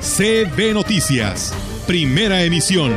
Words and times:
CB 0.00 0.74
Noticias, 0.74 1.52
primera 1.86 2.42
emisión. 2.42 2.94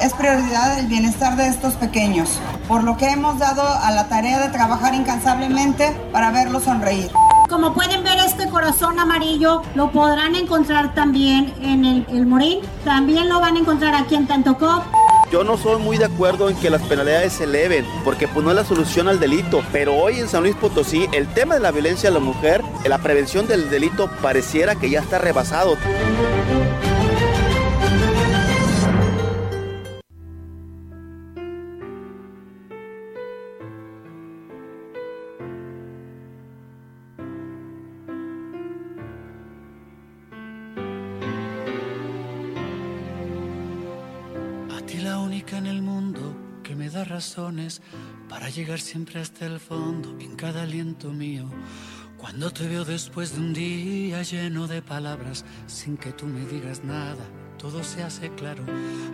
es 0.00 0.12
prioridad 0.14 0.80
el 0.80 0.88
bienestar 0.88 1.36
de 1.36 1.46
estos 1.46 1.74
pequeños, 1.74 2.40
por 2.66 2.82
lo 2.82 2.96
que 2.96 3.10
hemos 3.10 3.38
dado 3.38 3.62
a 3.62 3.92
la 3.92 4.08
tarea 4.08 4.40
de 4.40 4.48
trabajar 4.48 4.92
incansablemente 4.94 5.94
para 6.10 6.32
verlos 6.32 6.64
sonreír. 6.64 7.10
Como 7.48 7.72
pueden 7.72 8.02
ver, 8.02 8.18
este 8.18 8.48
corazón 8.48 8.98
amarillo 8.98 9.62
lo 9.74 9.92
podrán 9.92 10.34
encontrar 10.34 10.94
también 10.94 11.52
en 11.60 11.84
el, 11.84 12.06
el 12.08 12.26
Morín. 12.26 12.60
También 12.84 13.28
lo 13.28 13.40
van 13.40 13.56
a 13.56 13.60
encontrar 13.60 13.94
aquí 13.94 14.16
en 14.16 14.26
Tantocop. 14.26 14.82
Yo 15.32 15.44
no 15.44 15.56
soy 15.56 15.80
muy 15.80 15.96
de 15.96 16.04
acuerdo 16.04 16.50
en 16.50 16.56
que 16.56 16.68
las 16.68 16.82
penalidades 16.82 17.32
se 17.32 17.44
eleven, 17.44 17.86
porque 18.04 18.28
pues 18.28 18.44
no 18.44 18.50
es 18.50 18.56
la 18.56 18.66
solución 18.66 19.08
al 19.08 19.18
delito. 19.18 19.64
Pero 19.72 19.94
hoy 19.94 20.18
en 20.18 20.28
San 20.28 20.42
Luis 20.42 20.54
Potosí, 20.54 21.08
el 21.10 21.26
tema 21.26 21.54
de 21.54 21.60
la 21.60 21.70
violencia 21.70 22.10
a 22.10 22.12
la 22.12 22.18
mujer, 22.18 22.62
la 22.86 22.98
prevención 22.98 23.48
del 23.48 23.70
delito, 23.70 24.10
pareciera 24.20 24.74
que 24.74 24.90
ya 24.90 25.00
está 25.00 25.18
rebasado. 25.18 25.78
Para 48.28 48.50
llegar 48.50 48.80
siempre 48.80 49.20
hasta 49.20 49.46
el 49.46 49.60
fondo 49.60 50.18
en 50.20 50.34
cada 50.34 50.62
aliento 50.62 51.10
mío. 51.10 51.48
Cuando 52.18 52.50
te 52.50 52.66
veo 52.66 52.84
después 52.84 53.34
de 53.34 53.40
un 53.40 53.52
día 53.52 54.22
lleno 54.22 54.66
de 54.66 54.82
palabras, 54.82 55.44
sin 55.66 55.96
que 55.96 56.12
tú 56.12 56.26
me 56.26 56.44
digas 56.46 56.82
nada, 56.84 57.24
todo 57.62 57.84
se 57.84 58.02
hace 58.02 58.28
claro. 58.30 58.64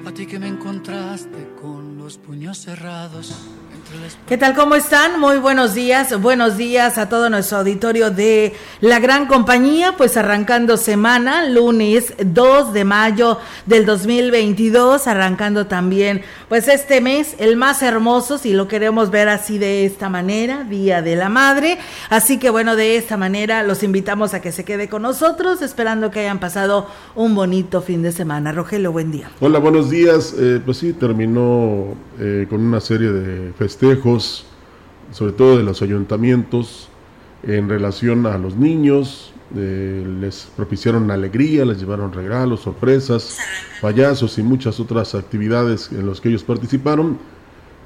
A 0.06 0.10
ti 0.10 0.27
que 0.27 0.38
me 0.38 0.48
encontraste 0.48 1.50
con 1.60 1.98
los 1.98 2.16
puños 2.16 2.56
cerrados 2.56 3.34
¿Qué 4.27 4.36
tal? 4.36 4.54
¿Cómo 4.54 4.74
están? 4.74 5.18
Muy 5.18 5.38
buenos 5.38 5.72
días. 5.72 6.20
Buenos 6.20 6.58
días 6.58 6.98
a 6.98 7.08
todo 7.08 7.30
nuestro 7.30 7.58
auditorio 7.58 8.10
de 8.10 8.54
la 8.82 8.98
gran 8.98 9.26
compañía. 9.26 9.94
Pues 9.96 10.19
arrancando 10.19 10.76
semana, 10.76 11.46
lunes 11.48 12.12
2 12.22 12.74
de 12.74 12.84
mayo 12.84 13.38
del 13.64 13.86
2022, 13.86 15.06
arrancando 15.06 15.66
también 15.66 16.20
pues 16.50 16.69
este 16.69 17.00
mes, 17.00 17.34
el 17.38 17.56
más 17.56 17.82
hermoso, 17.82 18.36
si 18.36 18.52
lo 18.52 18.69
queremos 18.69 19.10
ver 19.10 19.30
así 19.30 19.56
de 19.56 19.86
esta 19.86 20.10
manera, 20.10 20.64
Día 20.64 21.00
de 21.00 21.16
la 21.16 21.30
Madre. 21.30 21.78
Así 22.10 22.38
que 22.38 22.50
bueno, 22.50 22.76
de 22.76 22.97
esta 22.98 23.16
manera 23.16 23.62
los 23.62 23.82
invitamos 23.82 24.34
a 24.34 24.42
que 24.42 24.53
se 24.53 24.66
quede 24.66 24.91
con 24.91 25.00
nosotros, 25.00 25.62
esperando 25.62 26.10
que 26.10 26.20
hayan 26.20 26.41
pasado 26.41 26.88
un 27.15 27.34
bonito 27.34 27.80
fin 27.80 28.03
de 28.03 28.12
semana. 28.12 28.38
Rogelio, 28.47 28.93
buen 28.93 29.10
día. 29.10 29.31
Hola, 29.41 29.59
buenos 29.59 29.91
días. 29.91 30.34
Eh, 30.38 30.60
pues 30.65 30.78
sí, 30.78 30.93
terminó 30.93 31.94
eh, 32.21 32.47
con 32.49 32.60
una 32.60 32.81
serie 32.81 33.10
de 33.10 33.53
festejos, 33.53 34.47
sobre 35.12 35.32
todo 35.32 35.56
de 35.56 35.65
los 35.65 35.82
ayuntamientos, 35.82 36.88
en 37.43 37.69
relación 37.69 38.27
a 38.27 38.38
los 38.38 38.56
niños. 38.56 39.32
Eh, 39.56 40.06
les 40.21 40.50
propiciaron 40.56 41.10
alegría, 41.10 41.65
les 41.65 41.81
llevaron 41.81 42.12
regalos, 42.12 42.60
sorpresas, 42.60 43.38
payasos 43.81 44.38
y 44.38 44.43
muchas 44.43 44.78
otras 44.78 45.15
actividades 45.15 45.91
en 45.91 46.06
las 46.06 46.21
que 46.21 46.28
ellos 46.28 46.44
participaron. 46.44 47.19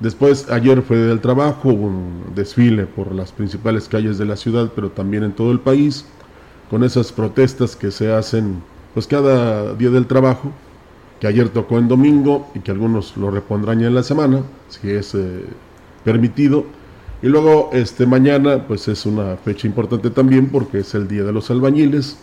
Después, 0.00 0.50
ayer 0.50 0.82
fue 0.82 0.98
del 0.98 1.20
trabajo, 1.20 1.68
un 1.68 2.32
desfile 2.34 2.86
por 2.86 3.14
las 3.14 3.32
principales 3.32 3.88
calles 3.88 4.18
de 4.18 4.26
la 4.26 4.36
ciudad, 4.36 4.72
pero 4.74 4.90
también 4.90 5.22
en 5.22 5.32
todo 5.32 5.52
el 5.52 5.60
país, 5.60 6.04
con 6.68 6.82
esas 6.82 7.12
protestas 7.12 7.76
que 7.76 7.90
se 7.90 8.12
hacen 8.12 8.62
pues 8.94 9.06
cada 9.06 9.74
día 9.74 9.90
del 9.90 10.06
trabajo, 10.06 10.50
que 11.20 11.26
ayer 11.26 11.48
tocó 11.48 11.78
en 11.78 11.88
domingo 11.88 12.48
y 12.54 12.60
que 12.60 12.72
algunos 12.72 13.16
lo 13.16 13.30
repondrán 13.30 13.80
ya 13.80 13.86
en 13.86 13.94
la 13.94 14.02
semana, 14.02 14.42
si 14.68 14.90
es 14.90 15.14
eh, 15.14 15.44
permitido. 16.04 16.64
Y 17.22 17.28
luego 17.28 17.70
este 17.72 18.06
mañana 18.06 18.66
pues 18.66 18.88
es 18.88 19.06
una 19.06 19.36
fecha 19.36 19.68
importante 19.68 20.10
también 20.10 20.48
porque 20.48 20.80
es 20.80 20.94
el 20.94 21.06
Día 21.06 21.22
de 21.22 21.32
los 21.32 21.50
Albañiles. 21.50 22.18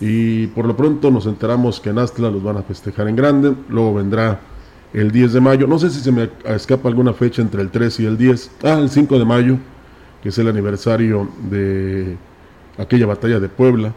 Y 0.00 0.46
por 0.48 0.64
lo 0.64 0.74
pronto 0.74 1.10
nos 1.10 1.26
enteramos 1.26 1.78
que 1.80 1.90
en 1.90 1.98
Astla 1.98 2.30
los 2.30 2.42
van 2.42 2.56
a 2.56 2.62
festejar 2.62 3.08
en 3.08 3.16
grande, 3.16 3.54
luego 3.68 3.94
vendrá 3.94 4.40
el 4.94 5.10
10 5.10 5.34
de 5.34 5.40
mayo, 5.40 5.66
no 5.66 5.78
sé 5.78 5.90
si 5.90 6.00
se 6.00 6.10
me 6.10 6.30
escapa 6.46 6.88
alguna 6.88 7.12
fecha 7.12 7.42
entre 7.42 7.62
el 7.62 7.70
3 7.70 8.00
y 8.00 8.06
el 8.06 8.16
10, 8.16 8.50
ah, 8.64 8.78
el 8.80 8.90
5 8.90 9.18
de 9.18 9.24
mayo, 9.24 9.56
que 10.22 10.30
es 10.30 10.38
el 10.38 10.48
aniversario 10.48 11.28
de 11.48 12.16
aquella 12.78 13.06
batalla 13.06 13.38
de 13.38 13.48
Puebla, 13.48 13.92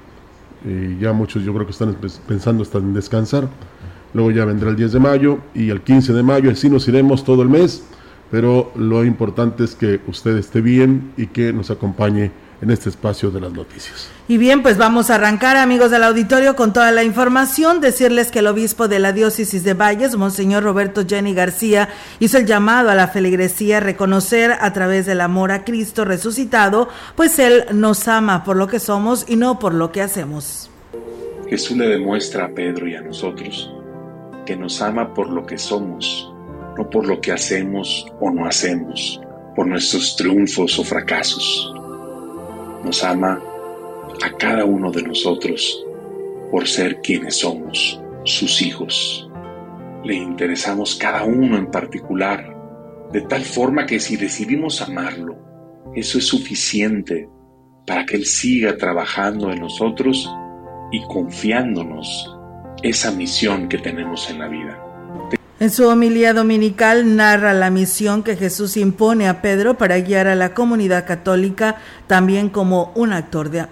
y 0.66 0.97
ya 1.00 1.13
muchos 1.13 1.44
yo 1.44 1.53
creo 1.53 1.66
que 1.66 1.72
están 1.72 1.96
pensando 2.28 2.63
hasta 2.63 2.78
en 2.78 2.94
descansar. 2.94 3.47
Luego 4.13 4.31
ya 4.31 4.46
vendrá 4.46 4.69
el 4.69 4.75
10 4.75 4.94
de 4.94 5.00
mayo 5.00 5.40
y 5.53 5.69
el 5.69 5.81
15 5.81 6.13
de 6.13 6.24
mayo, 6.24 6.51
así 6.51 6.69
nos 6.69 6.88
iremos 6.88 7.24
todo 7.24 7.41
el 7.41 7.50
mes, 7.50 7.84
pero 8.29 8.72
lo 8.75 9.03
importante 9.03 9.63
es 9.63 9.75
que 9.75 10.00
usted 10.07 10.38
esté 10.38 10.62
bien 10.62 11.12
y 11.18 11.28
que 11.28 11.51
nos 11.51 11.72
acompañe 11.72 12.31
en 12.63 12.72
este 12.72 12.90
espacio 12.90 13.29
de 13.29 13.41
las 13.41 13.51
noticias. 13.51 14.09
Y 14.29 14.38
bien, 14.38 14.63
pues 14.63 14.78
vamos 14.78 15.09
a 15.09 15.16
arrancar, 15.16 15.57
amigos 15.57 15.91
del 15.91 16.03
auditorio, 16.03 16.56
con 16.56 16.72
toda 16.72 16.91
la 16.91 17.03
información. 17.03 17.81
Decirles 17.81 18.31
que 18.31 18.40
el 18.40 18.47
obispo 18.47 18.88
de 18.88 19.00
la 19.00 19.12
diócesis 19.12 19.66
de 19.66 19.74
Valles, 19.74 20.16
Monseñor 20.16 20.63
Roberto 20.63 21.03
Jenny 21.06 21.34
García, 21.34 21.90
hizo 22.19 22.38
el 22.38 22.46
llamado 22.46 22.90
a 22.90 22.96
la 22.96 23.09
feligresía 23.09 23.78
a 23.78 23.79
reconocer 23.81 24.53
a 24.62 24.72
través 24.72 25.06
del 25.06 25.19
amor 25.19 25.51
a 25.51 25.66
Cristo 25.66 26.06
resucitado, 26.06 26.88
pues 27.16 27.38
Él 27.38 27.66
nos 27.74 28.07
ama 28.07 28.46
por 28.46 28.56
lo 28.56 28.68
que 28.68 28.80
somos 28.80 29.25
y 29.28 29.35
no 29.35 29.59
por 29.59 29.74
lo 29.74 29.91
que 29.91 30.01
hacemos. 30.01 30.69
Jesús 31.50 31.75
le 31.75 31.90
demuestra 31.90 32.45
a 32.45 32.50
Pedro 32.50 32.88
y 32.88 32.95
a 32.95 33.01
nosotros 33.01 33.69
que 34.45 34.56
nos 34.56 34.81
ama 34.81 35.13
por 35.13 35.30
lo 35.30 35.45
que 35.45 35.57
somos, 35.57 36.34
no 36.78 36.90
por 36.90 37.06
lo 37.06 37.19
que 37.19 37.34
hacemos 37.34 38.06
o 38.22 38.31
no 38.31 38.45
hacemos, 38.45 39.19
por 39.53 39.68
nuestros 39.68 40.16
triunfos 40.16 40.80
o 40.80 40.84
fracasos. 40.85 41.74
Nos 42.83 43.03
ama 43.03 43.41
a 44.21 44.38
cada 44.38 44.66
uno 44.66 44.91
de 44.91 45.03
nosotros 45.03 45.85
por 46.51 46.67
ser 46.67 47.01
quienes 47.01 47.38
somos, 47.38 47.99
sus 48.23 48.61
hijos. 48.61 49.29
Le 50.03 50.16
interesamos 50.16 50.95
cada 50.95 51.23
uno 51.23 51.57
en 51.57 51.71
particular, 51.71 52.55
de 53.11 53.21
tal 53.21 53.41
forma 53.41 53.85
que 53.85 53.99
si 53.99 54.17
decidimos 54.17 54.81
amarlo, 54.81 55.38
eso 55.95 56.17
es 56.17 56.27
suficiente 56.27 57.29
para 57.85 58.05
que 58.05 58.16
Él 58.16 58.25
siga 58.25 58.77
trabajando 58.77 59.51
en 59.51 59.59
nosotros 59.59 60.29
y 60.91 61.01
confiándonos 61.07 62.38
esa 62.81 63.11
misión 63.11 63.67
que 63.69 63.77
tenemos 63.77 64.29
en 64.29 64.39
la 64.39 64.47
vida. 64.47 64.82
En 65.59 65.69
su 65.69 65.88
homilía 65.88 66.33
dominical 66.33 67.15
narra 67.15 67.53
la 67.53 67.69
misión 67.69 68.23
que 68.23 68.35
Jesús 68.35 68.75
impone 68.75 69.27
a 69.27 69.41
Pedro 69.41 69.77
para 69.77 70.00
guiar 70.00 70.27
a 70.27 70.35
la 70.35 70.53
comunidad 70.53 71.05
católica 71.05 71.77
también 72.07 72.50
como 72.50 72.91
un, 72.95 73.11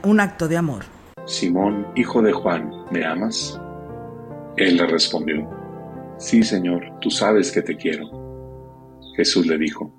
un 0.04 0.20
acto 0.20 0.48
de 0.48 0.58
amor. 0.58 0.84
Simón, 1.26 1.88
hijo 1.96 2.22
de 2.22 2.32
Juan, 2.32 2.72
¿me 2.92 3.06
amas? 3.06 3.60
Él 4.58 4.78
le 4.78 4.86
respondió, 4.86 5.50
Sí, 6.18 6.44
Señor, 6.44 6.84
tú 7.02 7.10
sabes 7.10 7.52
que 7.52 7.64
te 7.64 7.76
quiero. 7.76 8.06
Jesús 9.16 9.48
le 9.48 9.58
dijo, 9.58 9.92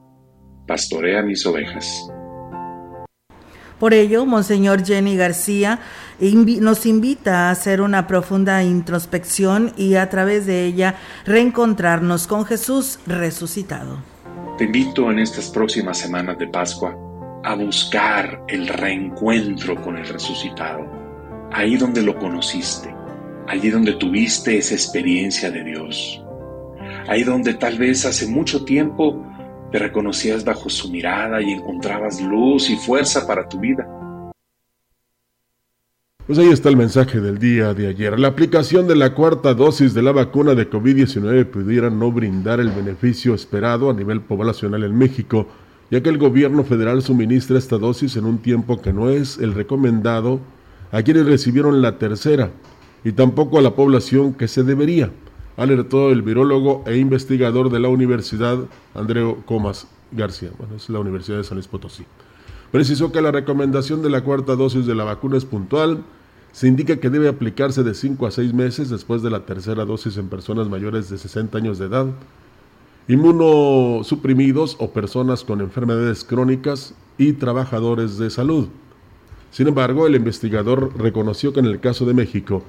Pastorea 0.67 1.23
mis 1.23 1.45
ovejas. 1.45 2.09
Por 3.83 3.95
ello, 3.95 4.25
Monseñor 4.27 4.85
Jenny 4.85 5.17
García 5.17 5.81
nos 6.21 6.87
invita 6.87 7.49
a 7.49 7.51
hacer 7.51 7.81
una 7.81 8.07
profunda 8.07 8.63
introspección 8.63 9.73
y 9.77 9.97
a 9.97 10.09
través 10.09 10.47
de 10.47 10.67
ella 10.67 10.95
reencontrarnos 11.27 12.29
con 12.29 12.45
Jesús 12.45 13.01
resucitado. 13.09 13.99
Te 14.57 14.67
invito 14.67 15.11
en 15.11 15.19
estas 15.19 15.51
próximas 15.51 15.99
semanas 15.99 16.39
de 16.39 16.47
Pascua 16.47 16.97
a 17.43 17.57
buscar 17.57 18.45
el 18.47 18.69
reencuentro 18.69 19.75
con 19.83 19.97
el 19.99 20.07
resucitado, 20.07 20.87
ahí 21.51 21.75
donde 21.75 22.03
lo 22.03 22.17
conociste, 22.17 22.95
allí 23.49 23.69
donde 23.71 23.95
tuviste 23.95 24.59
esa 24.59 24.75
experiencia 24.75 25.51
de 25.51 25.65
Dios, 25.65 26.23
ahí 27.09 27.25
donde 27.25 27.55
tal 27.55 27.79
vez 27.79 28.07
hace 28.07 28.29
mucho 28.29 28.65
tiempo 28.65 29.27
te 29.73 29.79
reconocías 29.79 30.45
bajo 30.45 30.69
su 30.69 30.91
mirada 30.91 31.41
y 31.41 31.51
encontrabas 31.51 32.21
luz 32.21 32.69
y 32.71 32.77
fuerza 32.77 33.27
para 33.27 33.49
tu 33.49 33.59
vida. 33.59 33.89
Pues 36.27 36.39
ahí 36.39 36.51
está 36.51 36.69
el 36.69 36.77
mensaje 36.77 37.21
del 37.21 37.39
día 37.39 37.75
de 37.75 37.89
ayer. 37.89 38.19
La 38.21 38.29
aplicación 38.29 38.87
de 38.87 38.95
la 38.95 39.13
cuarta 39.13 39.55
dosis 39.55 39.93
de 39.93 40.03
la 40.03 40.13
vacuna 40.13 40.55
de 40.55 40.71
COVID-19 40.71 41.47
pudiera 41.47 41.91
no 41.91 42.13
brindar 42.13 42.61
el 42.61 42.71
beneficio 42.71 43.35
esperado 43.35 43.91
a 43.91 43.95
nivel 43.95 44.21
poblacional 44.21 44.85
en 44.85 44.97
México, 44.97 45.49
ya 45.91 46.01
que 46.01 46.11
el 46.11 46.19
gobierno 46.19 46.63
federal 46.63 47.03
suministra 47.03 47.59
esta 47.59 47.77
dosis 47.77 48.17
en 48.17 48.27
un 48.27 48.39
tiempo 48.39 48.81
que 48.81 48.93
no 48.93 49.11
es 49.11 49.39
el 49.39 49.53
recomendado 49.53 50.41
a 50.93 51.03
quienes 51.03 51.27
recibieron 51.27 51.83
la 51.83 51.99
tercera 51.99 52.53
y 53.03 53.13
tampoco 53.13 53.59
a 53.59 53.63
la 53.63 53.75
población 53.75 54.35
que 54.35 54.47
se 54.47 54.63
debería, 54.63 55.11
alertó 55.57 56.11
el 56.11 56.23
virólogo 56.23 56.83
e 56.87 56.97
investigador 56.97 57.71
de 57.71 57.81
la 57.81 57.89
Universidad 57.89 58.59
Andreo 58.95 59.43
Comas 59.47 59.87
García, 60.11 60.51
bueno, 60.59 60.77
es 60.77 60.89
la 60.89 61.01
Universidad 61.01 61.39
de 61.39 61.45
San 61.45 61.57
Luis 61.57 61.69
Potosí. 61.69 62.05
Precisó 62.71 63.13
que 63.13 63.21
la 63.21 63.31
recomendación 63.31 64.03
de 64.03 64.11
la 64.11 64.23
cuarta 64.23 64.57
dosis 64.57 64.87
de 64.87 64.95
la 64.95 65.05
vacuna 65.05 65.37
es 65.37 65.45
puntual. 65.45 66.05
Se 66.53 66.69
indica 66.69 66.97
que 66.97 67.11
debe 67.11 67.29
aplicarse 67.29 67.83
de 67.83 67.95
5 67.95 68.27
a 68.27 68.31
6 68.31 68.55
meses 68.55 68.89
después 68.91 69.23
de 69.23 69.31
la 69.31 69.45
tercera 69.45 69.85
dosis 69.85 70.17
en 70.17 70.29
personas 70.29 70.69
mayores 70.69 71.09
de 71.11 71.19
60 71.19 71.57
años 71.57 71.79
de 71.79 71.87
edad, 71.87 72.07
inmunosuprimidos 73.09 74.77
o 74.79 74.91
personas 74.91 75.45
con 75.45 75.61
enfermedades 75.61 76.25
crónicas 76.25 76.95
y 77.19 77.35
trabajadores 77.35 78.19
de 78.19 78.31
salud. 78.31 78.69
Sin 79.51 79.69
embargo, 79.69 80.07
el 80.07 80.15
investigador 80.15 80.99
reconoció 80.99 81.53
que 81.53 81.61
en 81.61 81.67
el 81.67 81.81
caso 81.81 82.07
de 82.07 82.15
México, 82.15 82.63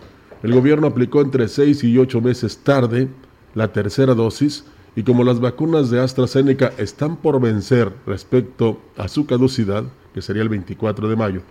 el 0.43 0.53
gobierno 0.53 0.87
aplicó 0.87 1.21
entre 1.21 1.47
6 1.47 1.85
y 1.85 1.97
8 1.97 2.21
meses 2.21 2.57
tarde 2.57 3.07
la 3.55 3.71
tercera 3.71 4.13
dosis 4.13 4.65
y 4.95 5.03
como 5.03 5.23
las 5.23 5.39
vacunas 5.39 5.89
de 5.89 6.01
AstraZeneca 6.01 6.73
están 6.77 7.15
por 7.15 7.39
vencer 7.39 7.91
respecto 8.05 8.79
a 8.97 9.07
su 9.07 9.25
caducidad, 9.25 9.85
que 10.13 10.21
sería 10.21 10.43
el 10.43 10.49
24 10.49 11.07
de 11.07 11.15
mayo, 11.15 11.41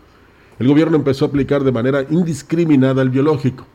el 0.59 0.69
gobierno 0.69 0.97
empezó 0.97 1.25
a 1.25 1.29
aplicar 1.29 1.65
de 1.65 1.73
manera 1.73 2.07
indiscriminada 2.11 3.03
el 3.03 3.11
biológico. 3.11 3.67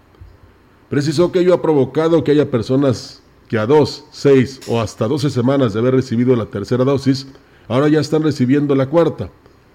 Precisó 0.89 1.31
que 1.31 1.39
ello 1.39 1.53
ha 1.53 1.61
provocado 1.61 2.23
que 2.23 2.31
haya 2.31 2.49
personas 2.49 3.21
que 3.49 3.57
a 3.57 3.65
dos, 3.65 4.05
seis 4.11 4.61
o 4.67 4.79
hasta 4.79 5.07
12 5.07 5.29
semanas 5.31 5.73
de 5.73 5.79
haber 5.79 5.95
recibido 5.95 6.35
la 6.35 6.45
tercera 6.45 6.83
dosis, 6.83 7.27
ahora 7.67 7.87
ya 7.87 7.99
están 7.99 8.23
recibiendo 8.23 8.75
la 8.75 8.87
cuarta, 8.87 9.29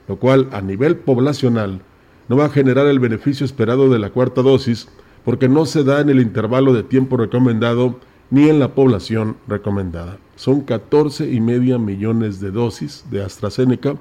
lo 0.09 0.17
cual 0.17 0.49
a 0.53 0.63
nivel 0.63 0.97
poblacional 0.97 1.83
no 2.29 2.37
va 2.37 2.47
a 2.47 2.51
generar 2.51 2.87
el 2.87 3.01
beneficio 3.01 3.45
esperado 3.45 3.91
de 3.91 3.99
la 3.99 4.11
cuarta 4.11 4.41
dosis 4.41 4.89
porque 5.25 5.49
no 5.49 5.67
se 5.67 5.85
da 5.85 6.01
en 6.01 6.11
el 6.11 6.21
intervalo 6.21 6.73
de 6.73 6.83
tiempo 6.83 7.17
recomendado 7.17 7.99
ni 8.31 8.49
en 8.49 8.59
la 8.59 8.75
población 8.75 9.37
recomendada. 9.47 10.19
Son 10.37 10.63
14 10.63 11.31
y 11.31 11.41
media 11.41 11.79
millones 11.79 12.41
de 12.41 12.51
dosis 12.51 13.05
de 13.11 13.23
AstraZeneca. 13.23 13.97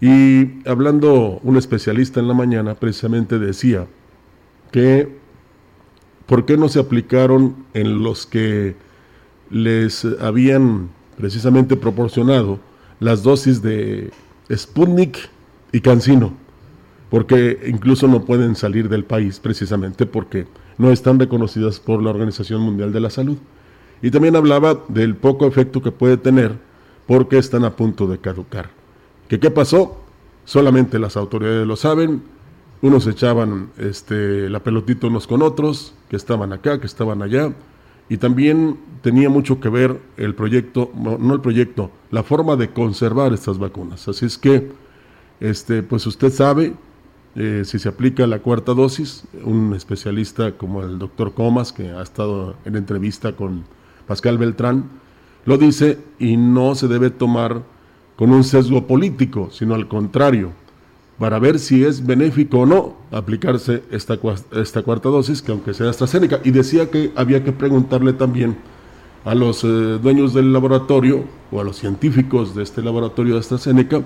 Y 0.00 0.66
hablando 0.66 1.38
un 1.42 1.56
especialista 1.56 2.20
en 2.20 2.28
la 2.28 2.34
mañana, 2.34 2.74
precisamente 2.74 3.38
decía 3.38 3.86
que 4.72 5.18
por 6.26 6.44
qué 6.46 6.56
no 6.56 6.68
se 6.68 6.80
aplicaron 6.80 7.66
en 7.74 8.02
los 8.02 8.26
que 8.26 8.76
les 9.50 10.06
habían 10.20 10.88
precisamente 11.16 11.76
proporcionado 11.76 12.60
las 13.00 13.22
dosis 13.22 13.62
de 13.62 14.10
Sputnik 14.50 15.28
y 15.72 15.80
Cancino, 15.80 16.32
porque 17.10 17.58
incluso 17.66 18.06
no 18.08 18.24
pueden 18.24 18.54
salir 18.54 18.88
del 18.88 19.04
país 19.04 19.40
precisamente 19.40 20.06
porque 20.06 20.46
no 20.76 20.90
están 20.90 21.18
reconocidas 21.18 21.80
por 21.80 22.02
la 22.02 22.10
Organización 22.10 22.62
Mundial 22.62 22.92
de 22.92 23.00
la 23.00 23.10
Salud. 23.10 23.38
Y 24.00 24.10
también 24.10 24.36
hablaba 24.36 24.84
del 24.88 25.16
poco 25.16 25.46
efecto 25.46 25.82
que 25.82 25.90
puede 25.90 26.16
tener 26.16 26.56
porque 27.06 27.38
están 27.38 27.64
a 27.64 27.74
punto 27.74 28.06
de 28.06 28.18
caducar. 28.18 28.70
¿Que 29.28 29.40
qué 29.40 29.50
pasó? 29.50 29.98
Solamente 30.44 30.98
las 30.98 31.16
autoridades 31.16 31.66
lo 31.66 31.76
saben. 31.76 32.22
Unos 32.80 33.06
echaban 33.06 33.70
este, 33.76 34.48
la 34.48 34.60
pelotita 34.60 35.08
unos 35.08 35.26
con 35.26 35.42
otros, 35.42 35.94
que 36.08 36.16
estaban 36.16 36.52
acá, 36.52 36.78
que 36.78 36.86
estaban 36.86 37.22
allá. 37.22 37.52
Y 38.08 38.18
también 38.18 38.78
tenía 39.02 39.28
mucho 39.28 39.60
que 39.60 39.68
ver 39.68 40.00
el 40.16 40.34
proyecto, 40.34 40.90
no 40.94 41.34
el 41.34 41.40
proyecto, 41.40 41.90
la 42.10 42.22
forma 42.22 42.56
de 42.56 42.70
conservar 42.70 43.32
estas 43.32 43.58
vacunas. 43.58 44.06
Así 44.08 44.26
es 44.26 44.38
que, 44.38 44.70
este, 45.40 45.82
pues 45.82 46.06
usted 46.06 46.32
sabe, 46.32 46.74
eh, 47.36 47.62
si 47.64 47.78
se 47.78 47.88
aplica 47.88 48.26
la 48.26 48.40
cuarta 48.40 48.74
dosis, 48.74 49.24
un 49.44 49.74
especialista 49.74 50.52
como 50.52 50.82
el 50.82 50.98
doctor 50.98 51.34
Comas, 51.34 51.72
que 51.72 51.90
ha 51.90 52.02
estado 52.02 52.56
en 52.64 52.76
entrevista 52.76 53.32
con 53.32 53.64
Pascal 54.06 54.38
Beltrán, 54.38 54.84
lo 55.44 55.58
dice 55.58 55.98
y 56.18 56.36
no 56.36 56.74
se 56.74 56.88
debe 56.88 57.10
tomar 57.10 57.62
con 58.16 58.32
un 58.32 58.44
sesgo 58.44 58.86
político, 58.86 59.48
sino 59.52 59.74
al 59.74 59.88
contrario, 59.88 60.50
para 61.18 61.38
ver 61.38 61.58
si 61.58 61.84
es 61.84 62.04
benéfico 62.04 62.60
o 62.60 62.66
no 62.66 62.96
aplicarse 63.10 63.82
esta, 63.90 64.18
esta 64.52 64.82
cuarta 64.82 65.08
dosis, 65.08 65.42
que 65.42 65.52
aunque 65.52 65.74
sea 65.74 65.90
AstraZeneca, 65.90 66.40
y 66.44 66.50
decía 66.50 66.90
que 66.90 67.12
había 67.16 67.44
que 67.44 67.52
preguntarle 67.52 68.12
también 68.12 68.56
a 69.24 69.34
los 69.34 69.62
eh, 69.64 69.66
dueños 70.02 70.32
del 70.32 70.52
laboratorio 70.52 71.24
o 71.50 71.60
a 71.60 71.64
los 71.64 71.76
científicos 71.76 72.54
de 72.54 72.62
este 72.62 72.82
laboratorio 72.82 73.34
de 73.34 73.40
AstraZeneca 73.40 74.02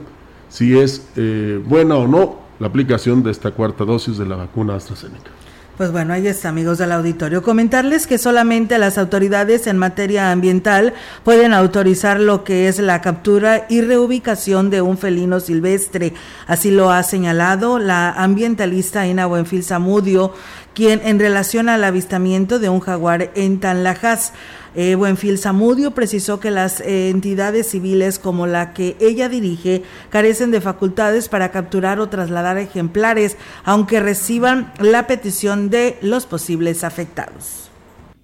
si 0.49 0.79
es 0.79 1.09
eh, 1.17 1.63
buena 1.67 1.97
o 1.97 2.07
no 2.07 2.42
la 2.59 2.67
aplicación 2.69 3.23
de 3.23 3.31
esta 3.31 3.51
cuarta 3.51 3.85
dosis 3.85 4.19
de 4.19 4.27
la 4.27 4.37
vacuna 4.37 4.77
AstraZeneca. 4.77 5.31
Pues 5.77 5.91
bueno, 5.91 6.13
ahí 6.13 6.27
está, 6.27 6.51
amigos 6.51 6.77
del 6.77 6.93
auditorio. 6.93 7.43
Comentarles 7.43 8.07
que 8.07 8.19
solamente 8.19 8.79
las 8.79 8.99
autoridades 8.99 9.67
en 9.67 9.79
materia 9.79 10.31
ambiental 10.31 10.93
pueden 11.25 11.55
autorizar 11.55 12.21
lo 12.21 12.45
que 12.45 12.69
es 12.69 12.79
la 12.79 13.01
captura 13.01 13.65
y 13.71 13.81
reubicación 13.81 14.69
de 14.69 14.83
un 14.83 14.99
felino 14.99 15.41
silvestre. 15.41 16.13
Así 16.47 16.71
lo 16.71 16.91
ha 16.91 17.03
señalado 17.03 17.79
la 17.79 18.11
ambientalista 18.11 19.07
Ina 19.07 19.25
Buenfil 19.25 19.65
Zamudio, 19.65 20.35
quien 20.75 21.01
en 21.05 21.19
relación 21.19 21.71
al 21.71 21.85
avistamiento 21.85 22.59
de 22.59 22.69
un 22.69 22.81
jaguar 22.81 23.31
en 23.35 23.59
Tanlajas 23.59 24.35
eh, 24.75 24.95
Buenfil 24.95 25.39
Zamudio 25.39 25.91
precisó 25.91 26.41
que 26.41 26.51
las 26.51 26.81
eh, 26.81 27.11
entidades 27.11 27.69
civiles 27.71 28.19
como 28.19 28.47
la 28.47 28.73
que 28.73 28.97
ella 29.01 29.29
dirige 29.29 29.83
carecen 30.09 30.51
de 30.51 30.63
facultades 30.63 31.29
para 31.29 31.51
capturar 31.51 32.01
o 32.01 32.09
trasladar 32.09 32.57
ejemplares, 32.57 33.37
aunque 33.65 34.01
reciban 34.01 34.73
la 34.79 35.07
petición 35.07 35.69
de 35.69 35.99
los 36.01 36.25
posibles 36.25 36.85
afectados. 36.85 37.71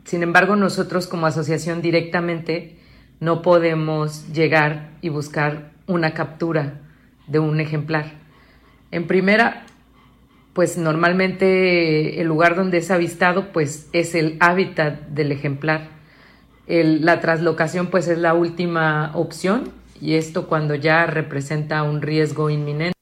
Sin 0.05 0.23
embargo, 0.23 0.57
nosotros 0.57 1.07
como 1.07 1.27
asociación 1.27 1.83
directamente 1.83 2.79
no 3.21 3.43
podemos 3.43 4.33
llegar 4.33 4.93
y 5.03 5.11
buscar 5.11 5.73
una 5.87 6.15
captura 6.15 6.81
de 7.27 7.41
un 7.41 7.61
ejemplar. 7.61 8.13
En 8.91 9.07
primera, 9.07 9.67
pues 10.55 10.79
normalmente 10.79 12.23
el 12.23 12.27
lugar 12.27 12.57
donde 12.57 12.79
es 12.79 12.91
avistado 12.91 13.53
pues 13.53 13.89
es 13.93 14.15
el 14.15 14.39
hábitat 14.41 15.09
del 15.09 15.31
ejemplar 15.31 15.98
la 16.69 17.21
traslocación 17.21 17.89
pues 17.89 18.09
es 18.09 18.19
la 18.19 18.35
última 18.35 19.13
opción 19.15 19.73
y 20.01 20.15
esto 20.15 20.47
cuando 20.47 20.75
ya 20.75 21.07
representa 21.07 21.83
un 21.83 22.03
riesgo 22.03 22.51
inminente. 22.51 22.93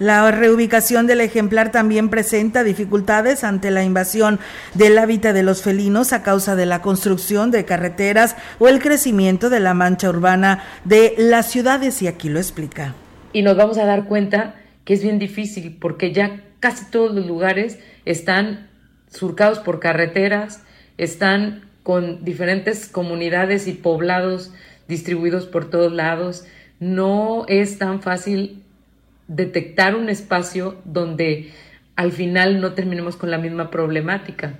La 0.00 0.28
reubicación 0.32 1.06
del 1.06 1.20
ejemplar 1.20 1.70
también 1.70 2.08
presenta 2.08 2.64
dificultades 2.64 3.44
ante 3.44 3.70
la 3.70 3.84
invasión 3.84 4.40
del 4.74 4.98
hábitat 4.98 5.34
de 5.34 5.44
los 5.44 5.62
felinos 5.62 6.12
a 6.12 6.24
causa 6.24 6.56
de 6.56 6.66
la 6.66 6.82
construcción 6.82 7.52
de 7.52 7.64
carreteras 7.64 8.36
o 8.58 8.66
el 8.66 8.80
crecimiento 8.80 9.50
de 9.50 9.60
la 9.60 9.72
mancha 9.72 10.08
urbana 10.08 10.64
de 10.84 11.14
las 11.16 11.48
ciudades 11.48 12.02
y 12.02 12.08
aquí 12.08 12.28
lo 12.28 12.40
explica. 12.40 12.94
Y 13.32 13.42
nos 13.42 13.56
vamos 13.56 13.78
a 13.78 13.84
dar 13.84 14.06
cuenta 14.06 14.56
que 14.84 14.94
es 14.94 15.02
bien 15.02 15.20
difícil 15.20 15.76
porque 15.80 16.12
ya 16.12 16.42
casi 16.58 16.90
todos 16.90 17.14
los 17.14 17.26
lugares 17.26 17.78
están 18.04 18.68
surcados 19.08 19.60
por 19.60 19.78
carreteras, 19.78 20.64
están 20.98 21.62
con 21.84 22.24
diferentes 22.24 22.88
comunidades 22.88 23.68
y 23.68 23.74
poblados 23.74 24.52
distribuidos 24.88 25.46
por 25.46 25.70
todos 25.70 25.92
lados, 25.92 26.44
no 26.80 27.44
es 27.46 27.78
tan 27.78 28.02
fácil 28.02 28.64
detectar 29.28 29.94
un 29.94 30.08
espacio 30.08 30.76
donde 30.84 31.52
al 31.94 32.10
final 32.10 32.60
no 32.60 32.72
terminemos 32.72 33.16
con 33.16 33.30
la 33.30 33.38
misma 33.38 33.70
problemática. 33.70 34.54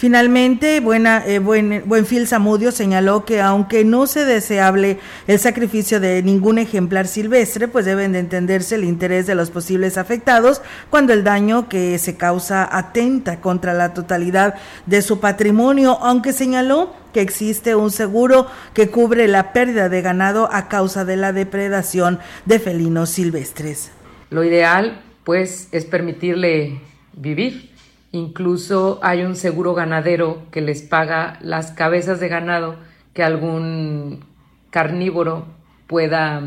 Finalmente, 0.00 0.80
Buena, 0.80 1.22
eh, 1.26 1.40
Buen, 1.40 1.82
Buenfil 1.84 2.26
Zamudio 2.26 2.72
señaló 2.72 3.26
que 3.26 3.42
aunque 3.42 3.84
no 3.84 4.06
se 4.06 4.24
deseable 4.24 4.98
el 5.26 5.38
sacrificio 5.38 6.00
de 6.00 6.22
ningún 6.22 6.56
ejemplar 6.56 7.06
silvestre, 7.06 7.68
pues 7.68 7.84
deben 7.84 8.12
de 8.12 8.20
entenderse 8.20 8.76
el 8.76 8.84
interés 8.84 9.26
de 9.26 9.34
los 9.34 9.50
posibles 9.50 9.98
afectados 9.98 10.62
cuando 10.88 11.12
el 11.12 11.22
daño 11.22 11.68
que 11.68 11.98
se 11.98 12.16
causa 12.16 12.66
atenta 12.74 13.42
contra 13.42 13.74
la 13.74 13.92
totalidad 13.92 14.54
de 14.86 15.02
su 15.02 15.20
patrimonio, 15.20 15.98
aunque 16.00 16.32
señaló 16.32 16.94
que 17.12 17.20
existe 17.20 17.74
un 17.74 17.90
seguro 17.90 18.46
que 18.72 18.88
cubre 18.88 19.28
la 19.28 19.52
pérdida 19.52 19.90
de 19.90 20.00
ganado 20.00 20.48
a 20.50 20.68
causa 20.68 21.04
de 21.04 21.18
la 21.18 21.34
depredación 21.34 22.20
de 22.46 22.58
felinos 22.58 23.10
silvestres. 23.10 23.90
Lo 24.30 24.44
ideal, 24.44 25.02
pues, 25.24 25.68
es 25.72 25.84
permitirle 25.84 26.80
vivir 27.12 27.69
Incluso 28.12 28.98
hay 29.02 29.22
un 29.22 29.36
seguro 29.36 29.74
ganadero 29.74 30.42
que 30.50 30.60
les 30.60 30.82
paga 30.82 31.38
las 31.40 31.70
cabezas 31.70 32.18
de 32.18 32.28
ganado 32.28 32.76
que 33.14 33.22
algún 33.22 34.24
carnívoro 34.70 35.46
pueda 35.86 36.42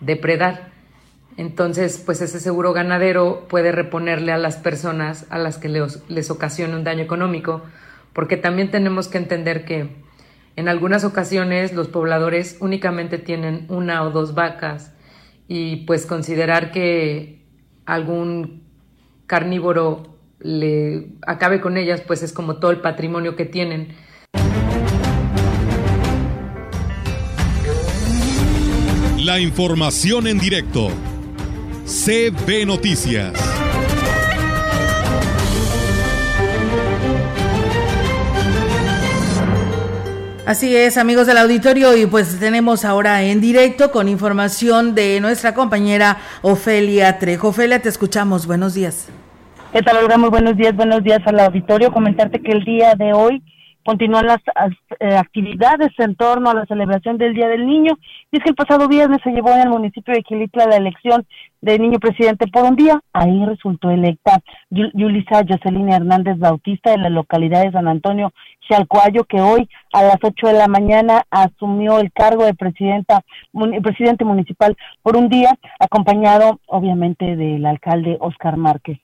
depredar. 0.00 0.68
Entonces, 1.38 2.02
pues 2.04 2.20
ese 2.20 2.40
seguro 2.40 2.72
ganadero 2.72 3.46
puede 3.48 3.72
reponerle 3.72 4.32
a 4.32 4.38
las 4.38 4.56
personas 4.56 5.26
a 5.30 5.38
las 5.38 5.56
que 5.56 5.68
les, 5.68 6.30
ocasione 6.30 6.74
un 6.74 6.84
daño 6.84 7.04
económico, 7.04 7.62
porque 8.12 8.36
también 8.36 8.70
tenemos 8.70 9.08
que 9.08 9.18
entender 9.18 9.64
que 9.64 9.88
en 10.56 10.68
algunas 10.68 11.04
ocasiones 11.04 11.72
los 11.72 11.88
pobladores 11.88 12.56
únicamente 12.60 13.18
tienen 13.18 13.66
una 13.68 14.02
o 14.02 14.10
dos 14.10 14.34
vacas 14.34 14.92
y 15.46 15.86
pues 15.86 16.04
considerar 16.04 16.72
que 16.72 17.46
algún 17.86 18.64
carnívoro 19.26 20.17
le 20.40 21.08
acabe 21.26 21.60
con 21.60 21.76
ellas, 21.76 22.00
pues 22.06 22.22
es 22.22 22.32
como 22.32 22.56
todo 22.56 22.70
el 22.70 22.80
patrimonio 22.80 23.36
que 23.36 23.44
tienen. 23.44 23.94
La 29.18 29.40
información 29.40 30.26
en 30.26 30.38
directo. 30.38 30.90
CB 31.84 32.66
Noticias. 32.66 33.32
Así 40.46 40.74
es, 40.74 40.96
amigos 40.96 41.26
del 41.26 41.36
auditorio, 41.36 41.94
y 41.94 42.06
pues 42.06 42.40
tenemos 42.40 42.86
ahora 42.86 43.22
en 43.22 43.38
directo 43.38 43.90
con 43.90 44.08
información 44.08 44.94
de 44.94 45.20
nuestra 45.20 45.52
compañera 45.52 46.22
Ofelia 46.40 47.18
Trejo. 47.18 47.48
Ofelia, 47.48 47.82
te 47.82 47.90
escuchamos. 47.90 48.46
Buenos 48.46 48.72
días. 48.72 49.08
¿Qué 49.70 49.82
tal, 49.82 49.98
Olga? 49.98 50.16
Muy 50.16 50.30
buenos 50.30 50.56
días, 50.56 50.74
buenos 50.74 51.04
días 51.04 51.20
al 51.26 51.40
auditorio. 51.40 51.92
Comentarte 51.92 52.40
que 52.40 52.52
el 52.52 52.64
día 52.64 52.94
de 52.94 53.12
hoy 53.12 53.42
continúan 53.84 54.26
las 54.26 54.38
eh, 54.98 55.14
actividades 55.14 55.90
en 55.98 56.16
torno 56.16 56.48
a 56.48 56.54
la 56.54 56.64
celebración 56.64 57.18
del 57.18 57.34
Día 57.34 57.48
del 57.48 57.66
Niño. 57.66 57.92
Y 58.32 58.38
es 58.38 58.42
que 58.42 58.48
el 58.48 58.56
pasado 58.56 58.88
viernes 58.88 59.18
se 59.22 59.30
llevó 59.30 59.50
en 59.52 59.60
el 59.60 59.68
municipio 59.68 60.14
de 60.14 60.22
Quilitla 60.22 60.64
la 60.64 60.76
elección 60.76 61.26
de 61.60 61.78
niño 61.78 61.98
presidente 61.98 62.46
por 62.46 62.64
un 62.64 62.76
día. 62.76 62.98
Ahí 63.12 63.44
resultó 63.44 63.90
electa 63.90 64.40
Yulisa 64.70 65.44
Jocelyn 65.46 65.92
Hernández 65.92 66.38
Bautista 66.38 66.92
de 66.92 66.98
la 66.98 67.10
localidad 67.10 67.62
de 67.62 67.72
San 67.72 67.88
Antonio 67.88 68.32
Chalcoayo, 68.66 69.24
que 69.24 69.42
hoy 69.42 69.68
a 69.92 70.02
las 70.02 70.16
8 70.22 70.46
de 70.46 70.54
la 70.54 70.68
mañana 70.68 71.24
asumió 71.30 71.98
el 71.98 72.10
cargo 72.10 72.46
de 72.46 72.54
presidenta, 72.54 73.20
presidente 73.82 74.24
municipal 74.24 74.74
por 75.02 75.18
un 75.18 75.28
día, 75.28 75.58
acompañado 75.78 76.58
obviamente 76.68 77.36
del 77.36 77.66
alcalde 77.66 78.16
Oscar 78.18 78.56
Márquez. 78.56 78.98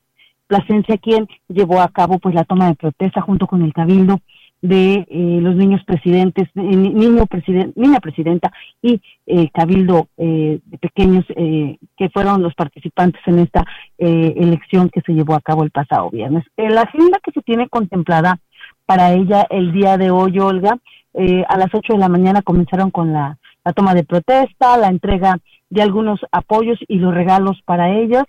Plasencia, 0.47 0.99
quien 0.99 1.29
llevó 1.49 1.81
a 1.81 1.89
cabo 1.89 2.19
pues 2.19 2.35
la 2.35 2.45
toma 2.45 2.69
de 2.69 2.75
protesta 2.75 3.21
junto 3.21 3.47
con 3.47 3.63
el 3.63 3.73
cabildo 3.73 4.21
de 4.65 5.07
eh, 5.11 5.39
los 5.43 5.55
niños 5.57 5.83
presidentes, 5.85 6.49
eh, 6.55 6.63
niño 6.63 7.27
niña 7.75 8.01
presidenta 8.01 8.51
y 8.81 8.99
eh, 9.27 9.51
cabildo 9.53 10.09
de 10.17 10.61
pequeños 10.81 11.27
que 11.27 12.09
fueron 12.09 12.43
los 12.43 12.55
participantes 12.55 13.21
en 13.27 13.41
esta 13.41 13.67
elección 13.99 14.89
que 14.89 15.03
se 15.03 15.13
llevó 15.13 15.35
a 15.35 15.43
cabo 15.43 15.65
el 15.65 15.71
pasado 15.71 16.11
viernes. 16.11 16.45
la 16.57 16.83
agenda 16.83 17.19
que 17.23 17.33
se 17.33 17.43
tiene 17.43 17.69
contemplada 17.69 18.39
para 18.87 19.13
ella 19.13 19.47
el 19.51 19.73
día 19.73 19.99
de 19.99 20.11
hoy, 20.11 20.39
Olga, 20.39 20.79
a 21.15 21.59
las 21.59 21.69
8 21.75 21.93
de 21.93 21.99
la 21.99 22.09
mañana 22.09 22.41
comenzaron 22.41 22.91
con 22.91 23.13
la, 23.13 23.37
la 23.65 23.73
toma 23.75 23.95
de 23.95 24.05
protesta, 24.05 24.79
la 24.79 24.89
entrega 24.89 25.37
de 25.69 25.83
algunos 25.83 26.21
apoyos 26.33 26.79
y 26.89 26.97
los 26.97 27.15
regalos 27.15 27.61
para 27.67 27.91
ellas. 27.91 28.25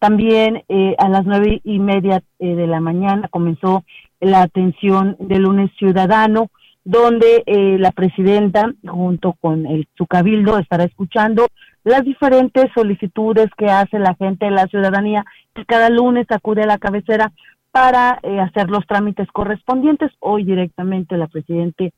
También 0.00 0.64
a 0.98 1.08
las 1.08 1.24
nueve 1.24 1.60
y 1.62 1.78
media 1.78 2.22
de 2.38 2.66
la 2.66 2.80
mañana 2.80 3.28
comenzó 3.28 3.84
la 4.20 4.42
atención 4.42 5.16
del 5.18 5.42
lunes 5.42 5.70
ciudadano, 5.78 6.48
donde 6.84 7.42
eh, 7.46 7.76
la 7.78 7.92
presidenta, 7.92 8.72
junto 8.86 9.34
con 9.34 9.66
el, 9.66 9.86
su 9.96 10.06
cabildo, 10.06 10.58
estará 10.58 10.84
escuchando 10.84 11.46
las 11.84 12.04
diferentes 12.04 12.66
solicitudes 12.74 13.48
que 13.56 13.66
hace 13.66 13.98
la 13.98 14.14
gente 14.14 14.46
de 14.46 14.52
la 14.52 14.66
ciudadanía, 14.66 15.24
que 15.54 15.64
cada 15.64 15.90
lunes 15.90 16.26
acude 16.30 16.62
a 16.62 16.66
la 16.66 16.78
cabecera 16.78 17.32
para 17.70 18.18
eh, 18.22 18.40
hacer 18.40 18.68
los 18.70 18.86
trámites 18.86 19.28
correspondientes. 19.30 20.10
Hoy 20.20 20.44
directamente 20.44 21.16
la 21.16 21.28
presidenta 21.28 21.84
eh, 21.84 21.92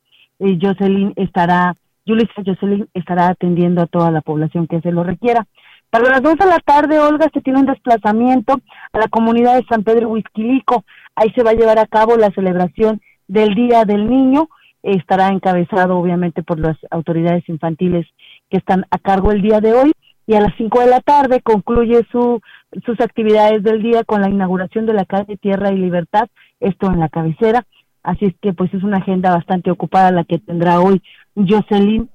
Jocelyn 0.61 1.13
estará, 1.17 1.75
Julissa 2.07 2.43
Jocelyn 2.45 2.89
estará 2.93 3.29
atendiendo 3.29 3.83
a 3.83 3.87
toda 3.87 4.11
la 4.11 4.21
población 4.21 4.67
que 4.67 4.81
se 4.81 4.93
lo 4.93 5.05
requiera. 5.05 5.47
Para 5.93 6.09
las 6.09 6.23
dos 6.23 6.37
de 6.39 6.47
la 6.47 6.59
tarde, 6.59 6.99
Olga, 6.99 7.29
se 7.35 7.43
tiene 7.43 7.61
un 7.61 7.67
desplazamiento 7.67 8.55
a 8.95 8.99
la 8.99 9.09
comunidad 9.09 9.57
de 9.57 9.67
San 9.69 9.85
Pedro 9.85 10.09
Huizquilico. 10.09 10.87
Ahí 11.15 11.31
se 11.35 11.43
va 11.43 11.51
a 11.51 11.55
llevar 11.55 11.79
a 11.79 11.87
cabo 11.87 12.17
la 12.17 12.31
celebración 12.31 13.03
del 13.29 13.55
Día 13.55 13.85
del 13.85 14.09
Niño. 14.09 14.49
Estará 14.83 15.29
encabezado, 15.29 15.99
obviamente, 15.99 16.43
por 16.43 16.59
las 16.59 16.79
autoridades 16.91 17.47
infantiles 17.47 18.07
que 18.49 18.57
están 18.57 18.87
a 18.91 18.97
cargo 18.97 19.33
el 19.33 19.43
día 19.43 19.61
de 19.61 19.75
hoy. 19.75 19.93
Y 20.27 20.35
a 20.35 20.41
las 20.41 20.55
cinco 20.57 20.81
de 20.81 20.87
la 20.87 21.01
tarde 21.01 21.43
concluye 21.43 22.07
su, 22.11 22.41
sus 22.87 22.99
actividades 23.03 23.63
del 23.63 23.83
día 23.83 24.03
con 24.03 24.23
la 24.23 24.31
inauguración 24.31 24.87
de 24.87 24.95
la 24.95 25.05
calle 25.05 25.37
Tierra 25.37 25.73
y 25.73 25.77
Libertad, 25.77 26.27
esto 26.59 26.87
en 26.91 27.01
la 27.01 27.11
cabecera. 27.11 27.67
Así 28.03 28.25
es 28.25 28.35
que, 28.41 28.55
pues, 28.55 28.73
es 28.73 28.83
una 28.83 28.97
agenda 28.97 29.35
bastante 29.35 29.71
ocupada 29.71 30.11
la 30.11 30.25
que 30.25 30.39
tendrá 30.39 30.81
hoy 30.81 31.03
Jocelyn 31.37 32.09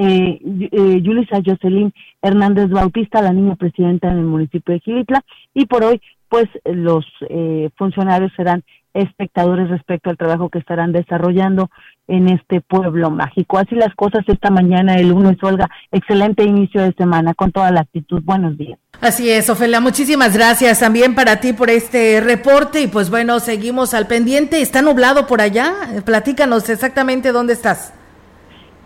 eh, 0.00 0.40
eh, 0.72 1.02
Yulisa 1.02 1.42
Jocelyn 1.44 1.92
Hernández 2.22 2.70
Bautista, 2.70 3.20
la 3.20 3.34
niña 3.34 3.54
presidenta 3.56 4.10
en 4.10 4.18
el 4.18 4.24
municipio 4.24 4.72
de 4.72 4.80
Gilitla, 4.80 5.22
y 5.52 5.66
por 5.66 5.84
hoy, 5.84 6.00
pues 6.30 6.48
los 6.64 7.04
eh, 7.28 7.68
funcionarios 7.76 8.32
serán 8.34 8.62
espectadores 8.94 9.68
respecto 9.68 10.08
al 10.08 10.16
trabajo 10.16 10.48
que 10.48 10.58
estarán 10.58 10.92
desarrollando 10.92 11.70
en 12.08 12.28
este 12.28 12.60
pueblo 12.60 13.10
mágico. 13.10 13.58
Así 13.58 13.74
las 13.74 13.94
cosas 13.94 14.24
esta 14.26 14.50
mañana, 14.50 14.94
el 14.94 15.10
lunes, 15.10 15.36
Olga. 15.42 15.68
Excelente 15.92 16.44
inicio 16.44 16.82
de 16.82 16.92
semana 16.94 17.34
con 17.34 17.52
toda 17.52 17.70
la 17.70 17.82
actitud. 17.82 18.22
Buenos 18.24 18.56
días. 18.56 18.78
Así 19.00 19.30
es, 19.30 19.48
Ofelia, 19.50 19.80
muchísimas 19.80 20.34
gracias 20.34 20.80
también 20.80 21.14
para 21.14 21.40
ti 21.40 21.52
por 21.52 21.70
este 21.70 22.20
reporte 22.20 22.82
y 22.82 22.86
pues 22.88 23.10
bueno, 23.10 23.38
seguimos 23.38 23.94
al 23.94 24.06
pendiente. 24.06 24.60
¿Está 24.60 24.82
nublado 24.82 25.26
por 25.26 25.40
allá? 25.40 25.72
Platícanos 26.04 26.68
exactamente 26.70 27.32
dónde 27.32 27.52
estás. 27.52 27.94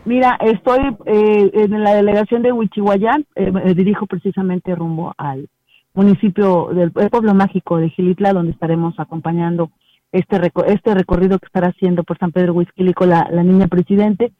Mira, 0.05 0.37
estoy 0.41 0.81
eh, 1.07 1.51
en 1.55 1.83
la 1.83 1.95
delegación 1.95 2.43
de 2.43 2.53
Huichihuayán, 2.53 3.25
eh, 3.37 3.75
dirijo 3.75 4.07
precisamente 4.07 4.75
rumbo 4.75 5.15
al 5.17 5.49
municipio 5.95 6.69
del 6.75 6.91
pueblo 6.91 7.33
mágico 7.33 7.79
de 7.79 7.89
Gilitla, 7.89 8.35
donde 8.35 8.53
estaremos 8.53 8.99
acompañando 8.99 9.71
este 10.13 10.53
este 10.67 10.95
recorrido 10.95 11.39
que 11.39 11.47
estará 11.47 11.69
haciendo 11.69 12.05
por 12.05 12.19
San 12.19 12.33
Pedro 12.33 12.53
Huizquilico 12.53 13.07
la, 13.07 13.29
la 13.31 13.43
niña 13.43 13.67
presidente. 13.67 14.33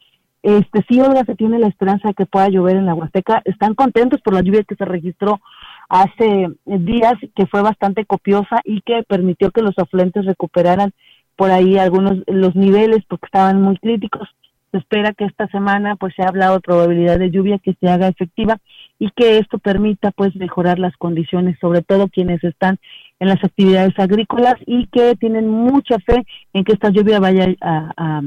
Este 0.43 0.85
sí, 0.87 1.01
Olga, 1.01 1.25
se 1.25 1.35
tiene 1.35 1.59
la 1.59 1.69
esperanza 1.69 2.09
de 2.09 2.15
que 2.15 2.27
pueda 2.27 2.51
llover 2.51 2.77
en 2.77 2.85
la 2.85 2.95
Huasteca. 2.95 3.41
Están 3.47 3.75
contentos 3.75 4.21
por 4.21 4.35
la 4.35 4.43
lluvia 4.43 4.65
que 4.65 4.77
se 4.77 4.85
registró 4.85 5.41
hace 5.89 6.49
días, 6.67 7.15
que 7.35 7.47
fue 7.47 7.63
bastante 7.63 8.05
copiosa 8.05 8.61
y 8.65 8.83
que 8.83 9.03
permitió 9.09 9.51
que 9.51 9.63
los 9.63 9.79
afluentes 9.79 10.27
recuperaran 10.27 10.93
por 11.37 11.51
ahí 11.51 11.79
algunos 11.79 12.19
los 12.27 12.55
niveles 12.55 13.03
porque 13.09 13.27
estaban 13.27 13.63
muy 13.63 13.79
críticos 13.79 14.29
se 14.75 14.79
espera 14.79 15.13
que 15.13 15.25
esta 15.25 15.47
semana 15.49 15.95
pues 15.95 16.15
se 16.17 16.23
ha 16.25 16.27
hablado 16.27 16.55
de 16.55 16.61
probabilidad 16.61 17.21
de 17.21 17.31
lluvia 17.31 17.61
que 17.61 17.77
se 17.79 17.89
haga 17.89 18.09
efectiva 18.09 18.59
y 18.99 19.09
que 19.13 19.39
esto 19.39 19.61
permita 19.61 20.11
pues 20.11 20.35
mejorar 20.35 20.81
las 20.81 20.97
condiciones, 20.97 21.57
sobre 21.61 21.83
todo 21.83 22.09
quienes 22.09 22.43
están 22.43 22.79
en 23.21 23.29
las 23.29 23.43
actividades 23.45 23.97
agrícolas 24.01 24.57
y 24.67 24.89
que 24.89 25.15
tienen 25.15 25.49
mucha 25.49 26.01
fe 26.01 26.27
en 26.53 26.65
que 26.65 26.73
esta 26.73 26.91
lluvia 26.91 27.21
vaya 27.21 27.55
a, 27.61 28.21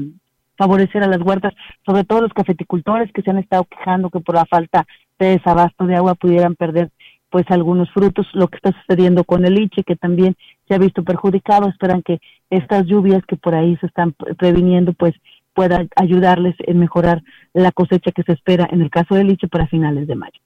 favorecer 0.56 1.04
a 1.04 1.06
las 1.06 1.20
huertas, 1.20 1.52
sobre 1.84 2.04
todo 2.04 2.22
los 2.22 2.32
cafeticultores 2.32 3.12
que 3.12 3.20
se 3.22 3.30
han 3.30 3.38
estado 3.38 3.64
quejando 3.64 4.08
que 4.08 4.18
por 4.20 4.34
la 4.34 4.46
falta 4.46 4.86
de 5.18 5.36
desabasto 5.36 5.84
de 5.84 5.96
agua 5.96 6.14
pudieran 6.14 6.56
perder 6.56 6.88
pues 7.30 7.44
algunos 7.50 7.90
frutos, 7.90 8.26
lo 8.32 8.48
que 8.48 8.56
está 8.56 8.72
sucediendo 8.72 9.22
con 9.22 9.44
el 9.44 9.54
liche 9.54 9.84
que 9.84 9.96
también 9.96 10.34
se 10.66 10.74
ha 10.74 10.78
visto 10.78 11.04
perjudicado, 11.04 11.68
esperan 11.68 12.02
que 12.02 12.20
estas 12.48 12.86
lluvias 12.86 13.22
que 13.26 13.36
por 13.36 13.54
ahí 13.54 13.76
se 13.76 13.86
están 13.86 14.14
previniendo 14.38 14.94
pues 14.94 15.14
pueda 15.58 15.84
ayudarles 15.96 16.54
en 16.60 16.78
mejorar 16.78 17.20
la 17.52 17.72
cosecha 17.72 18.12
que 18.12 18.22
se 18.22 18.30
espera 18.30 18.68
en 18.70 18.80
el 18.80 18.90
caso 18.90 19.16
del 19.16 19.26
liche 19.26 19.48
para 19.48 19.66
finales 19.66 20.06
de 20.06 20.14
mayo. 20.14 20.40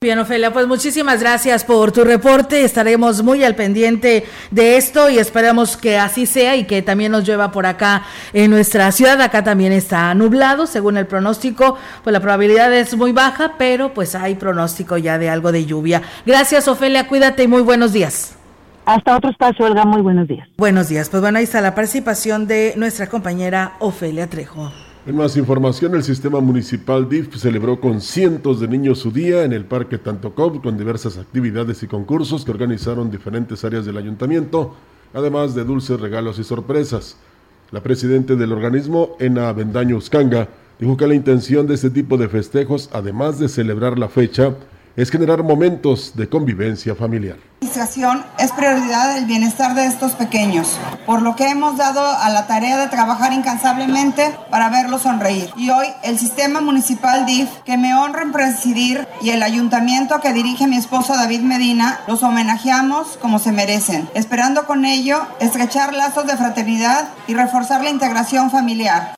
Bien, 0.00 0.18
Ofelia, 0.18 0.52
pues 0.52 0.66
muchísimas 0.66 1.20
gracias 1.20 1.62
por 1.62 1.92
tu 1.92 2.02
reporte. 2.02 2.64
Estaremos 2.64 3.22
muy 3.22 3.44
al 3.44 3.54
pendiente 3.54 4.24
de 4.50 4.76
esto 4.76 5.08
y 5.08 5.18
esperamos 5.18 5.76
que 5.76 5.98
así 5.98 6.26
sea 6.26 6.56
y 6.56 6.64
que 6.64 6.82
también 6.82 7.12
nos 7.12 7.24
llueva 7.24 7.52
por 7.52 7.64
acá 7.64 8.02
en 8.32 8.50
nuestra 8.50 8.90
ciudad. 8.90 9.20
Acá 9.20 9.44
también 9.44 9.70
está 9.70 10.12
nublado, 10.14 10.66
según 10.66 10.96
el 10.96 11.06
pronóstico, 11.06 11.78
pues 12.02 12.12
la 12.12 12.18
probabilidad 12.18 12.74
es 12.74 12.96
muy 12.96 13.12
baja, 13.12 13.54
pero 13.56 13.94
pues 13.94 14.16
hay 14.16 14.34
pronóstico 14.34 14.98
ya 14.98 15.16
de 15.16 15.30
algo 15.30 15.52
de 15.52 15.64
lluvia. 15.64 16.02
Gracias, 16.26 16.66
Ofelia, 16.66 17.06
cuídate 17.06 17.44
y 17.44 17.48
muy 17.48 17.62
buenos 17.62 17.92
días. 17.92 18.36
Hasta 18.86 19.16
otro 19.16 19.30
espacio, 19.30 19.66
Olga. 19.66 19.84
Muy 19.84 20.00
buenos 20.00 20.28
días. 20.28 20.48
Buenos 20.56 20.88
días. 20.88 21.10
Pues 21.10 21.20
bueno, 21.20 21.38
ahí 21.38 21.44
está 21.44 21.60
la 21.60 21.74
participación 21.74 22.46
de 22.46 22.74
nuestra 22.76 23.08
compañera 23.08 23.74
Ofelia 23.80 24.28
Trejo. 24.28 24.70
En 25.06 25.16
más 25.16 25.36
información, 25.36 25.94
el 25.94 26.02
sistema 26.02 26.40
municipal 26.40 27.08
DIF 27.08 27.36
celebró 27.36 27.80
con 27.80 28.00
cientos 28.00 28.60
de 28.60 28.68
niños 28.68 29.00
su 29.00 29.10
día 29.10 29.44
en 29.44 29.52
el 29.52 29.64
Parque 29.64 29.98
Tantocop 29.98 30.62
con 30.62 30.78
diversas 30.78 31.18
actividades 31.18 31.82
y 31.82 31.86
concursos 31.86 32.44
que 32.44 32.52
organizaron 32.52 33.10
diferentes 33.10 33.64
áreas 33.64 33.84
del 33.84 33.98
ayuntamiento, 33.98 34.74
además 35.12 35.54
de 35.54 35.64
dulces 35.64 36.00
regalos 36.00 36.38
y 36.38 36.44
sorpresas. 36.44 37.18
La 37.72 37.82
presidenta 37.82 38.34
del 38.34 38.52
organismo, 38.52 39.16
Ena 39.18 39.52
Bendaño 39.52 39.96
Uscanga, 39.96 40.48
Dijo 40.78 40.96
que 40.98 41.06
la 41.06 41.14
intención 41.14 41.66
de 41.66 41.74
este 41.74 41.88
tipo 41.88 42.18
de 42.18 42.28
festejos, 42.28 42.90
además 42.92 43.38
de 43.38 43.48
celebrar 43.48 43.98
la 43.98 44.08
fecha, 44.08 44.54
es 44.96 45.10
generar 45.10 45.42
momentos 45.42 46.12
de 46.14 46.28
convivencia 46.28 46.94
familiar. 46.94 47.36
La 47.36 47.68
administración 47.68 48.24
es 48.38 48.52
prioridad 48.52 49.14
del 49.14 49.26
bienestar 49.26 49.74
de 49.74 49.86
estos 49.86 50.12
pequeños, 50.12 50.78
por 51.04 51.20
lo 51.22 51.36
que 51.36 51.48
hemos 51.48 51.76
dado 51.76 52.00
a 52.00 52.28
la 52.30 52.46
tarea 52.46 52.78
de 52.78 52.88
trabajar 52.88 53.32
incansablemente 53.32 54.34
para 54.50 54.70
verlos 54.70 55.02
sonreír. 55.02 55.50
Y 55.56 55.70
hoy 55.70 55.86
el 56.02 56.18
sistema 56.18 56.60
municipal 56.60 57.26
DIF, 57.26 57.48
que 57.64 57.76
me 57.76 57.94
honra 57.94 58.22
en 58.22 58.32
presidir, 58.32 59.06
y 59.20 59.30
el 59.30 59.42
ayuntamiento 59.42 60.20
que 60.20 60.32
dirige 60.32 60.66
mi 60.66 60.76
esposo 60.76 61.14
David 61.14 61.40
Medina, 61.40 62.00
los 62.06 62.22
homenajeamos 62.22 63.18
como 63.20 63.38
se 63.38 63.52
merecen, 63.52 64.08
esperando 64.14 64.66
con 64.66 64.84
ello 64.84 65.26
estrechar 65.40 65.94
lazos 65.94 66.26
de 66.26 66.36
fraternidad 66.36 67.08
y 67.26 67.34
reforzar 67.34 67.82
la 67.82 67.90
integración 67.90 68.50
familiar. 68.50 69.16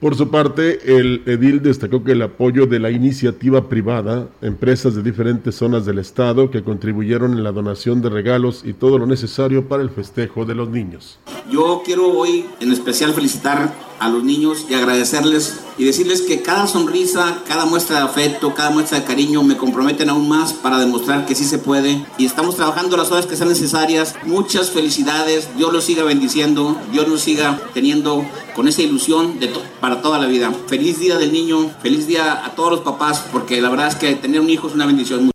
Por 0.00 0.14
su 0.14 0.30
parte, 0.30 0.96
el 0.96 1.22
edil 1.26 1.60
destacó 1.60 2.04
que 2.04 2.12
el 2.12 2.22
apoyo 2.22 2.66
de 2.66 2.78
la 2.78 2.92
iniciativa 2.92 3.68
privada, 3.68 4.28
empresas 4.42 4.94
de 4.94 5.02
diferentes 5.02 5.56
zonas 5.56 5.86
del 5.86 5.98
estado 5.98 6.52
que 6.52 6.62
contribuyeron 6.62 7.32
en 7.32 7.42
la 7.42 7.50
donación 7.50 8.00
de 8.00 8.08
regalos 8.08 8.62
y 8.64 8.74
todo 8.74 8.96
lo 8.98 9.06
necesario 9.06 9.66
para 9.66 9.82
el 9.82 9.90
festejo 9.90 10.44
de 10.44 10.54
los 10.54 10.68
niños. 10.68 11.18
Yo 11.50 11.82
quiero 11.84 12.16
hoy 12.16 12.46
en 12.60 12.70
especial 12.70 13.12
felicitar 13.12 13.74
a 13.98 14.08
los 14.08 14.24
niños 14.24 14.66
y 14.68 14.74
agradecerles 14.74 15.60
y 15.76 15.84
decirles 15.84 16.22
que 16.22 16.42
cada 16.42 16.66
sonrisa, 16.66 17.42
cada 17.46 17.64
muestra 17.64 17.98
de 17.98 18.02
afecto, 18.04 18.54
cada 18.54 18.70
muestra 18.70 19.00
de 19.00 19.04
cariño 19.04 19.42
me 19.42 19.56
comprometen 19.56 20.10
aún 20.10 20.28
más 20.28 20.52
para 20.52 20.78
demostrar 20.78 21.26
que 21.26 21.34
sí 21.34 21.44
se 21.44 21.58
puede 21.58 22.04
y 22.18 22.26
estamos 22.26 22.56
trabajando 22.56 22.96
las 22.96 23.10
horas 23.10 23.26
que 23.26 23.36
sean 23.36 23.48
necesarias. 23.48 24.16
Muchas 24.24 24.70
felicidades, 24.70 25.48
Dios 25.56 25.72
los 25.72 25.84
siga 25.84 26.04
bendiciendo, 26.04 26.76
Dios 26.92 27.06
nos 27.08 27.20
siga 27.20 27.60
teniendo 27.74 28.24
con 28.54 28.68
esa 28.68 28.82
ilusión 28.82 29.38
de 29.38 29.52
para 29.80 30.02
toda 30.02 30.18
la 30.18 30.26
vida. 30.26 30.52
Feliz 30.66 30.98
día 30.98 31.16
del 31.16 31.32
niño, 31.32 31.70
feliz 31.82 32.06
día 32.06 32.44
a 32.44 32.54
todos 32.54 32.70
los 32.70 32.80
papás 32.80 33.24
porque 33.32 33.60
la 33.60 33.70
verdad 33.70 33.88
es 33.88 33.94
que 33.94 34.14
tener 34.16 34.40
un 34.40 34.50
hijo 34.50 34.68
es 34.68 34.74
una 34.74 34.86
bendición. 34.86 35.30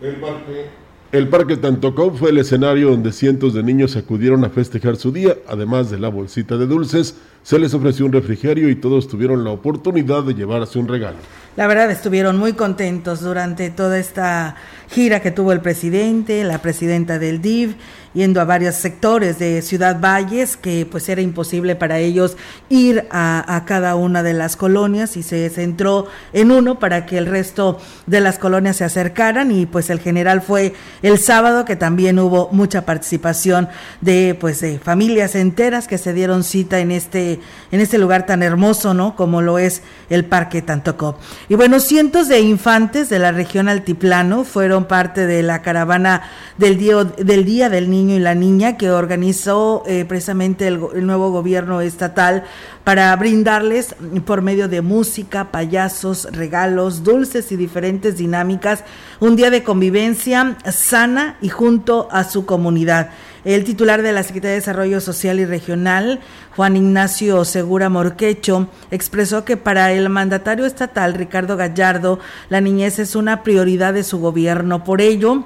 Parque 0.00 0.79
el 1.12 1.28
Parque 1.28 1.56
Tantocó 1.56 2.12
fue 2.12 2.30
el 2.30 2.38
escenario 2.38 2.90
donde 2.90 3.10
cientos 3.10 3.52
de 3.52 3.64
niños 3.64 3.96
acudieron 3.96 4.44
a 4.44 4.50
festejar 4.50 4.96
su 4.96 5.10
día. 5.10 5.36
Además 5.48 5.90
de 5.90 5.98
la 5.98 6.08
bolsita 6.08 6.56
de 6.56 6.66
dulces, 6.66 7.16
se 7.42 7.58
les 7.58 7.74
ofreció 7.74 8.06
un 8.06 8.12
refrigerio 8.12 8.68
y 8.68 8.76
todos 8.76 9.08
tuvieron 9.08 9.42
la 9.42 9.50
oportunidad 9.50 10.22
de 10.22 10.34
llevarse 10.34 10.78
un 10.78 10.86
regalo. 10.86 11.16
La 11.56 11.66
verdad 11.66 11.90
estuvieron 11.90 12.36
muy 12.36 12.52
contentos 12.52 13.22
durante 13.22 13.70
toda 13.70 13.98
esta 13.98 14.54
gira 14.88 15.20
que 15.20 15.32
tuvo 15.32 15.50
el 15.52 15.60
presidente, 15.60 16.44
la 16.44 16.62
presidenta 16.62 17.18
del 17.18 17.42
DIV, 17.42 17.74
yendo 18.14 18.40
a 18.40 18.44
varios 18.44 18.74
sectores 18.74 19.38
de 19.38 19.62
Ciudad 19.62 20.00
Valles, 20.00 20.56
que 20.56 20.86
pues 20.90 21.08
era 21.08 21.20
imposible 21.20 21.76
para 21.76 21.98
ellos 21.98 22.36
ir 22.68 23.06
a, 23.10 23.62
cada 23.66 23.94
una 23.94 24.22
de 24.22 24.32
las 24.32 24.56
colonias 24.56 25.16
y 25.16 25.22
se 25.22 25.48
centró 25.50 26.06
en 26.32 26.50
uno 26.50 26.78
para 26.78 27.06
que 27.06 27.18
el 27.18 27.26
resto 27.26 27.78
de 28.06 28.20
las 28.20 28.38
colonias 28.38 28.76
se 28.76 28.84
acercaran 28.84 29.50
y 29.50 29.66
pues 29.66 29.90
el 29.90 30.00
general 30.00 30.40
fue 30.40 30.72
el 31.02 31.18
sábado 31.18 31.64
que 31.64 31.76
también 31.76 32.18
hubo 32.18 32.48
mucha 32.52 32.84
participación 32.86 33.68
de 34.00 34.36
pues 34.40 34.64
familias 34.82 35.34
enteras 35.34 35.86
que 35.86 35.98
se 35.98 36.12
dieron 36.12 36.42
cita 36.42 36.80
en 36.80 36.90
este 36.90 37.40
en 37.70 37.80
este 37.80 37.98
lugar 37.98 38.26
tan 38.26 38.42
hermoso, 38.42 38.94
¿no? 38.94 39.14
Como 39.14 39.42
lo 39.42 39.58
es 39.58 39.82
el 40.08 40.24
Parque 40.24 40.62
Tantocó. 40.62 41.18
Y 41.48 41.54
bueno, 41.54 41.80
cientos 41.80 42.28
de 42.28 42.40
infantes 42.40 43.08
de 43.08 43.18
la 43.18 43.32
región 43.32 43.68
altiplano 43.68 44.44
fueron 44.44 44.86
parte 44.86 45.26
de 45.26 45.42
la 45.42 45.62
caravana 45.62 46.22
del 46.58 46.78
día 46.78 47.04
del, 47.04 47.44
día 47.44 47.68
del 47.68 47.90
niño 47.90 47.99
y 48.08 48.18
la 48.18 48.34
niña 48.34 48.78
que 48.78 48.90
organizó 48.90 49.82
eh, 49.86 50.06
precisamente 50.06 50.66
el, 50.68 50.80
el, 50.94 51.06
nuevo 51.06 51.30
gobierno 51.30 51.82
estatal 51.82 52.44
para 52.84 53.14
brindarles 53.16 53.94
por 54.24 54.40
medio 54.40 54.68
de 54.68 54.80
música, 54.80 55.50
payasos, 55.50 56.28
regalos, 56.32 57.04
dulces 57.04 57.52
y 57.52 57.56
diferentes 57.56 58.16
dinámicas 58.16 58.84
un 59.20 59.36
día 59.36 59.50
de 59.50 59.62
convivencia 59.62 60.56
sana 60.70 61.36
y 61.42 61.50
junto 61.50 62.08
a 62.10 62.24
su 62.24 62.46
comunidad. 62.46 63.10
El 63.44 63.64
titular 63.64 64.02
de 64.02 64.12
la 64.12 64.22
Secretaría 64.22 64.50
de 64.50 64.60
Desarrollo 64.60 65.00
Social 65.00 65.40
y 65.40 65.46
Regional, 65.46 66.20
Juan 66.56 66.76
Ignacio 66.76 67.44
Segura 67.46 67.88
Morquecho, 67.88 68.68
expresó 68.90 69.44
que 69.46 69.56
para 69.56 69.92
el 69.92 70.10
mandatario 70.10 70.66
estatal, 70.66 71.14
Ricardo 71.14 71.56
Gallardo, 71.56 72.18
la 72.50 72.60
niñez 72.60 72.98
es 72.98 73.14
una 73.14 73.42
prioridad 73.42 73.94
de 73.94 74.04
su 74.04 74.20
gobierno. 74.20 74.84
Por 74.84 75.00
ello, 75.00 75.44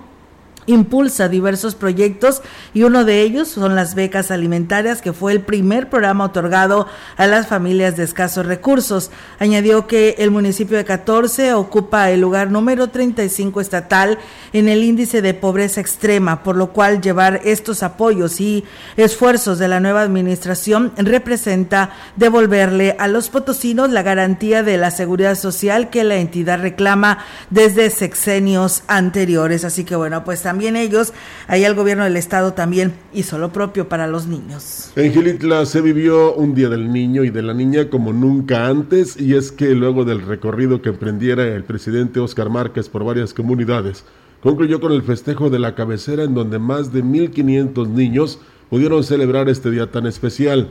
impulsa 0.66 1.28
diversos 1.28 1.74
proyectos 1.74 2.42
y 2.72 2.82
uno 2.82 3.04
de 3.04 3.22
ellos 3.22 3.48
son 3.48 3.74
las 3.74 3.94
becas 3.94 4.30
alimentarias, 4.30 5.02
que 5.02 5.12
fue 5.12 5.32
el 5.32 5.40
primer 5.40 5.90
programa 5.90 6.24
otorgado 6.24 6.86
a 7.16 7.26
las 7.26 7.46
familias 7.46 7.96
de 7.96 8.04
escasos 8.04 8.46
recursos. 8.46 9.10
Añadió 9.38 9.86
que 9.86 10.16
el 10.18 10.30
municipio 10.30 10.76
de 10.76 10.84
14 10.84 11.54
ocupa 11.54 12.10
el 12.10 12.20
lugar 12.20 12.50
número 12.50 12.88
35 12.88 13.60
estatal 13.60 14.18
en 14.52 14.68
el 14.68 14.82
índice 14.82 15.22
de 15.22 15.34
pobreza 15.34 15.80
extrema, 15.80 16.42
por 16.42 16.56
lo 16.56 16.72
cual 16.72 17.00
llevar 17.00 17.40
estos 17.44 17.82
apoyos 17.82 18.40
y 18.40 18.64
esfuerzos 18.96 19.58
de 19.58 19.68
la 19.68 19.80
nueva 19.80 20.02
administración 20.02 20.92
representa 20.96 21.90
devolverle 22.16 22.96
a 22.98 23.08
los 23.08 23.28
potosinos 23.28 23.90
la 23.90 24.02
garantía 24.02 24.62
de 24.62 24.76
la 24.78 24.90
seguridad 24.90 25.34
social 25.34 25.90
que 25.90 26.04
la 26.04 26.16
entidad 26.16 26.60
reclama 26.60 27.18
desde 27.50 27.90
sexenios 27.90 28.82
anteriores. 28.86 29.64
Así 29.64 29.84
que 29.84 29.96
bueno, 29.96 30.24
pues 30.24 30.42
también 30.42 30.53
ellos, 30.60 31.12
ahí 31.46 31.64
el 31.64 31.74
gobierno 31.74 32.04
del 32.04 32.16
estado 32.16 32.52
también 32.52 32.94
hizo 33.12 33.38
lo 33.38 33.52
propio 33.52 33.88
para 33.88 34.06
los 34.06 34.26
niños. 34.26 34.90
En 34.96 35.12
Gilitla 35.12 35.66
se 35.66 35.80
vivió 35.80 36.34
un 36.34 36.54
día 36.54 36.68
del 36.68 36.92
niño 36.92 37.24
y 37.24 37.30
de 37.30 37.42
la 37.42 37.54
niña 37.54 37.90
como 37.90 38.12
nunca 38.12 38.66
antes 38.66 39.20
y 39.20 39.34
es 39.34 39.52
que 39.52 39.74
luego 39.74 40.04
del 40.04 40.22
recorrido 40.22 40.82
que 40.82 40.90
emprendiera 40.90 41.44
el 41.44 41.64
presidente 41.64 42.20
Oscar 42.20 42.50
Márquez 42.50 42.88
por 42.88 43.04
varias 43.04 43.34
comunidades, 43.34 44.04
concluyó 44.42 44.80
con 44.80 44.92
el 44.92 45.02
festejo 45.02 45.50
de 45.50 45.58
la 45.58 45.74
cabecera 45.74 46.24
en 46.24 46.34
donde 46.34 46.58
más 46.58 46.92
de 46.92 47.02
1.500 47.02 47.88
niños 47.88 48.40
pudieron 48.70 49.04
celebrar 49.04 49.48
este 49.48 49.70
día 49.70 49.90
tan 49.90 50.06
especial. 50.06 50.68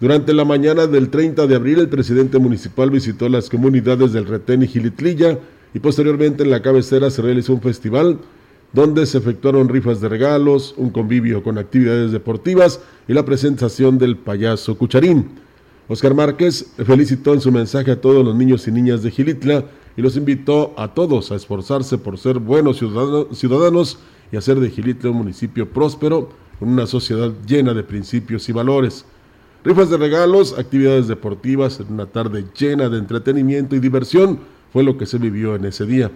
Durante 0.00 0.32
la 0.32 0.46
mañana 0.46 0.86
del 0.86 1.10
30 1.10 1.46
de 1.46 1.54
abril, 1.54 1.78
el 1.78 1.88
presidente 1.88 2.38
municipal 2.38 2.90
visitó 2.90 3.28
las 3.28 3.50
comunidades 3.50 4.12
del 4.12 4.26
Retén 4.26 4.62
y 4.62 4.66
Gilitlilla 4.66 5.38
y 5.74 5.78
posteriormente 5.80 6.42
en 6.42 6.50
la 6.50 6.62
cabecera 6.62 7.10
se 7.10 7.20
realizó 7.20 7.52
un 7.52 7.60
festival 7.60 8.18
donde 8.72 9.06
se 9.06 9.18
efectuaron 9.18 9.68
rifas 9.68 10.00
de 10.00 10.08
regalos, 10.08 10.74
un 10.76 10.90
convivio 10.90 11.42
con 11.42 11.58
actividades 11.58 12.12
deportivas 12.12 12.80
y 13.08 13.12
la 13.12 13.24
presentación 13.24 13.98
del 13.98 14.16
payaso 14.16 14.76
Cucharín. 14.78 15.30
Oscar 15.88 16.14
Márquez 16.14 16.72
felicitó 16.86 17.34
en 17.34 17.40
su 17.40 17.50
mensaje 17.50 17.90
a 17.90 18.00
todos 18.00 18.24
los 18.24 18.36
niños 18.36 18.68
y 18.68 18.70
niñas 18.70 19.02
de 19.02 19.10
Gilitla 19.10 19.64
y 19.96 20.02
los 20.02 20.16
invitó 20.16 20.72
a 20.76 20.94
todos 20.94 21.32
a 21.32 21.34
esforzarse 21.34 21.98
por 21.98 22.16
ser 22.16 22.38
buenos 22.38 22.78
ciudadanos 23.32 23.98
y 24.30 24.36
hacer 24.36 24.60
de 24.60 24.70
Gilitla 24.70 25.10
un 25.10 25.16
municipio 25.16 25.68
próspero 25.68 26.28
con 26.60 26.68
una 26.68 26.86
sociedad 26.86 27.32
llena 27.44 27.74
de 27.74 27.82
principios 27.82 28.48
y 28.48 28.52
valores. 28.52 29.04
Rifas 29.64 29.90
de 29.90 29.96
regalos, 29.96 30.56
actividades 30.56 31.08
deportivas 31.08 31.80
una 31.80 32.06
tarde 32.06 32.44
llena 32.56 32.88
de 32.88 32.98
entretenimiento 32.98 33.74
y 33.74 33.80
diversión 33.80 34.38
fue 34.72 34.84
lo 34.84 34.96
que 34.96 35.06
se 35.06 35.18
vivió 35.18 35.56
en 35.56 35.64
ese 35.64 35.86
día. 35.86 36.12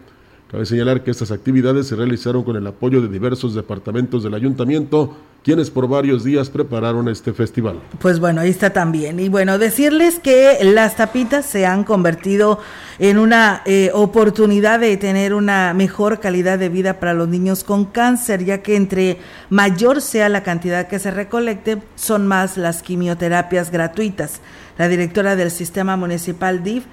Cabe 0.55 0.67
señalar 0.67 1.03
que 1.03 1.11
estas 1.11 1.33
actividades 1.33 1.89
se 1.89 1.97
realizaron 1.97 2.45
con 2.45 2.55
el 2.55 2.65
apoyo 2.65 3.03
de 3.03 3.09
diversos 3.09 3.57
departamentos 3.57 4.23
del 4.23 4.35
ayuntamiento, 4.35 5.17
quienes 5.43 5.69
por 5.69 5.89
varios 5.89 6.23
días 6.23 6.49
prepararon 6.49 7.09
este 7.09 7.33
festival. 7.33 7.81
Pues 7.99 8.21
bueno, 8.21 8.41
ahí 8.41 8.51
está 8.51 8.71
también. 8.71 9.19
Y 9.19 9.29
bueno, 9.29 9.59
decirles 9.59 10.21
que 10.21 10.59
las 10.63 10.95
tapitas 10.95 11.45
se 11.45 11.67
han 11.67 11.83
convertido 11.83 12.61
en 13.01 13.19
una 13.19 13.63
eh, 13.67 13.91
oportunidad 13.95 14.79
de 14.79 14.97
tener 14.97 15.35
una 15.35 15.75
mejor 15.75 16.21
calidad 16.21 16.57
de 16.57 16.69
vida 16.69 17.01
para 17.01 17.15
los 17.15 17.27
niños 17.27 17.65
con 17.65 17.87
cáncer, 17.87 18.45
ya 18.45 18.63
que 18.63 18.77
entre 18.77 19.19
mayor 19.51 20.01
sea 20.01 20.29
la 20.29 20.45
cantidad 20.45 20.87
que 20.87 21.01
se 21.01 21.11
recolecte, 21.11 21.83
son 21.97 22.29
más 22.29 22.57
las 22.57 22.81
quimioterapias 22.81 23.73
gratuitas. 23.73 24.41
La 24.79 24.87
directora 24.87 25.35
del 25.35 25.51
sistema 25.51 25.97
municipal 25.97 26.63
DIF 26.63 26.85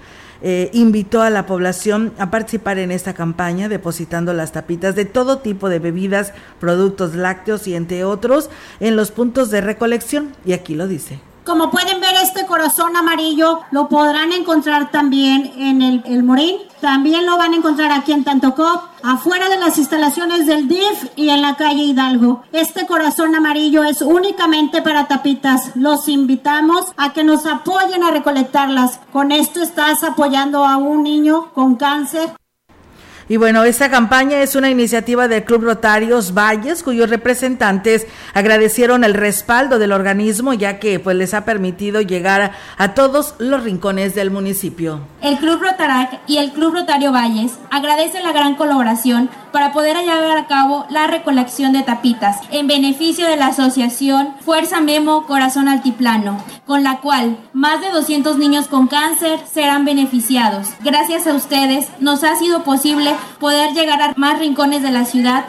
eh, 0.42 0.70
invitó 0.74 1.22
a 1.22 1.30
la 1.30 1.46
población 1.46 2.14
a 2.18 2.32
participar 2.32 2.80
en 2.80 2.92
esta 2.92 3.14
campaña 3.14 3.70
depositando 3.70 4.34
las 4.34 4.52
tapitas 4.52 4.96
de 4.96 5.06
todo 5.06 5.40
tipo 5.40 5.70
de 5.70 5.80
bebidas, 5.80 6.34
productos 6.60 7.16
lácteos 7.16 7.68
y 7.68 7.76
entre 7.76 8.04
otros 8.04 8.50
en 8.80 8.96
los 8.96 9.12
puntos 9.12 9.52
de 9.52 9.62
recolección. 9.62 10.34
Y 10.46 10.54
aquí 10.54 10.76
lo 10.76 10.88
dice. 10.88 11.20
Como 11.52 11.70
pueden 11.70 12.00
ver, 12.00 12.16
este 12.24 12.46
corazón 12.46 12.96
amarillo 12.96 13.60
lo 13.72 13.90
podrán 13.90 14.32
encontrar 14.32 14.90
también 14.90 15.52
en 15.58 15.82
el, 15.82 16.02
el 16.06 16.24
Morín. 16.24 16.56
También 16.80 17.26
lo 17.26 17.38
van 17.38 17.52
a 17.52 17.58
encontrar 17.58 17.92
aquí 17.92 18.14
en 18.14 18.24
Tantocop, 18.24 18.84
afuera 19.04 19.50
de 19.50 19.58
las 19.58 19.78
instalaciones 19.78 20.46
del 20.46 20.70
DIF 20.70 21.10
y 21.18 21.28
en 21.28 21.42
la 21.42 21.58
calle 21.58 21.84
Hidalgo. 21.84 22.42
Este 22.54 22.88
corazón 22.88 23.36
amarillo 23.36 23.84
es 23.84 24.02
únicamente 24.02 24.82
para 24.82 25.10
tapitas. 25.10 25.76
Los 25.76 26.08
invitamos 26.08 26.86
a 26.96 27.12
que 27.12 27.26
nos 27.26 27.46
apoyen 27.46 28.02
a 28.02 28.12
recolectarlas. 28.12 29.02
Con 29.12 29.34
esto 29.34 29.62
estás 29.62 30.06
apoyando 30.06 30.64
a 30.66 30.78
un 30.78 31.04
niño 31.04 31.52
con 31.54 31.76
cáncer 31.76 32.32
Y 33.32 33.38
bueno, 33.38 33.63
esta 33.63 33.89
campaña 33.89 34.41
es 34.41 34.58
una 34.58 34.70
iniciativa 34.70 35.30
del 35.30 35.46
Club 35.46 35.63
Rotarios 35.63 36.34
Valles, 36.34 36.84
cuyos 36.84 37.10
representantes 37.10 38.06
agradecieron 38.34 39.06
el 39.06 39.13
respaldo 39.13 39.80
del 39.80 39.94
organismo, 39.94 40.54
ya 40.54 40.80
que 40.80 41.00
pues 41.00 41.15
les 41.15 41.34
ha 41.34 41.46
permitido 41.46 42.02
llegar 42.02 42.52
a, 42.78 42.94
todos 42.94 43.36
los 43.38 43.63
rincones 43.63 44.15
del 44.15 44.32
municipio. 44.32 45.00
El 45.22 45.38
Club 45.38 45.62
Rotarac 45.62 46.20
y 46.28 46.39
el 46.39 46.52
Club 46.52 46.74
Rotario 46.74 47.13
Valles 47.13 47.54
agradecen 47.70 48.24
la 48.24 48.34
gran 48.34 48.56
colaboración 48.56 49.30
para 49.54 49.72
poder 49.72 49.96
llevar 49.98 50.38
a 50.38 50.48
cabo 50.48 50.86
la 50.89 51.08
recolección 51.08 51.72
de 51.72 51.84
tapitas 51.84 52.38
en 52.52 52.67
beneficio 52.67 53.28
de 53.28 53.38
la 53.38 53.48
asociación 53.48 54.36
Fuerza 54.41 54.82
Memo 54.82 55.26
Corazón 55.26 55.70
Altiplano, 55.70 56.44
con 56.65 56.84
la 56.84 57.00
cual 57.00 57.38
más 57.54 57.80
de 57.80 57.91
200 57.91 58.38
niños 58.38 58.67
con 58.67 58.88
cáncer 58.88 59.39
serán 59.50 59.86
beneficiados. 59.86 60.67
Gracias 60.84 61.28
a 61.28 61.34
ustedes 61.34 61.88
nos 62.00 62.26
ha 62.26 62.36
sido 62.36 62.63
posible 62.63 63.15
poder 63.40 63.74
llegar 63.74 64.02
a 64.02 64.14
más 64.18 64.40
rincones 64.40 64.84
de 64.84 64.92
la 64.92 65.06
ciudad 65.06 65.48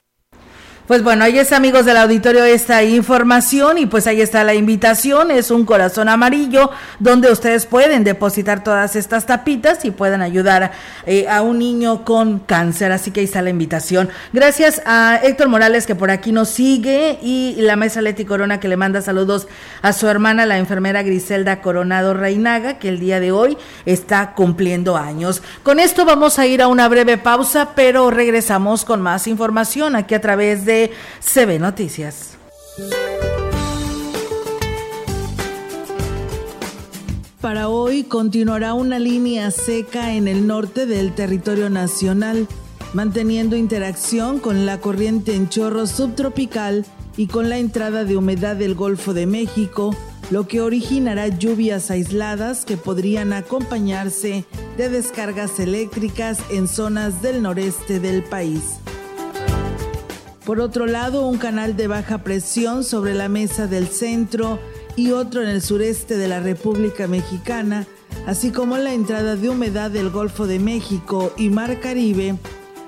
pues 0.93 1.03
bueno, 1.03 1.25
ahí 1.25 1.39
está 1.39 1.57
amigos 1.57 1.87
del 1.87 1.97
auditorio 1.97 2.45
esta 2.45 2.83
información 2.83 3.79
y 3.79 3.87
pues 3.87 4.07
ahí 4.07 4.21
está 4.21 4.45
la 4.45 4.53
invitación, 4.53 5.31
es 5.31 5.51
un 5.51 5.65
corazón 5.65 6.11
amarillo 6.11 6.71
donde 6.99 7.33
ustedes 7.33 7.65
pueden 7.65 8.05
depositar 8.05 8.63
todas 8.63 8.95
estas 8.95 9.25
tapitas 9.25 9.87
y 9.87 9.91
puedan 9.91 10.21
ayudar 10.21 10.73
eh, 11.07 11.27
a 11.31 11.41
un 11.41 11.61
niño 11.61 12.05
con 12.05 12.41
cáncer, 12.41 12.93
así 12.93 13.11
que 13.11 13.21
ahí 13.21 13.25
está 13.25 13.41
la 13.41 13.49
invitación. 13.49 14.11
Gracias 14.35 14.83
a 14.85 15.19
Héctor 15.23 15.49
Morales 15.49 15.87
que 15.87 15.95
por 15.95 16.11
aquí 16.11 16.31
nos 16.31 16.51
sigue 16.51 17.19
y 17.23 17.57
la 17.61 17.75
maestra 17.77 18.03
Leti 18.03 18.27
Corona 18.27 18.61
que 18.61 18.69
le 18.69 18.77
manda 18.77 19.01
saludos 19.01 19.49
a 19.81 19.95
su 19.95 20.09
hermana 20.09 20.45
la 20.45 20.59
enfermera 20.59 21.03
Griselda 21.03 21.63
Coronado 21.63 22.13
Reinaga 22.13 22.79
que 22.79 22.91
el 22.91 23.01
día 23.01 23.19
de 23.19 23.33
hoy 23.33 23.57
está 23.87 24.35
cumpliendo 24.35 24.99
años. 24.99 25.43
Con 25.63 25.81
esto 25.81 26.05
vamos 26.05 26.39
a 26.39 26.47
ir 26.47 26.61
a 26.61 26.69
una 26.69 26.87
breve 26.87 27.17
pausa, 27.17 27.71
pero 27.75 28.11
regresamos 28.11 28.85
con 28.85 29.01
más 29.01 29.27
información 29.27 29.97
aquí 29.97 30.15
a 30.15 30.21
través 30.21 30.67
de 30.67 30.82
CB 31.21 31.59
Noticias. 31.59 32.38
Para 37.42 37.68
hoy 37.68 38.05
continuará 38.05 38.73
una 38.73 39.01
línea 39.01 39.51
seca 39.51 40.14
en 40.14 40.29
el 40.29 40.47
norte 40.47 40.87
del 40.87 41.12
territorio 41.12 41.71
nacional, 41.71 42.47
manteniendo 42.95 43.57
interacción 43.57 44.38
con 44.38 44.64
la 44.64 44.79
corriente 44.79 45.35
en 45.35 45.49
chorro 45.49 45.88
subtropical 45.88 46.87
y 47.16 47.27
con 47.27 47.49
la 47.49 47.59
entrada 47.59 48.05
de 48.05 48.16
humedad 48.16 48.55
del 48.55 48.77
Golfo 48.77 49.12
de 49.12 49.27
México, 49.27 49.97
lo 50.31 50.47
que 50.47 50.61
originará 50.61 51.27
lluvias 51.27 51.90
aisladas 51.90 52.64
que 52.64 52.77
podrían 52.77 53.33
acompañarse 53.33 54.45
de 54.77 54.88
descargas 54.88 55.59
eléctricas 55.59 56.38
en 56.51 56.68
zonas 56.68 57.23
del 57.23 57.42
noreste 57.42 57.99
del 57.99 58.23
país. 58.23 58.79
Por 60.45 60.61
otro 60.61 60.87
lado, 60.87 61.27
un 61.27 61.39
canal 61.39 61.77
de 61.77 61.87
baja 61.87 62.19
presión 62.19 62.83
sobre 62.83 63.15
la 63.15 63.29
mesa 63.29 63.69
del 63.69 63.87
centro 63.87 64.59
y 64.97 65.13
otro 65.13 65.41
en 65.41 65.49
el 65.49 65.63
sureste 65.63 66.17
de 66.17 66.27
la 66.27 66.41
República 66.41 67.07
Mexicana, 67.07 67.87
así 68.27 68.51
como 68.51 68.77
la 68.77 68.93
entrada 68.93 69.37
de 69.37 69.49
humedad 69.49 69.91
del 69.91 70.11
Golfo 70.11 70.49
de 70.49 70.59
México 70.59 71.33
y 71.37 71.49
Mar 71.49 71.79
Caribe, 71.79 72.37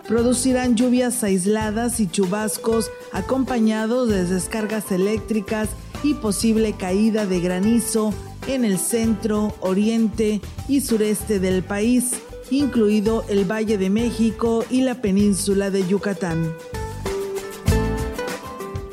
producirán 0.09 0.75
lluvias 0.75 1.23
aisladas 1.23 2.01
y 2.01 2.09
chubascos 2.09 2.91
acompañados 3.13 4.09
de 4.09 4.25
descargas 4.25 4.91
eléctricas 4.91 5.69
y 6.03 6.15
posible 6.15 6.73
caída 6.73 7.25
de 7.25 7.41
granizo 7.41 8.13
en 8.49 8.65
el 8.65 8.79
centro, 8.79 9.55
oriente 9.61 10.41
y 10.69 10.81
sureste 10.81 11.39
del 11.39 11.63
país, 11.63 12.11
incluido 12.51 13.25
el 13.29 13.51
Valle 13.51 13.79
de 13.79 13.91
México 13.91 14.65
y 14.69 14.83
la 14.83 14.97
península 14.97 15.71
de 15.71 15.87
Yucatán. 15.87 16.53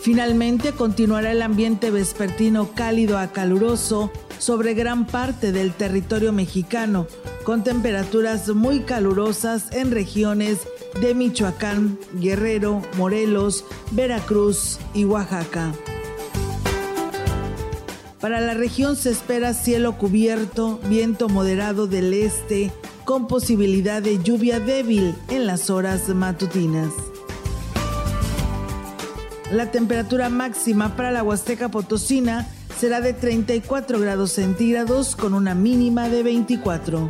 Finalmente 0.01 0.71
continuará 0.71 1.31
el 1.31 1.43
ambiente 1.43 1.91
vespertino 1.91 2.71
cálido 2.73 3.19
a 3.19 3.27
caluroso 3.27 4.11
sobre 4.39 4.73
gran 4.73 5.05
parte 5.05 5.51
del 5.51 5.73
territorio 5.73 6.33
mexicano, 6.33 7.05
con 7.43 7.63
temperaturas 7.63 8.49
muy 8.49 8.79
calurosas 8.79 9.71
en 9.71 9.91
regiones 9.91 10.57
de 10.99 11.13
Michoacán, 11.13 11.99
Guerrero, 12.13 12.81
Morelos, 12.97 13.63
Veracruz 13.91 14.79
y 14.95 15.05
Oaxaca. 15.05 15.71
Para 18.19 18.41
la 18.41 18.55
región 18.55 18.95
se 18.95 19.11
espera 19.11 19.53
cielo 19.53 19.99
cubierto, 19.99 20.79
viento 20.89 21.29
moderado 21.29 21.85
del 21.85 22.11
este, 22.15 22.71
con 23.05 23.27
posibilidad 23.27 24.01
de 24.01 24.21
lluvia 24.23 24.59
débil 24.59 25.13
en 25.29 25.45
las 25.45 25.69
horas 25.69 26.09
matutinas. 26.09 26.91
La 29.51 29.69
temperatura 29.69 30.29
máxima 30.29 30.95
para 30.95 31.11
la 31.11 31.23
Huasteca 31.23 31.67
Potosina 31.67 32.47
será 32.79 33.01
de 33.01 33.11
34 33.11 33.99
grados 33.99 34.31
centígrados 34.31 35.17
con 35.17 35.33
una 35.33 35.53
mínima 35.55 36.07
de 36.07 36.23
24. 36.23 37.09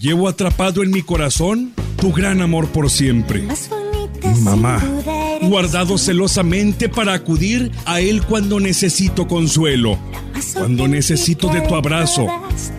Llevo 0.00 0.28
atrapado 0.28 0.84
en 0.84 0.92
mi 0.92 1.02
corazón 1.02 1.72
tu 2.00 2.12
gran 2.12 2.40
amor 2.40 2.68
por 2.68 2.88
siempre. 2.88 3.42
Mamá, 4.42 4.80
guardado 5.42 5.98
celosamente 5.98 6.88
para 6.88 7.14
acudir 7.14 7.72
a 7.84 8.00
Él 8.00 8.22
cuando 8.22 8.60
necesito 8.60 9.26
consuelo, 9.26 9.98
cuando 10.54 10.86
necesito 10.86 11.48
de 11.48 11.62
tu 11.62 11.74
abrazo, 11.74 12.28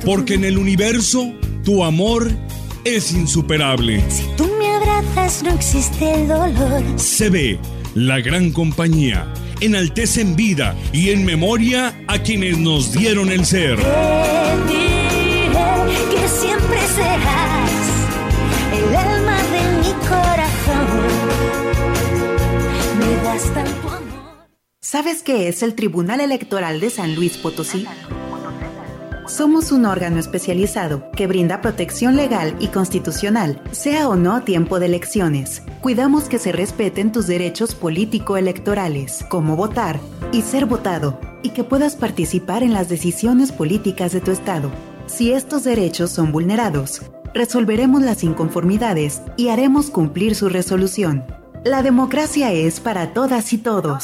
porque 0.05 0.35
en 0.35 0.45
el 0.45 0.57
universo 0.57 1.33
tu 1.65 1.83
amor 1.83 2.31
es 2.85 3.11
insuperable. 3.11 4.01
Si 4.09 4.23
tú 4.37 4.49
me 4.57 4.69
abrazas 4.69 5.43
no 5.43 5.51
existe 5.51 6.13
el 6.13 6.27
dolor. 6.29 6.83
Se 6.95 7.29
ve 7.29 7.59
la 7.95 8.21
gran 8.21 8.51
compañía, 8.51 9.27
enaltece 9.59 10.21
en 10.21 10.37
vida 10.37 10.73
y 10.93 11.09
en 11.09 11.25
memoria 11.25 12.01
a 12.07 12.19
quienes 12.19 12.57
nos 12.57 12.93
dieron 12.93 13.29
el 13.29 13.45
ser. 13.45 13.77
El 18.73 18.95
alma 18.95 19.37
de 19.37 19.61
mi 19.79 19.93
corazón. 20.07 20.87
Me 22.99 23.23
das 23.23 23.43
tanto 23.53 23.87
amor. 23.89 24.47
¿Sabes 24.81 25.23
qué 25.23 25.47
es 25.47 25.63
el 25.63 25.75
Tribunal 25.75 26.21
Electoral 26.21 26.79
de 26.79 26.89
San 26.89 27.15
Luis 27.15 27.37
Potosí? 27.37 27.85
Somos 29.27 29.71
un 29.71 29.85
órgano 29.85 30.19
especializado 30.19 31.11
que 31.11 31.27
brinda 31.27 31.61
protección 31.61 32.15
legal 32.15 32.55
y 32.59 32.69
constitucional, 32.69 33.61
sea 33.71 34.09
o 34.09 34.15
no 34.15 34.41
tiempo 34.41 34.79
de 34.79 34.87
elecciones. 34.87 35.61
Cuidamos 35.81 36.23
que 36.23 36.39
se 36.39 36.51
respeten 36.51 37.11
tus 37.11 37.27
derechos 37.27 37.75
político-electorales, 37.75 39.23
como 39.29 39.55
votar 39.55 39.99
y 40.31 40.41
ser 40.41 40.65
votado, 40.65 41.19
y 41.43 41.51
que 41.51 41.63
puedas 41.63 41.95
participar 41.95 42.63
en 42.63 42.73
las 42.73 42.89
decisiones 42.89 43.51
políticas 43.51 44.11
de 44.13 44.21
tu 44.21 44.31
estado. 44.31 44.71
Si 45.09 45.33
estos 45.33 45.63
derechos 45.63 46.11
son 46.11 46.31
vulnerados, 46.31 47.01
resolveremos 47.33 48.03
las 48.03 48.23
inconformidades 48.23 49.23
y 49.37 49.49
haremos 49.49 49.89
cumplir 49.89 50.35
su 50.35 50.49
resolución. 50.49 51.25
La 51.65 51.81
democracia 51.81 52.53
es 52.53 52.79
para 52.79 53.11
todas 53.11 53.51
y 53.51 53.57
todos. 53.57 54.03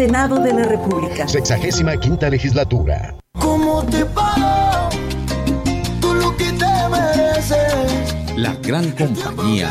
Senado 0.00 0.38
de 0.38 0.54
la 0.54 0.62
República. 0.62 1.28
Sexagésima 1.28 1.94
quinta 1.98 2.30
legislatura. 2.30 3.14
¿Cómo 3.38 3.84
te 3.84 4.06
pago? 4.06 4.88
Tú 6.00 6.14
lo 6.14 6.34
que 6.38 6.50
te 6.52 6.88
mereces. 6.90 8.14
La 8.34 8.54
gran 8.62 8.92
compañía 8.92 9.68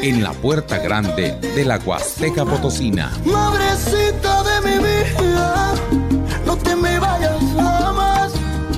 en 0.00 0.22
la 0.22 0.30
puerta 0.34 0.78
grande 0.78 1.36
de 1.56 1.64
la 1.64 1.78
Huasteca 1.78 2.44
Potosina. 2.44 3.10
Madrecita 3.24 4.44
de 4.44 4.70
mi 4.70 4.78
vida, 4.78 5.74
no 6.46 6.56
te 6.56 6.76
me 6.76 7.00
vayas 7.00 7.42
jamás. 7.56 8.32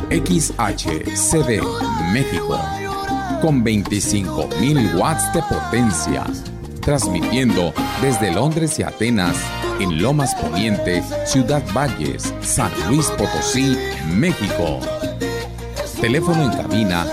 XHCD 0.09 1.63
México 2.15 2.59
con 3.43 3.63
25.000 3.63 4.99
watts 4.99 5.31
de 5.35 5.43
potencia, 5.43 6.25
transmitiendo 6.81 7.75
desde 8.01 8.33
Londres 8.33 8.79
y 8.79 8.85
Atenas 8.85 9.37
en 9.81 10.03
Lomas 10.03 10.35
Poniente, 10.35 11.03
Ciudad 11.27 11.63
Valles, 11.73 12.35
San 12.41 12.71
Luis 12.89 13.07
Potosí, 13.19 13.77
México. 14.07 14.81
Teléfono 16.01 16.45
en 16.45 16.51
cabina 16.57 17.05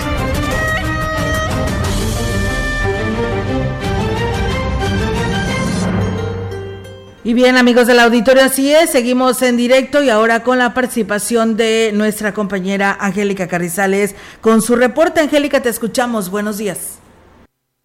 Y 7.27 7.33
bien, 7.33 7.57
amigos 7.57 7.87
del 7.87 7.99
auditorio, 7.99 8.41
así 8.41 8.73
es, 8.73 8.89
seguimos 8.89 9.41
en 9.41 9.57
directo 9.57 10.01
y 10.01 10.09
ahora 10.09 10.43
con 10.43 10.59
la 10.59 10.73
participación 10.73 11.57
de 11.57 11.91
nuestra 11.93 12.33
compañera 12.33 12.95
Angélica 12.97 13.49
Carrizales 13.49 14.15
con 14.39 14.61
su 14.61 14.77
reporte. 14.77 15.19
Angélica, 15.19 15.61
te 15.61 15.67
escuchamos. 15.67 16.31
Buenos 16.31 16.57
días. 16.57 17.01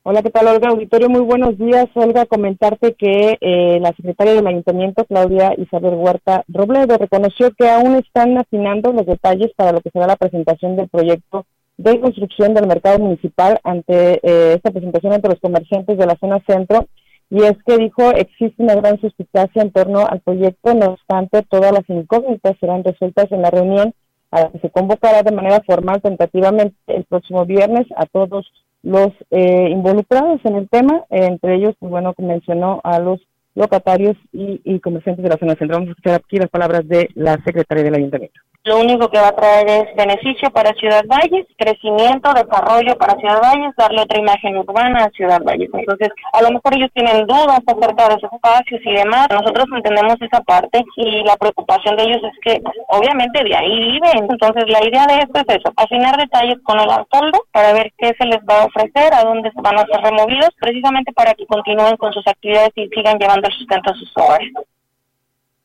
Hola, 0.04 0.22
¿qué 0.22 0.30
tal, 0.30 0.46
Olga? 0.46 0.68
Auditorio, 0.68 1.08
muy 1.08 1.22
buenos 1.22 1.58
días. 1.58 1.88
Olga, 1.94 2.24
comentarte 2.26 2.94
que 2.94 3.36
eh, 3.40 3.80
la 3.80 3.92
secretaria 3.96 4.34
del 4.34 4.46
Ayuntamiento, 4.46 5.04
Claudia 5.06 5.54
Isabel 5.58 5.94
Huerta 5.94 6.44
Robledo, 6.46 6.96
reconoció 6.96 7.50
que 7.50 7.68
aún 7.68 7.96
están 7.96 8.38
afinando 8.38 8.92
los 8.92 9.06
detalles 9.06 9.50
para 9.56 9.72
lo 9.72 9.80
que 9.80 9.90
será 9.90 10.06
la 10.06 10.14
presentación 10.14 10.76
del 10.76 10.88
proyecto 10.88 11.46
de 11.78 12.00
construcción 12.00 12.54
del 12.54 12.68
mercado 12.68 13.00
municipal 13.00 13.58
ante 13.64 14.20
eh, 14.22 14.54
esta 14.54 14.70
presentación 14.70 15.14
ante 15.14 15.30
los 15.30 15.40
comerciantes 15.40 15.98
de 15.98 16.06
la 16.06 16.16
zona 16.20 16.40
centro 16.46 16.86
y 17.32 17.42
es 17.44 17.56
que 17.64 17.78
dijo 17.78 18.10
existe 18.10 18.62
una 18.62 18.74
gran 18.74 19.00
suspicacia 19.00 19.62
en 19.62 19.72
torno 19.72 20.06
al 20.06 20.20
proyecto, 20.20 20.74
no 20.74 20.92
obstante 20.92 21.40
todas 21.48 21.72
las 21.72 21.88
incógnitas 21.88 22.58
serán 22.60 22.84
resueltas 22.84 23.32
en 23.32 23.40
la 23.40 23.50
reunión 23.50 23.94
a 24.30 24.42
la 24.42 24.50
que 24.50 24.58
se 24.58 24.68
convocará 24.68 25.22
de 25.22 25.32
manera 25.32 25.62
formal 25.66 26.02
tentativamente 26.02 26.76
el 26.88 27.04
próximo 27.04 27.46
viernes 27.46 27.86
a 27.96 28.04
todos 28.04 28.52
los 28.82 29.08
eh, 29.30 29.68
involucrados 29.70 30.40
en 30.44 30.56
el 30.56 30.68
tema, 30.68 31.04
entre 31.08 31.54
ellos, 31.54 31.74
pues 31.78 31.90
bueno, 31.90 32.12
mencionó 32.18 32.82
a 32.84 32.98
los 32.98 33.18
locatarios 33.54 34.16
y, 34.32 34.60
y 34.64 34.80
comerciantes 34.80 35.22
de 35.22 35.30
la 35.30 35.38
zona 35.38 35.54
central. 35.54 35.80
Vamos 35.80 35.88
a 35.88 35.92
escuchar 35.92 36.14
aquí 36.16 36.36
las 36.36 36.50
palabras 36.50 36.86
de 36.86 37.08
la 37.14 37.42
secretaria 37.44 37.84
del 37.84 37.94
ayuntamiento. 37.94 38.40
Lo 38.64 38.78
único 38.78 39.08
que 39.08 39.18
va 39.18 39.28
a 39.28 39.34
traer 39.34 39.68
es 39.68 39.96
beneficio 39.96 40.48
para 40.50 40.72
Ciudad 40.74 41.02
Valles, 41.08 41.46
crecimiento, 41.58 42.32
desarrollo 42.32 42.96
para 42.96 43.18
Ciudad 43.18 43.42
Valles, 43.42 43.74
darle 43.76 44.02
otra 44.02 44.20
imagen 44.20 44.56
urbana 44.56 45.04
a 45.04 45.10
Ciudad 45.10 45.42
Valles. 45.42 45.68
Entonces, 45.74 46.10
a 46.32 46.42
lo 46.42 46.52
mejor 46.52 46.72
ellos 46.76 46.90
tienen 46.94 47.26
dudas 47.26 47.58
acerca 47.66 48.08
de 48.08 48.14
esos 48.14 48.32
espacios 48.32 48.80
y 48.84 48.92
demás. 48.92 49.26
Nosotros 49.32 49.66
entendemos 49.74 50.14
esa 50.20 50.40
parte 50.42 50.84
y 50.94 51.24
la 51.24 51.36
preocupación 51.36 51.96
de 51.96 52.04
ellos 52.04 52.22
es 52.22 52.38
que, 52.40 52.60
pues, 52.60 52.76
obviamente, 52.86 53.42
de 53.42 53.56
ahí 53.56 53.98
viven. 53.98 54.30
Entonces, 54.30 54.64
la 54.68 54.86
idea 54.86 55.06
de 55.08 55.26
esto 55.26 55.40
es 55.40 55.56
eso, 55.56 55.72
afinar 55.74 56.16
detalles 56.16 56.58
con 56.62 56.78
el 56.78 56.88
alcalde 56.88 57.40
para 57.50 57.72
ver 57.72 57.92
qué 57.98 58.14
se 58.16 58.26
les 58.26 58.38
va 58.48 58.62
a 58.62 58.66
ofrecer, 58.66 59.12
a 59.12 59.24
dónde 59.24 59.50
van 59.56 59.80
a 59.80 59.86
ser 59.86 60.00
removidos, 60.02 60.50
precisamente 60.60 61.12
para 61.12 61.34
que 61.34 61.46
continúen 61.46 61.96
con 61.96 62.12
sus 62.12 62.26
actividades 62.28 62.70
y 62.76 62.86
sigan 62.94 63.18
llevando 63.18 63.48
el 63.48 63.54
sustento 63.54 63.90
a 63.90 63.94
sus 63.94 64.12
hogares. 64.16 64.52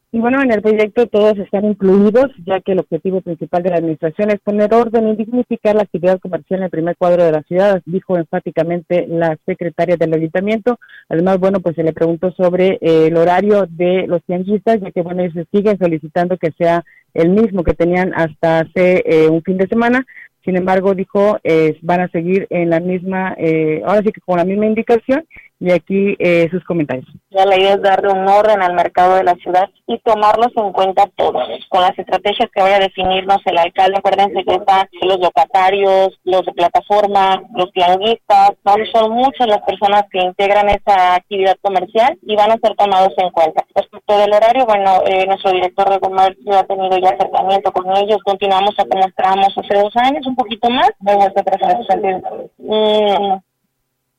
Y 0.10 0.20
bueno, 0.20 0.42
en 0.42 0.54
el 0.54 0.62
proyecto 0.62 1.08
todos 1.08 1.38
están 1.38 1.66
incluidos, 1.66 2.28
ya 2.46 2.62
que 2.62 2.72
el 2.72 2.80
objetivo 2.80 3.20
principal 3.20 3.62
de 3.62 3.72
la 3.72 3.76
administración 3.76 4.32
es 4.32 4.40
poner 4.40 4.74
orden 4.74 5.10
y 5.10 5.18
dignificar 5.18 5.76
la 5.76 5.82
actividad 5.82 6.20
comercial 6.20 6.62
en 6.62 6.64
el 6.64 6.70
primer 6.70 6.96
cuadro 6.96 7.26
de 7.26 7.34
la 7.34 7.44
ciudad, 7.44 7.82
dijo 7.86 8.18
enfáticamente 8.18 9.06
la 9.08 9.38
secretaria 9.46 9.98
del 9.98 10.14
ayuntamiento. 10.14 10.80
Además, 11.10 11.40
bueno, 11.40 11.60
pues 11.60 11.76
se 11.76 11.84
le 11.84 11.92
preguntó 11.92 12.32
sobre 12.32 12.78
eh, 12.80 13.08
el 13.08 13.18
horario 13.18 13.68
de 13.70 14.08
los 14.08 14.24
tianguistas, 14.24 14.80
ya 14.80 14.92
que 14.92 15.02
bueno, 15.02 15.24
ellos 15.24 15.46
siguen 15.52 15.78
solicitando 15.78 16.38
que 16.38 16.52
sea 16.58 16.86
el 17.14 17.30
mismo 17.30 17.64
que 17.64 17.74
tenían 17.74 18.14
hasta 18.16 18.60
hace 18.60 19.04
eh, 19.06 19.28
un 19.28 19.42
fin 19.42 19.58
de 19.58 19.68
semana. 19.68 20.06
Sin 20.48 20.56
embargo, 20.56 20.96
dijo, 20.96 21.40
eh, 21.44 21.78
van 21.82 22.00
a 22.00 22.08
seguir 22.08 22.48
en 22.50 22.70
la 22.70 22.80
misma, 22.80 23.36
eh, 23.38 23.82
ahora 23.86 24.02
sí 24.02 24.14
que 24.14 24.22
con 24.22 24.38
la 24.38 24.46
misma 24.46 24.66
indicación, 24.66 25.26
y 25.60 25.72
aquí 25.72 26.16
eh, 26.20 26.48
sus 26.52 26.64
comentarios. 26.64 27.08
La 27.30 27.58
idea 27.58 27.74
es 27.74 27.82
darle 27.82 28.10
un 28.10 28.28
orden 28.28 28.62
al 28.62 28.74
mercado 28.74 29.16
de 29.16 29.24
la 29.24 29.36
ciudad 29.36 29.70
y 29.88 29.98
tomarlos 30.00 30.52
en 30.56 30.72
cuenta 30.72 31.10
todos, 31.16 31.48
con 31.70 31.82
las 31.82 31.98
estrategias 31.98 32.50
que 32.54 32.62
vaya 32.62 32.78
a 32.78 32.82
definirnos 32.82 33.40
el 33.46 33.58
alcalde. 33.58 33.98
Acuérdense 33.98 34.44
que 34.44 34.56
están 34.56 34.88
los 35.02 35.20
locatarios, 35.20 36.20
los 36.24 36.46
de 36.46 36.54
plataforma, 36.54 37.42
los 37.56 37.72
tianguistas, 37.72 38.52
son 38.94 39.12
muchas 39.12 39.48
las 39.48 39.62
personas 39.62 40.04
que 40.12 40.20
integran 40.20 40.70
esa 40.70 41.16
actividad 41.16 41.58
comercial 41.62 42.18
y 42.22 42.36
van 42.36 42.52
a 42.52 42.58
ser 42.58 42.76
tomados 42.76 43.14
en 43.18 43.30
cuenta. 43.32 43.66
Respecto 43.76 44.18
del 44.18 44.34
horario, 44.34 44.66
bueno, 44.66 45.02
eh, 45.06 45.26
nuestro 45.26 45.52
director 45.52 45.90
de 45.90 46.00
comercio 46.00 46.58
ha 46.58 46.64
tenido 46.64 46.98
ya 46.98 47.10
acercamiento 47.10 47.72
con 47.72 47.96
ellos, 47.98 48.18
continuamos 48.24 48.78
a 48.78 48.86
como 48.86 49.08
estábamos 49.08 49.54
hace 49.58 49.80
dos 49.80 49.96
años, 49.98 50.26
un 50.26 50.36
poquito 50.36 50.70
más, 50.70 50.92
vamos 51.00 51.26
a 51.26 51.44
sentido. 51.88 52.50
Mm, 52.58 53.47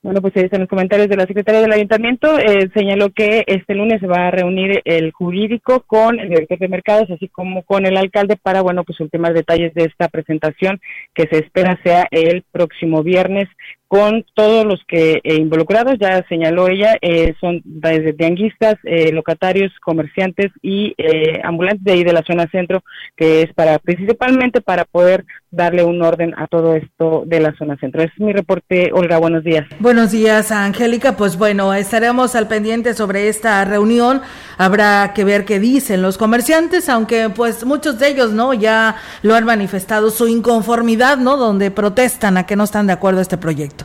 Bueno, 0.00 0.22
pues 0.22 0.36
ahí 0.36 0.44
están 0.44 0.60
los 0.60 0.68
comentarios 0.68 1.08
de 1.08 1.16
la 1.16 1.26
secretaria 1.26 1.60
del 1.60 1.72
ayuntamiento. 1.72 2.38
Eh, 2.38 2.70
señaló 2.72 3.10
que 3.10 3.42
este 3.48 3.74
lunes 3.74 3.98
se 3.98 4.06
va 4.06 4.28
a 4.28 4.30
reunir 4.30 4.80
el 4.84 5.10
jurídico 5.10 5.80
con 5.88 6.20
el 6.20 6.28
director 6.28 6.56
de 6.56 6.68
mercados, 6.68 7.10
así 7.10 7.26
como 7.26 7.64
con 7.64 7.84
el 7.84 7.96
alcalde 7.96 8.36
para, 8.36 8.62
bueno, 8.62 8.84
pues 8.84 9.00
últimos 9.00 9.34
detalles 9.34 9.74
de 9.74 9.84
esta 9.84 10.08
presentación 10.08 10.80
que 11.14 11.24
se 11.28 11.38
espera 11.38 11.80
sea 11.82 12.06
el 12.12 12.44
próximo 12.52 13.02
viernes 13.02 13.48
con 13.88 14.24
todos 14.34 14.66
los 14.66 14.80
que 14.86 15.20
eh, 15.24 15.36
involucrados, 15.36 15.98
ya 15.98 16.24
señaló 16.28 16.68
ella, 16.68 16.98
eh, 17.00 17.34
son 17.40 17.62
desde 17.64 18.12
tianguistas, 18.12 18.76
eh, 18.84 19.12
locatarios, 19.12 19.72
comerciantes 19.82 20.52
y 20.60 20.94
eh, 20.98 21.40
ambulantes 21.42 21.82
de 21.84 21.92
ahí 21.92 22.04
de 22.04 22.12
la 22.12 22.22
zona 22.22 22.46
centro, 22.52 22.82
que 23.16 23.42
es 23.42 23.54
para 23.54 23.78
principalmente 23.78 24.60
para 24.60 24.84
poder 24.84 25.24
darle 25.50 25.82
un 25.84 26.02
orden 26.02 26.34
a 26.36 26.46
todo 26.46 26.74
esto 26.74 27.22
de 27.24 27.40
la 27.40 27.56
zona 27.56 27.78
centro. 27.78 28.02
Ese 28.02 28.12
es 28.14 28.20
mi 28.20 28.34
reporte, 28.34 28.90
Olga, 28.92 29.16
buenos 29.16 29.42
días. 29.42 29.66
Buenos 29.80 30.12
días, 30.12 30.52
Angélica. 30.52 31.16
Pues 31.16 31.38
bueno, 31.38 31.72
estaremos 31.72 32.34
al 32.34 32.46
pendiente 32.46 32.92
sobre 32.92 33.28
esta 33.28 33.64
reunión. 33.64 34.20
Habrá 34.58 35.12
que 35.14 35.24
ver 35.24 35.46
qué 35.46 35.58
dicen 35.58 36.02
los 36.02 36.18
comerciantes, 36.18 36.90
aunque 36.90 37.30
pues 37.30 37.64
muchos 37.64 37.98
de 37.98 38.08
ellos, 38.08 38.32
¿no? 38.32 38.52
Ya 38.52 38.96
lo 39.22 39.34
han 39.34 39.46
manifestado 39.46 40.10
su 40.10 40.28
inconformidad, 40.28 41.16
¿no? 41.16 41.38
Donde 41.38 41.70
protestan 41.70 42.36
a 42.36 42.44
que 42.44 42.56
no 42.56 42.64
están 42.64 42.86
de 42.86 42.92
acuerdo 42.92 43.20
a 43.20 43.22
este 43.22 43.38
proyecto. 43.38 43.77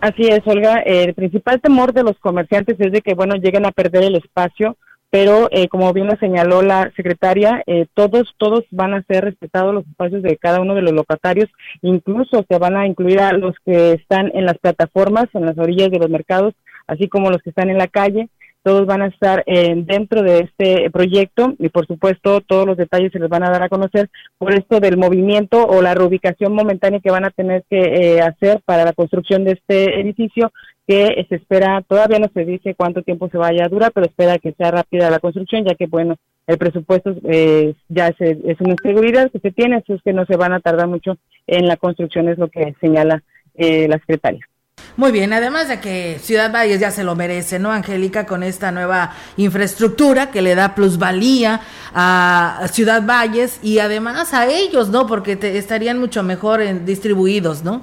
Así 0.00 0.22
es, 0.28 0.40
Olga. 0.46 0.80
El 0.80 1.12
principal 1.12 1.60
temor 1.60 1.92
de 1.92 2.02
los 2.02 2.18
comerciantes 2.18 2.80
es 2.80 2.90
de 2.90 3.02
que, 3.02 3.14
bueno, 3.14 3.34
lleguen 3.36 3.66
a 3.66 3.70
perder 3.70 4.04
el 4.04 4.16
espacio, 4.16 4.78
pero 5.10 5.48
eh, 5.50 5.68
como 5.68 5.92
bien 5.92 6.06
lo 6.06 6.16
señaló 6.16 6.62
la 6.62 6.90
secretaria, 6.96 7.62
eh, 7.66 7.86
todos, 7.92 8.34
todos 8.38 8.64
van 8.70 8.94
a 8.94 9.02
ser 9.02 9.24
respetados 9.24 9.74
los 9.74 9.86
espacios 9.86 10.22
de 10.22 10.38
cada 10.38 10.60
uno 10.60 10.74
de 10.74 10.82
los 10.82 10.92
locatarios, 10.92 11.50
incluso 11.82 12.46
se 12.48 12.58
van 12.58 12.76
a 12.78 12.86
incluir 12.86 13.20
a 13.20 13.32
los 13.32 13.54
que 13.66 13.92
están 13.92 14.30
en 14.34 14.46
las 14.46 14.56
plataformas, 14.56 15.26
en 15.34 15.44
las 15.44 15.58
orillas 15.58 15.90
de 15.90 15.98
los 15.98 16.08
mercados, 16.08 16.54
así 16.86 17.08
como 17.08 17.30
los 17.30 17.42
que 17.42 17.50
están 17.50 17.68
en 17.68 17.76
la 17.78 17.88
calle 17.88 18.30
todos 18.62 18.86
van 18.86 19.02
a 19.02 19.06
estar 19.06 19.42
eh, 19.46 19.74
dentro 19.76 20.22
de 20.22 20.40
este 20.40 20.90
proyecto 20.90 21.54
y 21.58 21.68
por 21.68 21.86
supuesto 21.86 22.40
todos 22.40 22.66
los 22.66 22.76
detalles 22.76 23.12
se 23.12 23.18
les 23.18 23.28
van 23.28 23.42
a 23.42 23.50
dar 23.50 23.62
a 23.62 23.68
conocer 23.68 24.10
por 24.38 24.52
esto 24.52 24.80
del 24.80 24.96
movimiento 24.96 25.64
o 25.64 25.80
la 25.80 25.94
reubicación 25.94 26.52
momentánea 26.54 27.00
que 27.00 27.10
van 27.10 27.24
a 27.24 27.30
tener 27.30 27.64
que 27.70 27.78
eh, 27.80 28.20
hacer 28.20 28.60
para 28.64 28.84
la 28.84 28.92
construcción 28.92 29.44
de 29.44 29.52
este 29.52 30.00
edificio 30.00 30.52
que 30.86 31.24
se 31.28 31.36
espera, 31.36 31.82
todavía 31.86 32.18
no 32.18 32.28
se 32.34 32.44
dice 32.44 32.74
cuánto 32.74 33.02
tiempo 33.02 33.28
se 33.28 33.38
vaya 33.38 33.64
a 33.64 33.68
durar, 33.68 33.92
pero 33.94 34.06
espera 34.06 34.38
que 34.38 34.52
sea 34.52 34.72
rápida 34.72 35.08
la 35.08 35.20
construcción, 35.20 35.64
ya 35.64 35.76
que 35.76 35.86
bueno, 35.86 36.16
el 36.48 36.58
presupuesto 36.58 37.14
eh, 37.24 37.74
ya 37.88 38.08
es 38.08 38.60
una 38.60 38.74
seguridad 38.82 39.30
que 39.30 39.38
se 39.38 39.52
tiene, 39.52 39.76
así 39.76 39.92
es 39.92 40.02
que 40.02 40.12
no 40.12 40.26
se 40.26 40.36
van 40.36 40.52
a 40.52 40.58
tardar 40.58 40.88
mucho 40.88 41.16
en 41.46 41.68
la 41.68 41.76
construcción, 41.76 42.28
es 42.28 42.38
lo 42.38 42.48
que 42.48 42.74
señala 42.80 43.22
la 43.56 43.98
secretaria. 43.98 44.49
Muy 44.96 45.12
bien, 45.12 45.32
además 45.32 45.68
de 45.68 45.80
que 45.80 46.18
Ciudad 46.18 46.52
Valles 46.52 46.80
ya 46.80 46.90
se 46.90 47.04
lo 47.04 47.14
merece, 47.14 47.58
¿no, 47.58 47.70
Angélica? 47.70 48.26
Con 48.26 48.42
esta 48.42 48.72
nueva 48.72 49.12
infraestructura 49.36 50.30
que 50.30 50.42
le 50.42 50.54
da 50.54 50.74
plusvalía 50.74 51.60
a 51.94 52.66
Ciudad 52.72 53.02
Valles 53.06 53.60
y 53.62 53.78
además 53.78 54.34
a 54.34 54.46
ellos, 54.46 54.88
¿no? 54.90 55.06
Porque 55.06 55.38
estarían 55.40 55.98
mucho 55.98 56.22
mejor 56.22 56.60
en, 56.60 56.84
distribuidos, 56.84 57.62
¿no? 57.62 57.82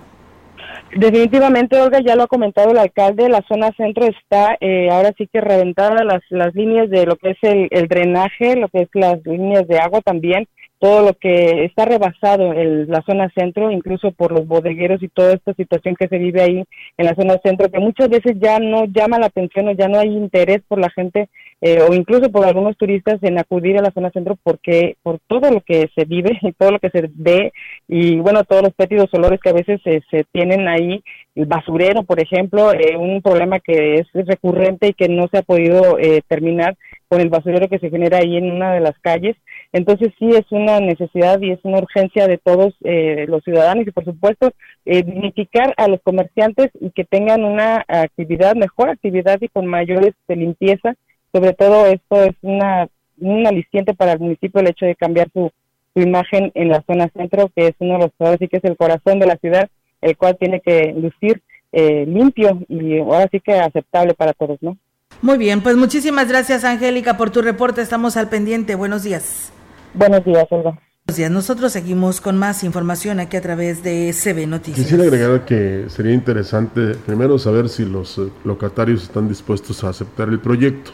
Definitivamente, 0.95 1.79
Olga, 1.81 1.99
ya 1.99 2.15
lo 2.15 2.23
ha 2.23 2.27
comentado 2.27 2.71
el 2.71 2.77
alcalde, 2.77 3.29
la 3.29 3.43
zona 3.47 3.71
centro 3.75 4.05
está 4.05 4.57
eh, 4.61 4.89
ahora 4.89 5.11
sí 5.17 5.27
que 5.31 5.41
reventada 5.41 6.03
las, 6.03 6.21
las 6.29 6.55
líneas 6.55 6.89
de 6.89 7.05
lo 7.05 7.15
que 7.17 7.31
es 7.31 7.37
el 7.41 7.87
drenaje, 7.87 8.55
lo 8.55 8.69
que 8.69 8.83
es 8.83 8.89
las 8.93 9.19
líneas 9.25 9.67
de 9.67 9.79
agua 9.79 10.01
también, 10.01 10.47
todo 10.79 11.01
lo 11.01 11.13
que 11.13 11.65
está 11.65 11.85
rebasado 11.85 12.53
en 12.53 12.87
la 12.87 13.01
zona 13.01 13.31
centro, 13.35 13.71
incluso 13.71 14.11
por 14.11 14.31
los 14.31 14.47
bodegueros 14.47 15.01
y 15.01 15.07
toda 15.07 15.33
esta 15.33 15.53
situación 15.53 15.95
que 15.95 16.07
se 16.07 16.17
vive 16.17 16.41
ahí 16.41 16.63
en 16.97 17.05
la 17.05 17.15
zona 17.15 17.39
centro, 17.43 17.69
que 17.69 17.79
muchas 17.79 18.09
veces 18.09 18.33
ya 18.39 18.59
no 18.59 18.85
llama 18.85 19.17
la 19.17 19.27
atención 19.27 19.67
o 19.67 19.71
ya 19.71 19.87
no 19.87 19.99
hay 19.99 20.09
interés 20.09 20.61
por 20.67 20.79
la 20.79 20.89
gente 20.91 21.29
eh, 21.61 21.79
o 21.81 21.93
incluso 21.93 22.31
por 22.31 22.45
algunos 22.45 22.77
turistas 22.77 23.17
en 23.23 23.39
acudir 23.39 23.77
a 23.77 23.81
la 23.81 23.91
zona 23.91 24.11
centro 24.11 24.37
porque 24.43 24.97
por 25.01 25.17
todo 25.27 25.49
lo 25.51 25.61
que 25.61 25.89
se 25.95 26.05
vive 26.05 26.37
y 26.41 26.51
todo 26.51 26.71
lo 26.71 26.79
que 26.79 26.89
se 26.89 27.09
ve 27.15 27.51
y 27.87 28.17
bueno, 28.17 28.43
todos 28.43 28.61
los 28.61 28.73
pétidos 28.73 29.09
olores 29.13 29.39
que 29.39 29.49
a 29.49 29.53
veces 29.53 29.81
se 29.83 30.23
tienen 30.31 30.67
ahí, 30.67 31.03
el 31.35 31.45
basurero, 31.45 32.03
por 32.03 32.19
ejemplo, 32.19 32.73
eh, 32.73 32.97
un 32.97 33.21
problema 33.21 33.59
que 33.59 33.95
es 33.95 34.07
recurrente 34.13 34.87
y 34.87 34.93
que 34.93 35.07
no 35.07 35.27
se 35.31 35.39
ha 35.39 35.41
podido 35.43 35.97
eh, 35.99 36.21
terminar 36.27 36.75
con 37.09 37.21
el 37.21 37.29
basurero 37.29 37.67
que 37.67 37.79
se 37.79 37.89
genera 37.89 38.17
ahí 38.17 38.37
en 38.37 38.51
una 38.51 38.73
de 38.73 38.79
las 38.79 38.97
calles. 38.99 39.35
Entonces 39.71 40.09
sí 40.19 40.29
es 40.29 40.45
una 40.51 40.79
necesidad 40.79 41.41
y 41.41 41.51
es 41.51 41.59
una 41.63 41.79
urgencia 41.79 42.27
de 42.27 42.37
todos 42.37 42.73
eh, 42.83 43.25
los 43.27 43.43
ciudadanos 43.43 43.87
y 43.87 43.91
por 43.91 44.05
supuesto 44.05 44.51
eh, 44.85 45.03
dignificar 45.03 45.73
a 45.77 45.87
los 45.87 46.01
comerciantes 46.01 46.69
y 46.79 46.91
que 46.91 47.05
tengan 47.05 47.43
una 47.43 47.85
actividad, 47.87 48.55
mejor 48.55 48.89
actividad 48.89 49.37
y 49.41 49.47
con 49.47 49.65
mayores 49.65 50.13
de 50.27 50.35
limpieza. 50.35 50.95
Sobre 51.31 51.53
todo 51.53 51.85
esto 51.87 52.23
es 52.23 52.35
una, 52.41 52.87
un 53.19 53.45
aliciente 53.45 53.93
para 53.93 54.13
el 54.13 54.19
municipio 54.19 54.61
el 54.61 54.69
hecho 54.69 54.85
de 54.85 54.95
cambiar 54.95 55.29
su, 55.33 55.51
su 55.93 56.01
imagen 56.01 56.51
en 56.55 56.69
la 56.69 56.83
zona 56.87 57.09
centro, 57.15 57.49
que 57.55 57.67
es 57.67 57.75
uno 57.79 57.93
de 57.93 57.99
los, 57.99 58.11
ahora 58.19 58.37
sí 58.37 58.47
que 58.47 58.57
es 58.57 58.63
el 58.63 58.77
corazón 58.77 59.19
de 59.19 59.27
la 59.27 59.37
ciudad, 59.37 59.69
el 60.01 60.15
cual 60.15 60.37
tiene 60.37 60.61
que 60.61 60.93
lucir 60.93 61.41
eh, 61.71 62.05
limpio 62.07 62.59
y 62.69 62.99
ahora 62.99 63.27
sí 63.31 63.39
que 63.39 63.53
aceptable 63.53 64.13
para 64.13 64.33
todos, 64.33 64.57
¿no? 64.61 64.77
Muy 65.21 65.37
bien, 65.37 65.61
pues 65.61 65.75
muchísimas 65.75 66.27
gracias 66.27 66.63
Angélica 66.63 67.17
por 67.17 67.31
tu 67.31 67.41
reporte, 67.41 67.81
estamos 67.81 68.17
al 68.17 68.29
pendiente, 68.29 68.75
buenos 68.75 69.03
días. 69.03 69.51
Buenos 69.95 70.23
días, 70.23 70.45
Olga. 70.51 70.79
Buenos 71.07 71.17
días, 71.17 71.31
nosotros 71.31 71.71
seguimos 71.71 72.21
con 72.21 72.37
más 72.37 72.63
información 72.63 73.19
aquí 73.19 73.35
a 73.35 73.41
través 73.41 73.81
de 73.81 74.13
CB 74.13 74.45
Noticias. 74.45 74.85
Quisiera 74.85 75.05
agregar 75.05 75.43
que 75.45 75.85
sería 75.87 76.13
interesante 76.13 76.93
primero 77.05 77.39
saber 77.39 77.67
si 77.69 77.85
los 77.85 78.19
eh, 78.19 78.29
locatarios 78.43 79.03
están 79.03 79.27
dispuestos 79.27 79.83
a 79.83 79.89
aceptar 79.89 80.29
el 80.29 80.39
proyecto, 80.39 80.91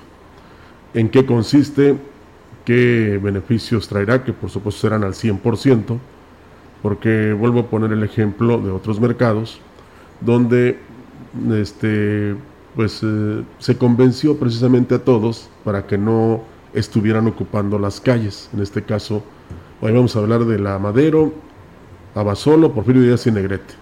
en 0.93 1.09
qué 1.09 1.25
consiste, 1.25 1.97
qué 2.63 3.19
beneficios 3.21 3.89
traerá, 3.89 4.23
que 4.23 4.31
por 4.31 4.49
supuesto 4.49 4.81
serán 4.81 5.03
al 5.03 5.15
100%, 5.15 5.97
porque 6.81 7.33
vuelvo 7.33 7.61
a 7.61 7.67
poner 7.67 7.91
el 7.91 8.03
ejemplo 8.03 8.59
de 8.59 8.71
otros 8.71 9.01
mercados, 9.01 9.59
donde 10.21 10.77
este, 11.53 12.35
pues 12.75 13.01
eh, 13.03 13.43
se 13.59 13.77
convenció 13.77 14.37
precisamente 14.37 14.95
a 14.95 14.99
todos 14.99 15.49
para 15.63 15.85
que 15.85 15.97
no 15.97 16.41
estuvieran 16.73 17.27
ocupando 17.27 17.77
las 17.79 17.99
calles. 18.01 18.49
En 18.53 18.61
este 18.61 18.83
caso, 18.83 19.23
hoy 19.81 19.91
vamos 19.91 20.15
a 20.15 20.19
hablar 20.19 20.45
de 20.45 20.59
la 20.59 20.79
Madero, 20.79 21.33
Abasolo, 22.15 22.73
Porfirio 22.73 23.03
Díaz 23.03 23.27
y 23.27 23.31
Negrete. 23.31 23.75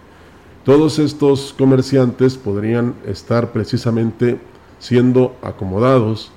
Todos 0.64 1.00
estos 1.00 1.56
comerciantes 1.58 2.38
podrían 2.38 2.94
estar 3.06 3.52
precisamente 3.52 4.40
siendo 4.80 5.36
acomodados 5.42 6.32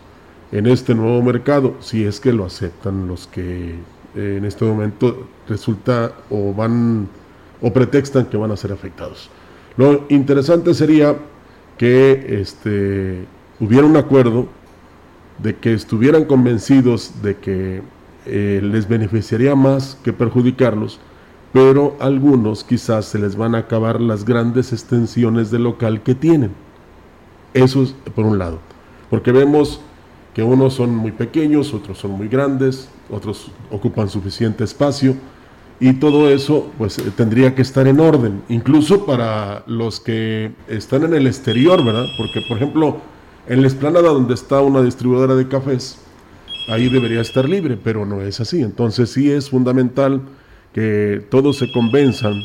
en 0.52 0.66
este 0.66 0.94
nuevo 0.94 1.20
mercado, 1.22 1.74
si 1.80 2.04
es 2.04 2.20
que 2.20 2.32
lo 2.32 2.44
aceptan 2.44 3.08
los 3.08 3.26
que 3.26 3.74
eh, 4.14 4.36
en 4.38 4.44
este 4.44 4.64
momento 4.64 5.26
resulta 5.48 6.12
o 6.30 6.54
van 6.54 7.08
o 7.60 7.72
pretextan 7.72 8.26
que 8.26 8.36
van 8.36 8.50
a 8.50 8.56
ser 8.56 8.72
afectados. 8.72 9.30
Lo 9.76 10.04
interesante 10.08 10.74
sería 10.74 11.16
que 11.78 12.40
este, 12.40 13.26
hubiera 13.60 13.86
un 13.86 13.96
acuerdo 13.96 14.46
de 15.38 15.56
que 15.56 15.74
estuvieran 15.74 16.24
convencidos 16.24 17.22
de 17.22 17.36
que 17.36 17.82
eh, 18.26 18.60
les 18.62 18.88
beneficiaría 18.88 19.54
más 19.54 19.98
que 20.02 20.12
perjudicarlos, 20.12 21.00
pero 21.52 21.96
algunos 22.00 22.64
quizás 22.64 23.06
se 23.06 23.18
les 23.18 23.36
van 23.36 23.54
a 23.54 23.58
acabar 23.58 24.00
las 24.00 24.24
grandes 24.24 24.72
extensiones 24.72 25.50
de 25.50 25.58
local 25.58 26.02
que 26.02 26.14
tienen. 26.14 26.52
Eso 27.52 27.82
es 27.82 27.94
por 28.14 28.24
un 28.24 28.38
lado, 28.38 28.58
porque 29.10 29.32
vemos 29.32 29.80
que 30.34 30.42
unos 30.42 30.74
son 30.74 30.94
muy 30.94 31.12
pequeños, 31.12 31.72
otros 31.74 31.98
son 31.98 32.12
muy 32.12 32.28
grandes, 32.28 32.88
otros 33.08 33.52
ocupan 33.70 34.08
suficiente 34.08 34.64
espacio, 34.64 35.14
y 35.80 35.94
todo 35.94 36.30
eso 36.30 36.70
pues 36.78 36.98
eh, 36.98 37.10
tendría 37.16 37.54
que 37.54 37.62
estar 37.62 37.86
en 37.86 38.00
orden, 38.00 38.42
incluso 38.48 39.04
para 39.04 39.64
los 39.66 40.00
que 40.00 40.52
están 40.68 41.04
en 41.04 41.14
el 41.14 41.26
exterior, 41.26 41.84
¿verdad? 41.84 42.06
Porque 42.16 42.40
por 42.42 42.56
ejemplo, 42.56 42.98
en 43.48 43.60
la 43.60 43.66
esplanada 43.66 44.08
donde 44.08 44.34
está 44.34 44.60
una 44.60 44.82
distribuidora 44.82 45.34
de 45.34 45.48
cafés, 45.48 45.98
ahí 46.68 46.88
debería 46.88 47.20
estar 47.20 47.48
libre, 47.48 47.78
pero 47.82 48.06
no 48.06 48.22
es 48.22 48.40
así. 48.40 48.62
Entonces 48.62 49.10
sí 49.10 49.30
es 49.30 49.50
fundamental 49.50 50.22
que 50.72 51.24
todos 51.30 51.58
se 51.58 51.70
convenzan, 51.70 52.42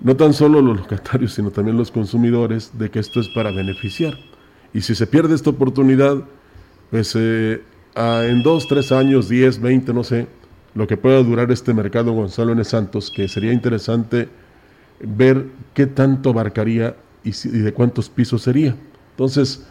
no 0.00 0.16
tan 0.16 0.34
solo 0.34 0.60
los 0.60 0.76
locatarios, 0.76 1.34
sino 1.34 1.50
también 1.50 1.76
los 1.76 1.90
consumidores, 1.90 2.72
de 2.78 2.90
que 2.90 2.98
esto 2.98 3.20
es 3.20 3.28
para 3.28 3.50
beneficiar. 3.50 4.18
Y 4.72 4.82
si 4.82 4.94
se 4.94 5.06
pierde 5.06 5.34
esta 5.34 5.50
oportunidad, 5.50 6.24
pues 6.90 7.14
eh, 7.16 7.62
en 7.96 8.42
dos, 8.42 8.66
tres 8.68 8.92
años, 8.92 9.28
diez, 9.28 9.60
veinte, 9.60 9.94
no 9.94 10.04
sé, 10.04 10.26
lo 10.74 10.86
que 10.86 10.96
pueda 10.96 11.22
durar 11.22 11.50
este 11.52 11.72
mercado 11.72 12.12
Gonzalo 12.12 12.52
N. 12.52 12.64
Santos, 12.64 13.12
que 13.14 13.28
sería 13.28 13.52
interesante 13.52 14.28
ver 15.00 15.46
qué 15.72 15.86
tanto 15.86 16.30
abarcaría 16.30 16.96
y, 17.22 17.30
de 17.30 17.72
cuántos 17.72 18.08
pisos 18.08 18.42
sería. 18.42 18.76
Entonces, 19.10 19.64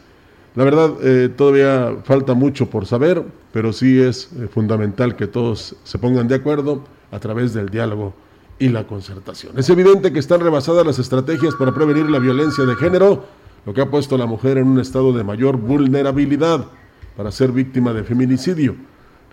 la 0.55 0.63
verdad, 0.63 0.93
eh, 1.03 1.29
todavía 1.35 1.97
falta 2.03 2.33
mucho 2.33 2.69
por 2.69 2.85
saber, 2.85 3.23
pero 3.51 3.73
sí 3.73 3.99
es 3.99 4.29
eh, 4.33 4.47
fundamental 4.47 5.15
que 5.15 5.27
todos 5.27 5.75
se 5.83 5.97
pongan 5.97 6.27
de 6.27 6.35
acuerdo 6.35 6.85
a 7.11 7.19
través 7.19 7.53
del 7.53 7.69
diálogo 7.69 8.13
y 8.57 8.69
la 8.69 8.87
concertación. 8.87 9.57
Es 9.57 9.69
evidente 9.69 10.13
que 10.13 10.19
están 10.19 10.39
rebasadas 10.39 10.85
las 10.85 10.99
estrategias 10.99 11.55
para 11.55 11.73
prevenir 11.73 12.09
la 12.09 12.19
violencia 12.19 12.63
de 12.65 12.75
género, 12.75 13.25
lo 13.65 13.73
que 13.73 13.81
ha 13.81 13.89
puesto 13.89 14.15
a 14.15 14.17
la 14.17 14.25
mujer 14.25 14.57
en 14.57 14.67
un 14.67 14.79
estado 14.79 15.11
de 15.11 15.23
mayor 15.23 15.57
vulnerabilidad 15.57 16.65
para 17.17 17.31
ser 17.31 17.51
víctima 17.51 17.93
de 17.93 18.03
feminicidio 18.03 18.75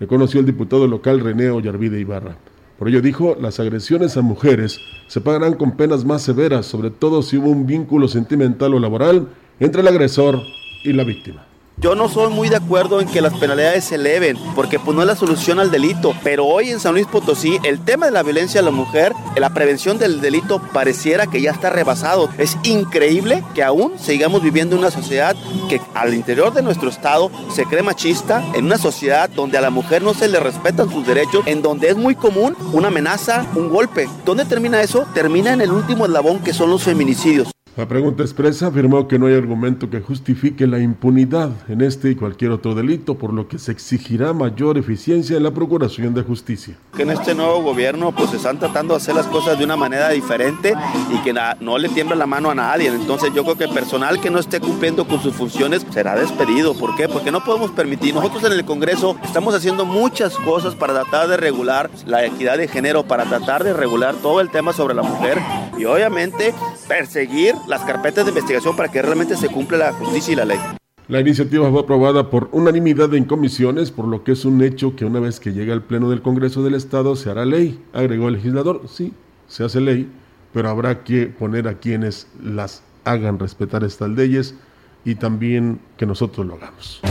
reconoció 0.01 0.39
el 0.39 0.47
diputado 0.47 0.87
local 0.87 1.19
René 1.19 1.51
Ollarvide 1.51 1.99
Ibarra. 1.99 2.35
Por 2.79 2.89
ello 2.89 3.01
dijo, 3.01 3.37
las 3.39 3.59
agresiones 3.59 4.17
a 4.17 4.23
mujeres 4.23 4.79
se 5.05 5.21
pagarán 5.21 5.53
con 5.53 5.77
penas 5.77 6.05
más 6.05 6.23
severas, 6.23 6.65
sobre 6.65 6.89
todo 6.89 7.21
si 7.21 7.37
hubo 7.37 7.51
un 7.51 7.67
vínculo 7.67 8.07
sentimental 8.07 8.73
o 8.73 8.79
laboral 8.79 9.27
entre 9.59 9.81
el 9.81 9.87
agresor 9.87 10.41
y 10.83 10.91
la 10.93 11.03
víctima. 11.03 11.45
Yo 11.77 11.95
no 11.95 12.09
soy 12.09 12.31
muy 12.31 12.47
de 12.47 12.57
acuerdo 12.57 13.01
en 13.01 13.07
que 13.07 13.21
las 13.21 13.33
penalidades 13.33 13.85
se 13.85 13.95
eleven, 13.95 14.37
porque 14.55 14.77
pues 14.77 14.95
no 14.95 15.01
es 15.01 15.07
la 15.07 15.15
solución 15.15 15.59
al 15.59 15.71
delito. 15.71 16.13
Pero 16.23 16.45
hoy 16.45 16.69
en 16.69 16.79
San 16.79 16.93
Luis 16.93 17.07
Potosí, 17.07 17.57
el 17.63 17.83
tema 17.83 18.05
de 18.05 18.11
la 18.11 18.21
violencia 18.21 18.61
a 18.61 18.63
la 18.63 18.69
mujer, 18.69 19.13
la 19.35 19.49
prevención 19.49 19.97
del 19.97 20.21
delito 20.21 20.61
pareciera 20.73 21.25
que 21.25 21.41
ya 21.41 21.49
está 21.49 21.71
rebasado. 21.71 22.29
Es 22.37 22.55
increíble 22.61 23.43
que 23.55 23.63
aún 23.63 23.93
sigamos 23.97 24.43
viviendo 24.43 24.75
en 24.75 24.81
una 24.81 24.91
sociedad 24.91 25.35
que 25.69 25.81
al 25.95 26.13
interior 26.13 26.53
de 26.53 26.61
nuestro 26.61 26.87
estado 26.87 27.31
se 27.51 27.65
cree 27.65 27.81
machista, 27.81 28.43
en 28.53 28.65
una 28.65 28.77
sociedad 28.77 29.27
donde 29.29 29.57
a 29.57 29.61
la 29.61 29.71
mujer 29.71 30.03
no 30.03 30.13
se 30.13 30.27
le 30.27 30.39
respetan 30.39 30.91
sus 30.91 31.07
derechos, 31.07 31.47
en 31.47 31.63
donde 31.63 31.89
es 31.89 31.97
muy 31.97 32.13
común 32.13 32.55
una 32.73 32.89
amenaza, 32.89 33.47
un 33.55 33.69
golpe. 33.69 34.07
¿Dónde 34.23 34.45
termina 34.45 34.83
eso? 34.83 35.07
Termina 35.15 35.51
en 35.53 35.61
el 35.61 35.71
último 35.71 36.05
eslabón 36.05 36.43
que 36.43 36.53
son 36.53 36.69
los 36.69 36.83
feminicidios. 36.83 37.51
La 37.77 37.87
pregunta 37.87 38.21
expresa 38.21 38.67
afirmó 38.67 39.07
que 39.07 39.17
no 39.17 39.27
hay 39.27 39.33
argumento 39.33 39.89
que 39.89 40.01
justifique 40.01 40.67
la 40.67 40.79
impunidad 40.79 41.51
en 41.69 41.79
este 41.79 42.09
y 42.09 42.15
cualquier 42.15 42.51
otro 42.51 42.75
delito, 42.75 43.17
por 43.17 43.31
lo 43.31 43.47
que 43.47 43.59
se 43.59 43.71
exigirá 43.71 44.33
mayor 44.33 44.77
eficiencia 44.77 45.37
en 45.37 45.43
la 45.43 45.51
procuración 45.51 46.13
de 46.13 46.21
justicia. 46.21 46.75
Que 46.93 47.03
en 47.03 47.11
este 47.11 47.33
nuevo 47.33 47.63
gobierno 47.63 48.11
pues 48.11 48.33
están 48.33 48.59
tratando 48.59 48.93
de 48.93 48.97
hacer 48.97 49.15
las 49.15 49.25
cosas 49.27 49.57
de 49.57 49.63
una 49.63 49.77
manera 49.77 50.09
diferente 50.09 50.73
y 51.13 51.17
que 51.19 51.33
no 51.61 51.77
le 51.77 51.87
tiembla 51.87 52.17
la 52.17 52.25
mano 52.25 52.51
a 52.51 52.55
nadie. 52.55 52.89
Entonces 52.89 53.31
yo 53.33 53.43
creo 53.45 53.57
que 53.57 53.63
el 53.63 53.73
personal 53.73 54.19
que 54.19 54.29
no 54.29 54.39
esté 54.39 54.59
cumpliendo 54.59 55.07
con 55.07 55.21
sus 55.21 55.33
funciones 55.33 55.85
será 55.91 56.15
despedido. 56.15 56.73
¿Por 56.73 56.97
qué? 56.97 57.07
Porque 57.07 57.31
no 57.31 57.41
podemos 57.41 57.71
permitir. 57.71 58.13
Nosotros 58.13 58.43
en 58.43 58.51
el 58.51 58.65
Congreso 58.65 59.15
estamos 59.23 59.55
haciendo 59.55 59.85
muchas 59.85 60.35
cosas 60.35 60.75
para 60.75 60.93
tratar 60.93 61.29
de 61.29 61.37
regular 61.37 61.89
la 62.05 62.25
equidad 62.25 62.57
de 62.57 62.67
género, 62.67 63.03
para 63.03 63.23
tratar 63.23 63.63
de 63.63 63.71
regular 63.71 64.13
todo 64.15 64.41
el 64.41 64.49
tema 64.49 64.73
sobre 64.73 64.93
la 64.93 65.03
mujer 65.03 65.39
y 65.77 65.85
obviamente 65.85 66.53
perseguir 66.89 67.55
las 67.67 67.81
carpetas 67.81 68.25
de 68.25 68.31
investigación 68.31 68.75
para 68.75 68.89
que 68.89 69.01
realmente 69.01 69.35
se 69.37 69.49
cumpla 69.49 69.77
la 69.77 69.93
justicia 69.93 70.33
y 70.33 70.35
la 70.35 70.45
ley. 70.45 70.59
La 71.07 71.19
iniciativa 71.19 71.69
fue 71.69 71.81
aprobada 71.81 72.29
por 72.29 72.49
unanimidad 72.53 73.13
en 73.13 73.25
comisiones, 73.25 73.91
por 73.91 74.07
lo 74.07 74.23
que 74.23 74.31
es 74.31 74.45
un 74.45 74.61
hecho 74.61 74.95
que 74.95 75.03
una 75.03 75.19
vez 75.19 75.39
que 75.39 75.51
llegue 75.51 75.73
al 75.73 75.83
Pleno 75.83 76.09
del 76.09 76.21
Congreso 76.21 76.63
del 76.63 76.75
Estado 76.75 77.15
se 77.15 77.29
hará 77.29 77.43
ley, 77.43 77.83
agregó 77.91 78.29
el 78.29 78.35
legislador. 78.35 78.83
Sí, 78.87 79.13
se 79.47 79.65
hace 79.65 79.81
ley, 79.81 80.09
pero 80.53 80.69
habrá 80.69 81.03
que 81.03 81.27
poner 81.27 81.67
a 81.67 81.79
quienes 81.79 82.27
las 82.41 82.83
hagan 83.03 83.39
respetar 83.39 83.83
estas 83.83 84.09
leyes 84.09 84.55
y 85.03 85.15
también 85.15 85.79
que 85.97 86.05
nosotros 86.05 86.45
lo 86.45 86.55
hagamos. 86.55 87.01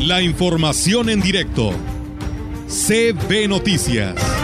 La 0.00 0.20
información 0.20 1.08
en 1.08 1.22
directo. 1.22 1.70
CB 2.68 3.48
Noticias. 3.48 4.43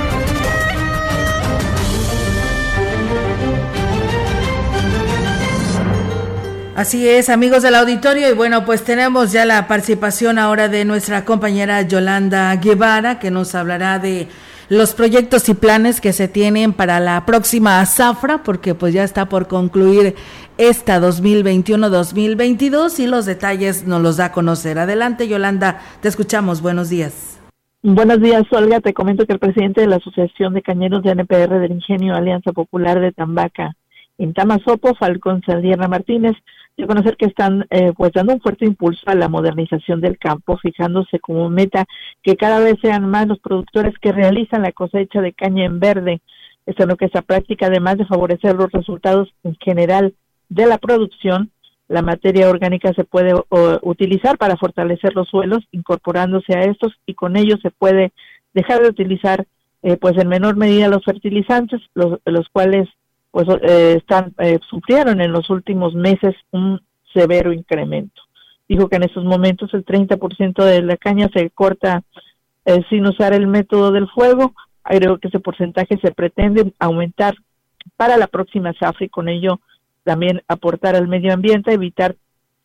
Así 6.80 7.06
es, 7.06 7.28
amigos 7.28 7.62
del 7.62 7.74
auditorio, 7.74 8.30
y 8.30 8.32
bueno, 8.32 8.64
pues 8.64 8.82
tenemos 8.82 9.32
ya 9.32 9.44
la 9.44 9.68
participación 9.68 10.38
ahora 10.38 10.68
de 10.68 10.86
nuestra 10.86 11.26
compañera 11.26 11.82
Yolanda 11.82 12.56
Guevara, 12.56 13.18
que 13.18 13.30
nos 13.30 13.54
hablará 13.54 13.98
de 13.98 14.28
los 14.70 14.94
proyectos 14.94 15.46
y 15.50 15.54
planes 15.54 16.00
que 16.00 16.14
se 16.14 16.26
tienen 16.26 16.72
para 16.72 16.98
la 16.98 17.26
próxima 17.26 17.84
zafra, 17.84 18.42
porque 18.42 18.74
pues 18.74 18.94
ya 18.94 19.04
está 19.04 19.28
por 19.28 19.46
concluir 19.46 20.14
esta 20.56 20.98
2021-2022 21.00 22.98
y 22.98 23.06
los 23.08 23.26
detalles 23.26 23.86
nos 23.86 24.00
los 24.00 24.16
da 24.16 24.24
a 24.24 24.32
conocer. 24.32 24.78
Adelante, 24.78 25.28
Yolanda, 25.28 25.82
te 26.00 26.08
escuchamos. 26.08 26.62
Buenos 26.62 26.88
días. 26.88 27.38
Buenos 27.82 28.22
días, 28.22 28.44
Olga. 28.52 28.80
Te 28.80 28.94
comento 28.94 29.26
que 29.26 29.34
el 29.34 29.38
presidente 29.38 29.82
de 29.82 29.86
la 29.86 29.96
Asociación 29.96 30.54
de 30.54 30.62
Cañeros 30.62 31.02
de 31.02 31.10
NPR 31.10 31.60
del 31.60 31.72
Ingenio 31.72 32.14
Alianza 32.14 32.52
Popular 32.52 33.00
de 33.00 33.12
Tambaca, 33.12 33.76
en 34.16 34.32
Tamazopo, 34.32 34.94
Falcón 34.94 35.42
Saldierna 35.44 35.88
Martínez, 35.88 36.36
dio 36.80 36.86
a 36.86 36.94
conocer 36.94 37.16
que 37.16 37.26
están 37.26 37.66
eh, 37.70 37.92
pues 37.96 38.12
dando 38.12 38.32
un 38.32 38.40
fuerte 38.40 38.64
impulso 38.64 39.02
a 39.06 39.14
la 39.14 39.28
modernización 39.28 40.00
del 40.00 40.18
campo, 40.18 40.56
fijándose 40.56 41.18
como 41.20 41.50
meta 41.50 41.84
que 42.22 42.36
cada 42.36 42.58
vez 42.60 42.76
sean 42.80 43.08
más 43.08 43.26
los 43.26 43.38
productores 43.38 43.94
que 44.00 44.12
realizan 44.12 44.62
la 44.62 44.72
cosecha 44.72 45.20
de 45.20 45.34
caña 45.34 45.66
en 45.66 45.78
verde. 45.78 46.22
Esto 46.64 46.86
lo 46.86 46.96
que 46.96 47.04
esta 47.04 47.22
práctica, 47.22 47.66
además 47.66 47.98
de 47.98 48.06
favorecer 48.06 48.54
los 48.54 48.72
resultados 48.72 49.28
en 49.44 49.56
general 49.56 50.14
de 50.48 50.66
la 50.66 50.78
producción, 50.78 51.50
la 51.88 52.02
materia 52.02 52.48
orgánica 52.48 52.94
se 52.94 53.04
puede 53.04 53.34
utilizar 53.82 54.38
para 54.38 54.56
fortalecer 54.56 55.14
los 55.14 55.28
suelos, 55.28 55.58
incorporándose 55.72 56.54
a 56.54 56.62
estos 56.62 56.92
y 57.04 57.14
con 57.14 57.36
ello 57.36 57.56
se 57.60 57.70
puede 57.70 58.12
dejar 58.54 58.80
de 58.82 58.88
utilizar 58.88 59.44
eh, 59.82 59.96
pues 59.96 60.16
en 60.16 60.28
menor 60.28 60.56
medida 60.56 60.88
los 60.88 61.04
fertilizantes, 61.04 61.80
los, 61.94 62.20
los 62.24 62.48
cuales 62.50 62.88
pues 63.30 63.46
eh, 63.62 63.96
están 63.98 64.34
eh, 64.38 64.58
sufrieron 64.68 65.20
en 65.20 65.32
los 65.32 65.50
últimos 65.50 65.94
meses 65.94 66.34
un 66.50 66.80
severo 67.12 67.52
incremento. 67.52 68.20
Dijo 68.68 68.88
que 68.88 68.96
en 68.96 69.04
estos 69.04 69.24
momentos 69.24 69.72
el 69.74 69.84
30% 69.84 70.64
de 70.64 70.82
la 70.82 70.96
caña 70.96 71.28
se 71.34 71.50
corta 71.50 72.02
sin 72.88 73.04
usar 73.04 73.32
el 73.32 73.48
método 73.48 73.90
del 73.90 74.08
fuego. 74.10 74.54
Creo 74.84 75.18
que 75.18 75.26
ese 75.26 75.40
porcentaje 75.40 75.98
se 76.00 76.12
pretende 76.12 76.72
aumentar 76.78 77.34
para 77.96 78.16
la 78.16 78.28
próxima 78.28 78.72
zafra 78.78 79.06
y 79.06 79.08
con 79.08 79.28
ello 79.28 79.58
también 80.04 80.42
aportar 80.48 80.96
al 80.96 81.08
medio 81.08 81.32
ambiente, 81.32 81.72
evitar 81.72 82.16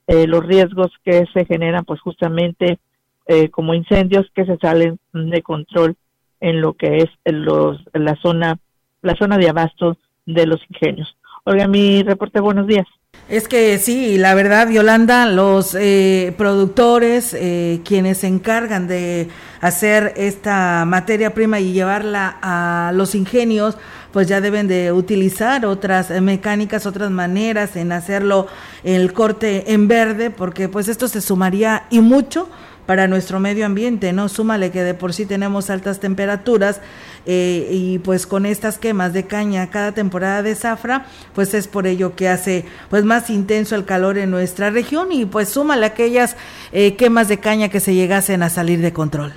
eh, 0.07 0.27
los 0.27 0.45
riesgos 0.45 0.91
que 1.03 1.25
se 1.33 1.45
generan 1.45 1.83
pues 1.83 1.99
justamente 1.99 2.79
eh, 3.27 3.49
como 3.49 3.73
incendios 3.73 4.27
que 4.35 4.45
se 4.45 4.57
salen 4.57 4.99
de 5.13 5.41
control 5.41 5.95
en 6.39 6.61
lo 6.61 6.73
que 6.73 6.97
es 6.97 7.09
los, 7.25 7.81
la 7.93 8.15
zona 8.21 8.59
la 9.01 9.15
zona 9.15 9.37
de 9.37 9.49
abasto 9.49 9.97
de 10.25 10.45
los 10.45 10.59
ingenios. 10.69 11.15
Oiga, 11.43 11.67
mi 11.67 12.03
reporte, 12.03 12.39
buenos 12.39 12.67
días. 12.67 12.87
Es 13.29 13.47
que 13.47 13.77
sí, 13.77 14.17
la 14.17 14.35
verdad, 14.35 14.69
Yolanda, 14.69 15.25
los 15.25 15.75
eh, 15.75 16.33
productores, 16.37 17.35
quienes 17.83 18.19
se 18.19 18.27
encargan 18.27 18.87
de 18.87 19.29
hacer 19.61 20.13
esta 20.15 20.83
materia 20.85 21.33
prima 21.33 21.59
y 21.59 21.73
llevarla 21.73 22.37
a 22.41 22.91
los 22.93 23.15
ingenios, 23.15 23.77
pues 24.11 24.27
ya 24.27 24.41
deben 24.41 24.67
de 24.67 24.91
utilizar 24.91 25.65
otras 25.65 26.09
mecánicas, 26.21 26.85
otras 26.85 27.09
maneras 27.11 27.75
en 27.75 27.91
hacerlo 27.91 28.47
el 28.83 29.11
corte 29.11 29.73
en 29.73 29.87
verde, 29.87 30.29
porque 30.29 30.69
pues 30.69 30.87
esto 30.87 31.07
se 31.07 31.19
sumaría 31.19 31.83
y 31.89 32.01
mucho 32.01 32.47
para 32.85 33.07
nuestro 33.07 33.39
medio 33.39 33.65
ambiente, 33.65 34.13
¿no? 34.13 34.29
Súmale 34.29 34.71
que 34.71 34.83
de 34.83 34.93
por 34.93 35.13
sí 35.13 35.25
tenemos 35.25 35.69
altas 35.69 35.99
temperaturas 35.99 36.81
eh, 37.25 37.67
y 37.71 37.99
pues 37.99 38.27
con 38.27 38.45
estas 38.45 38.77
quemas 38.77 39.13
de 39.13 39.25
caña 39.25 39.69
cada 39.69 39.93
temporada 39.93 40.43
de 40.43 40.55
zafra, 40.55 41.05
pues 41.33 41.53
es 41.53 41.67
por 41.67 41.87
ello 41.87 42.15
que 42.15 42.29
hace 42.29 42.65
pues 42.89 43.03
más 43.03 43.29
intenso 43.29 43.75
el 43.75 43.85
calor 43.85 44.17
en 44.17 44.31
nuestra 44.31 44.69
región 44.69 45.11
y 45.11 45.25
pues 45.25 45.49
súmale 45.49 45.85
aquellas 45.85 46.37
eh, 46.71 46.95
quemas 46.95 47.27
de 47.27 47.39
caña 47.39 47.69
que 47.69 47.79
se 47.79 47.93
llegasen 47.93 48.43
a 48.43 48.49
salir 48.49 48.79
de 48.81 48.93
control. 48.93 49.33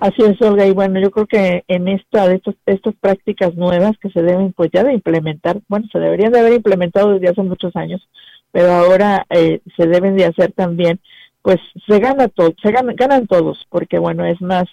Así 0.00 0.22
es, 0.22 0.40
Olga, 0.40 0.64
y 0.64 0.70
bueno, 0.70 1.00
yo 1.00 1.10
creo 1.10 1.26
que 1.26 1.64
en 1.66 1.88
esta 1.88 2.28
de 2.28 2.36
estos, 2.36 2.54
estas 2.66 2.94
prácticas 2.94 3.56
nuevas 3.56 3.98
que 3.98 4.10
se 4.10 4.22
deben 4.22 4.52
pues 4.52 4.70
ya 4.72 4.84
de 4.84 4.92
implementar, 4.92 5.58
bueno, 5.66 5.86
se 5.90 5.98
deberían 5.98 6.30
de 6.30 6.38
haber 6.38 6.52
implementado 6.52 7.14
desde 7.14 7.30
hace 7.30 7.42
muchos 7.42 7.74
años, 7.74 8.08
pero 8.52 8.72
ahora 8.72 9.26
eh, 9.30 9.60
se 9.76 9.86
deben 9.88 10.16
de 10.16 10.26
hacer 10.26 10.52
también, 10.52 11.00
pues 11.42 11.58
se 11.88 11.98
gana 11.98 12.28
todo, 12.28 12.54
se 12.62 12.70
ganan, 12.70 13.26
todos, 13.26 13.66
porque 13.70 13.98
bueno, 13.98 14.24
es 14.24 14.40
más, 14.40 14.68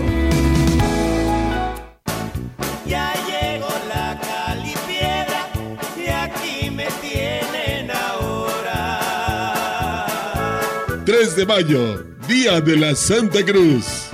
de 11.38 11.46
mayo, 11.46 12.04
Día 12.28 12.62
de 12.62 12.78
la 12.78 12.96
Santa 12.96 13.44
Cruz. 13.44 14.05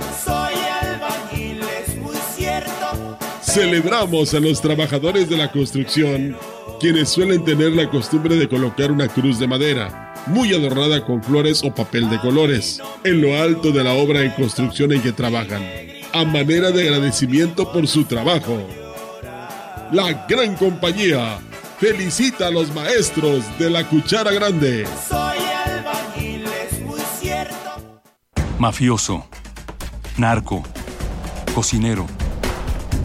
Celebramos 3.52 4.32
a 4.32 4.40
los 4.40 4.62
trabajadores 4.62 5.28
de 5.28 5.36
la 5.36 5.52
construcción, 5.52 6.34
quienes 6.80 7.10
suelen 7.10 7.44
tener 7.44 7.72
la 7.72 7.90
costumbre 7.90 8.34
de 8.36 8.48
colocar 8.48 8.90
una 8.90 9.08
cruz 9.08 9.38
de 9.38 9.46
madera, 9.46 10.14
muy 10.26 10.54
adornada 10.54 11.04
con 11.04 11.22
flores 11.22 11.62
o 11.62 11.74
papel 11.74 12.08
de 12.08 12.18
colores, 12.18 12.80
en 13.04 13.20
lo 13.20 13.36
alto 13.36 13.70
de 13.70 13.84
la 13.84 13.92
obra 13.92 14.22
en 14.22 14.30
construcción 14.30 14.90
en 14.92 15.02
que 15.02 15.12
trabajan, 15.12 15.62
a 16.14 16.24
manera 16.24 16.70
de 16.70 16.84
agradecimiento 16.88 17.70
por 17.70 17.86
su 17.86 18.04
trabajo. 18.04 18.56
La 19.92 20.24
gran 20.26 20.56
compañía 20.56 21.38
felicita 21.78 22.46
a 22.46 22.50
los 22.50 22.74
maestros 22.74 23.44
de 23.58 23.68
la 23.68 23.86
cuchara 23.86 24.32
grande. 24.32 24.86
Soy 25.06 25.38
albañil, 25.66 26.46
es 26.46 26.80
muy 26.80 27.00
cierto. 27.20 28.00
Mafioso, 28.58 29.26
narco, 30.16 30.62
cocinero, 31.54 32.06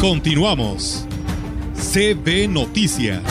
Continuamos. 0.00 1.06
CB 1.74 2.48
Noticias. 2.48 3.22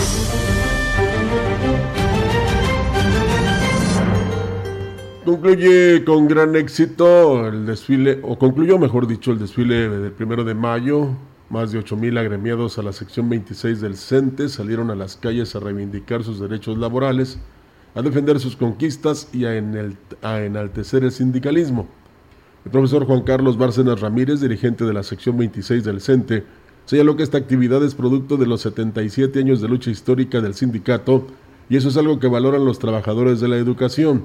Concluye 5.23 6.03
con 6.03 6.27
gran 6.27 6.55
éxito 6.55 7.47
el 7.47 7.67
desfile, 7.67 8.19
o 8.23 8.37
concluyó 8.39 8.79
mejor 8.79 9.05
dicho 9.05 9.31
el 9.31 9.39
desfile 9.39 9.89
del 9.89 10.11
primero 10.11 10.43
de 10.43 10.55
mayo. 10.55 11.09
Más 11.49 11.71
de 11.71 11.79
8.000 11.79 12.19
agremiados 12.19 12.79
a 12.79 12.81
la 12.81 12.93
sección 12.93 13.29
26 13.29 13.79
del 13.79 13.95
CENTE 13.95 14.49
salieron 14.49 14.89
a 14.89 14.95
las 14.95 15.15
calles 15.15 15.55
a 15.55 15.59
reivindicar 15.59 16.23
sus 16.23 16.39
derechos 16.39 16.79
laborales, 16.79 17.37
a 17.93 18.01
defender 18.01 18.39
sus 18.39 18.55
conquistas 18.55 19.29
y 19.31 19.45
a, 19.45 19.55
enaltecer 19.55 21.03
el 21.03 21.11
sindicalismo. 21.11 21.87
El 22.65 22.71
profesor 22.71 23.05
Juan 23.05 23.21
Carlos 23.21 23.59
Bárcenas 23.59 24.01
Ramírez, 24.01 24.41
dirigente 24.41 24.85
de 24.85 24.93
la 24.93 25.03
sección 25.03 25.37
26 25.37 25.83
del 25.83 26.01
CENTE, 26.01 26.45
señaló 26.85 27.15
que 27.15 27.21
esta 27.21 27.37
actividad 27.37 27.83
es 27.83 27.93
producto 27.93 28.37
de 28.37 28.47
los 28.47 28.61
77 28.61 29.37
años 29.37 29.61
de 29.61 29.67
lucha 29.67 29.91
histórica 29.91 30.41
del 30.41 30.55
sindicato 30.55 31.27
y 31.69 31.77
eso 31.77 31.89
es 31.89 31.97
algo 31.97 32.19
que 32.19 32.27
valoran 32.27 32.65
los 32.65 32.79
trabajadores 32.79 33.39
de 33.39 33.49
la 33.49 33.57
educación. 33.57 34.23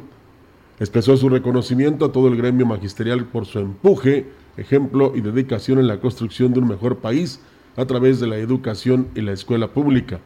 Expresó 0.78 1.18
su 1.18 1.28
reconocimiento 1.28 2.06
a 2.06 2.12
todo 2.12 2.28
el 2.28 2.36
gremio 2.38 2.64
magisterial 2.64 3.26
por 3.26 3.44
su 3.44 3.58
empuje, 3.58 4.28
ejemplo 4.56 5.12
y 5.14 5.20
dedicación 5.20 5.78
en 5.78 5.86
la 5.86 6.00
construcción 6.00 6.54
de 6.54 6.60
un 6.60 6.68
mejor 6.68 6.96
país 6.96 7.40
a 7.76 7.84
través 7.84 8.20
de 8.20 8.26
la 8.26 8.38
educación 8.38 9.08
y 9.14 9.20
la 9.20 9.32
escuela 9.32 9.68
pública. 9.68 10.18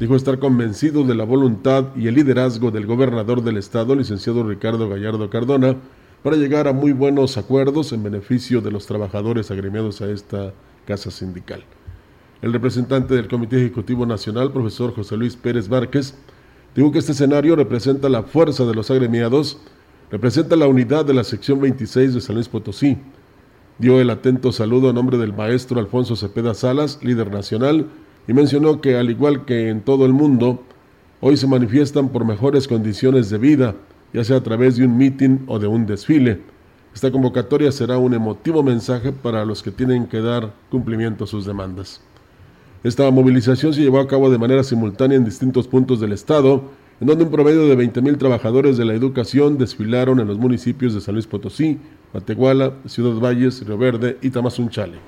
Dijo 0.00 0.16
estar 0.16 0.40
convencido 0.40 1.04
de 1.04 1.14
la 1.14 1.22
voluntad 1.22 1.94
y 1.94 2.08
el 2.08 2.16
liderazgo 2.16 2.72
del 2.72 2.86
gobernador 2.86 3.44
del 3.44 3.56
estado, 3.56 3.94
licenciado 3.94 4.42
Ricardo 4.42 4.88
Gallardo 4.88 5.30
Cardona, 5.30 5.76
para 6.26 6.38
llegar 6.38 6.66
a 6.66 6.72
muy 6.72 6.90
buenos 6.90 7.38
acuerdos 7.38 7.92
en 7.92 8.02
beneficio 8.02 8.60
de 8.60 8.72
los 8.72 8.84
trabajadores 8.84 9.52
agremiados 9.52 10.00
a 10.00 10.10
esta 10.10 10.52
casa 10.84 11.12
sindical. 11.12 11.62
El 12.42 12.52
representante 12.52 13.14
del 13.14 13.28
Comité 13.28 13.58
Ejecutivo 13.58 14.04
Nacional, 14.06 14.50
profesor 14.50 14.92
José 14.92 15.16
Luis 15.16 15.36
Pérez 15.36 15.68
Márquez, 15.68 16.16
dijo 16.74 16.90
que 16.90 16.98
este 16.98 17.12
escenario 17.12 17.54
representa 17.54 18.08
la 18.08 18.24
fuerza 18.24 18.64
de 18.64 18.74
los 18.74 18.90
agremiados, 18.90 19.60
representa 20.10 20.56
la 20.56 20.66
unidad 20.66 21.04
de 21.04 21.14
la 21.14 21.22
sección 21.22 21.60
26 21.60 22.14
de 22.14 22.20
San 22.20 22.34
Luis 22.34 22.48
Potosí. 22.48 22.98
Dio 23.78 24.00
el 24.00 24.10
atento 24.10 24.50
saludo 24.50 24.90
a 24.90 24.92
nombre 24.92 25.18
del 25.18 25.32
maestro 25.32 25.78
Alfonso 25.78 26.16
Cepeda 26.16 26.54
Salas, 26.54 26.98
líder 27.04 27.30
nacional, 27.30 27.86
y 28.26 28.32
mencionó 28.32 28.80
que 28.80 28.96
al 28.96 29.10
igual 29.10 29.44
que 29.44 29.68
en 29.68 29.80
todo 29.80 30.04
el 30.04 30.12
mundo, 30.12 30.64
hoy 31.20 31.36
se 31.36 31.46
manifiestan 31.46 32.08
por 32.08 32.24
mejores 32.24 32.66
condiciones 32.66 33.30
de 33.30 33.38
vida, 33.38 33.76
ya 34.12 34.24
sea 34.24 34.38
a 34.38 34.42
través 34.42 34.76
de 34.76 34.84
un 34.84 34.96
mitin 34.96 35.44
o 35.46 35.58
de 35.58 35.66
un 35.66 35.86
desfile. 35.86 36.40
Esta 36.94 37.10
convocatoria 37.10 37.70
será 37.72 37.98
un 37.98 38.14
emotivo 38.14 38.62
mensaje 38.62 39.12
para 39.12 39.44
los 39.44 39.62
que 39.62 39.70
tienen 39.70 40.06
que 40.06 40.20
dar 40.20 40.52
cumplimiento 40.70 41.24
a 41.24 41.26
sus 41.26 41.44
demandas. 41.44 42.00
Esta 42.82 43.10
movilización 43.10 43.74
se 43.74 43.82
llevó 43.82 44.00
a 44.00 44.06
cabo 44.06 44.30
de 44.30 44.38
manera 44.38 44.62
simultánea 44.62 45.16
en 45.16 45.24
distintos 45.24 45.68
puntos 45.68 46.00
del 46.00 46.12
estado, 46.12 46.70
en 47.00 47.06
donde 47.06 47.24
un 47.24 47.30
promedio 47.30 47.66
de 47.66 47.76
20.000 47.76 48.16
trabajadores 48.16 48.76
de 48.76 48.84
la 48.84 48.94
educación 48.94 49.58
desfilaron 49.58 50.20
en 50.20 50.28
los 50.28 50.38
municipios 50.38 50.94
de 50.94 51.00
San 51.00 51.14
Luis 51.14 51.26
Potosí, 51.26 51.78
Matehuala, 52.14 52.72
Ciudad 52.86 53.20
Valles, 53.20 53.66
Río 53.66 53.76
Verde 53.76 54.16
y 54.22 54.30
Tamazunchale. 54.30 54.98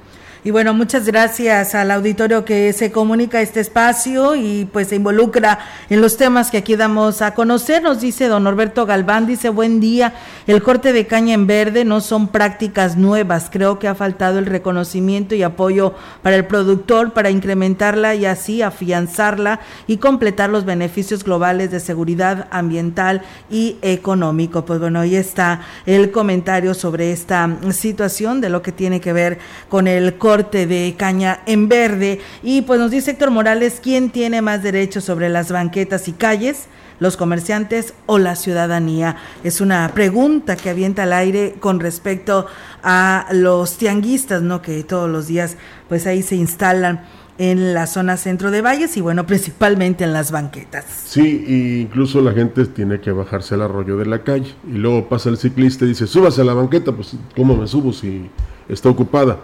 Y 0.45 0.53
bueno, 0.53 0.73
muchas 0.73 1.05
gracias 1.05 1.75
al 1.75 1.91
auditorio 1.91 2.45
que 2.45 2.73
se 2.73 2.93
comunica 2.93 3.41
este 3.41 3.59
espacio 3.59 4.37
y 4.37 4.69
pues 4.73 4.87
se 4.87 4.95
involucra 4.95 5.59
en 5.91 6.01
los 6.01 6.17
temas 6.17 6.53
que 6.53 6.59
aquí 6.59 6.77
damos 6.77 7.23
a 7.23 7.35
conocer. 7.35 7.83
Nos 7.83 8.01
dice 8.01 8.29
don 8.29 8.45
Norberto 8.45 8.87
Galván, 8.87 9.27
dice 9.27 9.49
buen 9.49 9.81
día, 9.81 10.15
el 10.47 10.63
corte 10.63 10.93
de 10.93 11.09
caña 11.09 11.35
en 11.35 11.49
verde 11.49 11.85
no 11.85 12.01
son 12.01 12.29
prácticas 12.29 12.97
nuevas, 12.97 13.49
creo 13.51 13.81
que 13.81 13.89
ha 13.89 13.97
faltado 13.97 14.39
el 14.39 14.47
reconocimiento 14.47 15.35
y 15.35 15.43
apoyo 15.43 15.95
para 16.23 16.37
el 16.37 16.45
productor 16.45 17.13
para 17.13 17.31
incrementarla 17.31 18.15
y 18.15 18.25
así 18.25 18.63
afianzarla 18.63 19.59
y 19.89 19.97
completar 19.97 20.51
los 20.51 20.65
beneficios 20.65 21.25
globales 21.25 21.73
de 21.73 21.81
seguridad 21.81 22.47
ambiental 22.53 23.23
y 23.51 23.77
económico. 23.83 24.65
Pues 24.65 24.79
bueno, 24.79 25.01
ahí 25.01 25.17
está 25.17 25.63
el 25.85 26.13
comentario 26.13 26.75
sobre 26.75 27.11
esta 27.11 27.51
situación 27.73 28.41
de 28.41 28.51
lo 28.51 28.63
que 28.63 28.71
tiene 28.71 29.01
que 29.01 29.13
ver 29.13 29.39
con 29.69 29.89
el 29.89 30.15
corte 30.15 30.28
de 30.29 30.95
caña 30.99 31.41
en 31.47 31.69
verde. 31.71 32.21
Y 32.43 32.63
pues 32.63 32.79
nos 32.79 32.91
dice 32.91 33.13
Héctor 33.13 33.31
Morales, 33.31 33.81
¿quién 33.83 34.11
tiene 34.11 34.43
más 34.43 34.63
derechos 34.63 35.05
sobre 35.05 35.31
las 35.31 35.51
banquetas 35.51 36.09
y 36.09 36.13
calles? 36.13 36.69
los 37.01 37.17
comerciantes 37.17 37.95
o 38.07 38.19
la 38.19 38.35
ciudadanía? 38.35 39.17
Es 39.45 39.61
una 39.61 39.91
pregunta 39.95 40.57
que 40.57 40.69
avienta 40.69 41.05
al 41.05 41.13
aire 41.13 41.55
con 41.61 41.81
respecto 41.81 42.47
a 42.83 43.27
los 43.31 43.79
tianguistas, 43.79 44.43
¿no? 44.43 44.61
Que 44.61 44.83
todos 44.83 45.09
los 45.09 45.29
días 45.29 45.57
pues 45.89 46.07
ahí 46.07 46.23
se 46.23 46.35
instalan 46.35 47.07
en 47.39 47.73
la 47.73 47.87
zona 47.87 48.17
centro 48.17 48.51
de 48.51 48.61
Valles 48.61 48.97
y 48.97 49.01
bueno, 49.01 49.27
principalmente 49.29 50.05
en 50.05 50.13
las 50.13 50.31
banquetas. 50.31 50.85
Sí, 51.07 51.45
e 51.47 51.81
incluso 51.81 52.21
la 52.21 52.33
gente 52.33 52.67
tiene 52.67 53.01
que 53.01 53.13
bajarse 53.13 53.55
al 53.55 53.63
arroyo 53.63 53.97
de 53.97 54.07
la 54.07 54.23
calle 54.25 54.55
y 54.67 54.77
luego 54.77 55.09
pasa 55.09 55.31
el 55.31 55.39
ciclista 55.39 55.85
y 55.85 55.89
dice, 55.89 56.07
súbase 56.07 56.43
a 56.43 56.45
la 56.45 56.55
banqueta, 56.55 56.93
pues 56.93 57.17
¿cómo 57.35 57.57
me 57.57 57.67
subo 57.67 57.93
si 57.93 58.29
está 58.69 58.91
ocupada? 58.91 59.39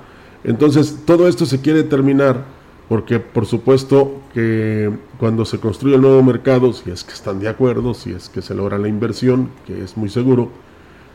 Entonces, 0.44 1.00
todo 1.04 1.26
esto 1.26 1.46
se 1.46 1.60
quiere 1.60 1.82
terminar 1.82 2.44
porque 2.88 3.18
por 3.18 3.46
supuesto 3.46 4.20
que 4.32 4.90
cuando 5.18 5.44
se 5.44 5.58
construye 5.58 5.94
el 5.94 6.02
nuevo 6.02 6.22
mercado, 6.22 6.72
si 6.72 6.90
es 6.90 7.02
que 7.02 7.12
están 7.12 7.40
de 7.40 7.48
acuerdo, 7.48 7.94
si 7.94 8.12
es 8.12 8.28
que 8.28 8.42
se 8.42 8.54
logra 8.54 8.78
la 8.78 8.88
inversión, 8.88 9.48
que 9.66 9.82
es 9.82 9.96
muy 9.96 10.10
seguro, 10.10 10.50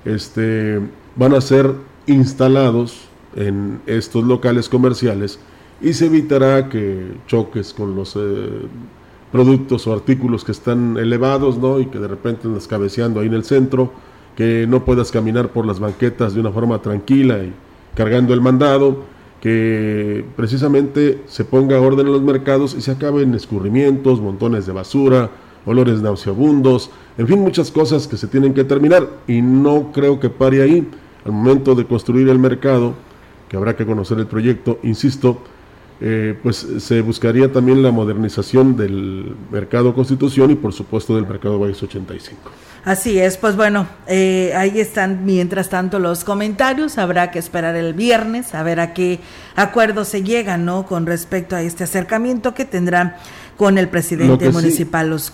este, 0.05 0.79
van 1.15 1.33
a 1.33 1.41
ser 1.41 1.71
instalados 2.07 3.07
en 3.35 3.81
estos 3.85 4.23
locales 4.23 4.67
comerciales 4.67 5.39
y 5.81 5.93
se 5.93 6.07
evitará 6.07 6.69
que 6.69 7.11
choques 7.27 7.73
con 7.73 7.95
los 7.95 8.15
eh, 8.15 8.19
productos 9.31 9.85
o 9.85 9.93
artículos 9.93 10.43
que 10.43 10.51
están 10.51 10.97
elevados, 10.97 11.57
¿no? 11.57 11.79
Y 11.79 11.85
que 11.85 11.99
de 11.99 12.07
repente 12.07 12.47
andas 12.47 12.67
cabeceando 12.67 13.19
ahí 13.19 13.27
en 13.27 13.35
el 13.35 13.43
centro, 13.43 13.91
que 14.35 14.65
no 14.67 14.83
puedas 14.83 15.11
caminar 15.11 15.49
por 15.49 15.65
las 15.65 15.79
banquetas 15.79 16.33
de 16.33 16.39
una 16.39 16.51
forma 16.51 16.81
tranquila 16.81 17.43
y 17.43 17.53
cargando 17.95 18.33
el 18.33 18.41
mandado, 18.41 19.03
que 19.41 20.25
precisamente 20.35 21.21
se 21.27 21.45
ponga 21.45 21.79
orden 21.79 22.07
en 22.07 22.13
los 22.13 22.21
mercados 22.21 22.75
y 22.77 22.81
se 22.81 22.91
acaben 22.91 23.33
escurrimientos, 23.33 24.19
montones 24.19 24.65
de 24.65 24.73
basura 24.73 25.29
olores 25.65 26.01
nauseabundos, 26.01 26.89
en 27.17 27.27
fin, 27.27 27.39
muchas 27.39 27.71
cosas 27.71 28.07
que 28.07 28.17
se 28.17 28.27
tienen 28.27 28.53
que 28.53 28.63
terminar 28.63 29.07
y 29.27 29.41
no 29.41 29.91
creo 29.91 30.19
que 30.19 30.29
pare 30.29 30.61
ahí. 30.61 30.87
Al 31.25 31.33
momento 31.33 31.75
de 31.75 31.85
construir 31.85 32.29
el 32.29 32.39
mercado, 32.39 32.93
que 33.49 33.57
habrá 33.57 33.75
que 33.75 33.85
conocer 33.85 34.19
el 34.19 34.27
proyecto, 34.27 34.79
insisto, 34.83 35.41
eh, 36.01 36.37
pues 36.41 36.65
se 36.79 37.01
buscaría 37.01 37.51
también 37.51 37.83
la 37.83 37.91
modernización 37.91 38.77
del 38.77 39.35
mercado 39.51 39.93
Constitución 39.93 40.51
y 40.51 40.55
por 40.55 40.73
supuesto 40.73 41.15
del 41.15 41.27
mercado 41.27 41.59
Valles 41.59 41.81
85. 41.83 42.51
Así 42.85 43.19
es, 43.19 43.35
pues 43.35 43.57
bueno, 43.57 43.87
eh, 44.07 44.53
ahí 44.55 44.79
están 44.79 45.25
mientras 45.25 45.69
tanto 45.69 45.99
los 45.99 46.23
comentarios, 46.23 46.97
habrá 46.97 47.29
que 47.29 47.39
esperar 47.39 47.75
el 47.75 47.93
viernes 47.93 48.55
a 48.55 48.63
ver 48.63 48.79
a 48.79 48.93
qué 48.93 49.19
acuerdo 49.55 50.05
se 50.05 50.23
llega, 50.23 50.57
¿no? 50.57 50.85
Con 50.85 51.05
respecto 51.05 51.57
a 51.57 51.61
este 51.61 51.83
acercamiento 51.83 52.53
que 52.53 52.63
tendrán 52.63 53.15
con 53.57 53.77
el 53.77 53.89
presidente 53.89 54.49
municipal 54.51 55.09
los, 55.09 55.29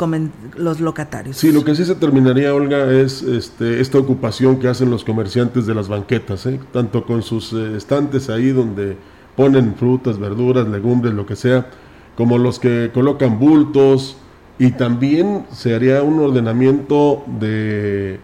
los 0.56 0.80
locatarios. 0.80 1.38
Sí, 1.38 1.52
lo 1.52 1.64
que 1.64 1.76
sí 1.76 1.86
se 1.86 1.94
terminaría, 1.94 2.56
Olga, 2.56 2.92
es 2.92 3.22
este, 3.22 3.80
esta 3.80 4.00
ocupación 4.00 4.60
que 4.60 4.68
hacen 4.68 4.90
los 4.90 5.04
comerciantes 5.04 5.68
de 5.68 5.76
las 5.76 5.88
banquetas, 5.88 6.48
¿eh? 6.48 6.60
tanto 6.74 7.06
con 7.06 7.22
sus 7.22 7.54
eh, 7.54 7.78
estantes 7.78 8.32
ahí 8.32 8.50
donde 8.50 8.98
ponen 9.36 9.76
frutas, 9.76 10.20
verduras, 10.20 10.68
legumbres, 10.68 11.14
lo 11.14 11.26
que 11.26 11.36
sea, 11.36 11.68
como 12.16 12.38
los 12.38 12.60
que 12.60 12.92
colocan 12.94 13.40
bultos, 13.40 14.18
y 14.58 14.72
también 14.72 15.46
se 15.52 15.76
haría 15.76 16.02
un 16.02 16.20
ordenamiento 16.20 17.24
de 17.40 18.14
eh, 18.14 18.20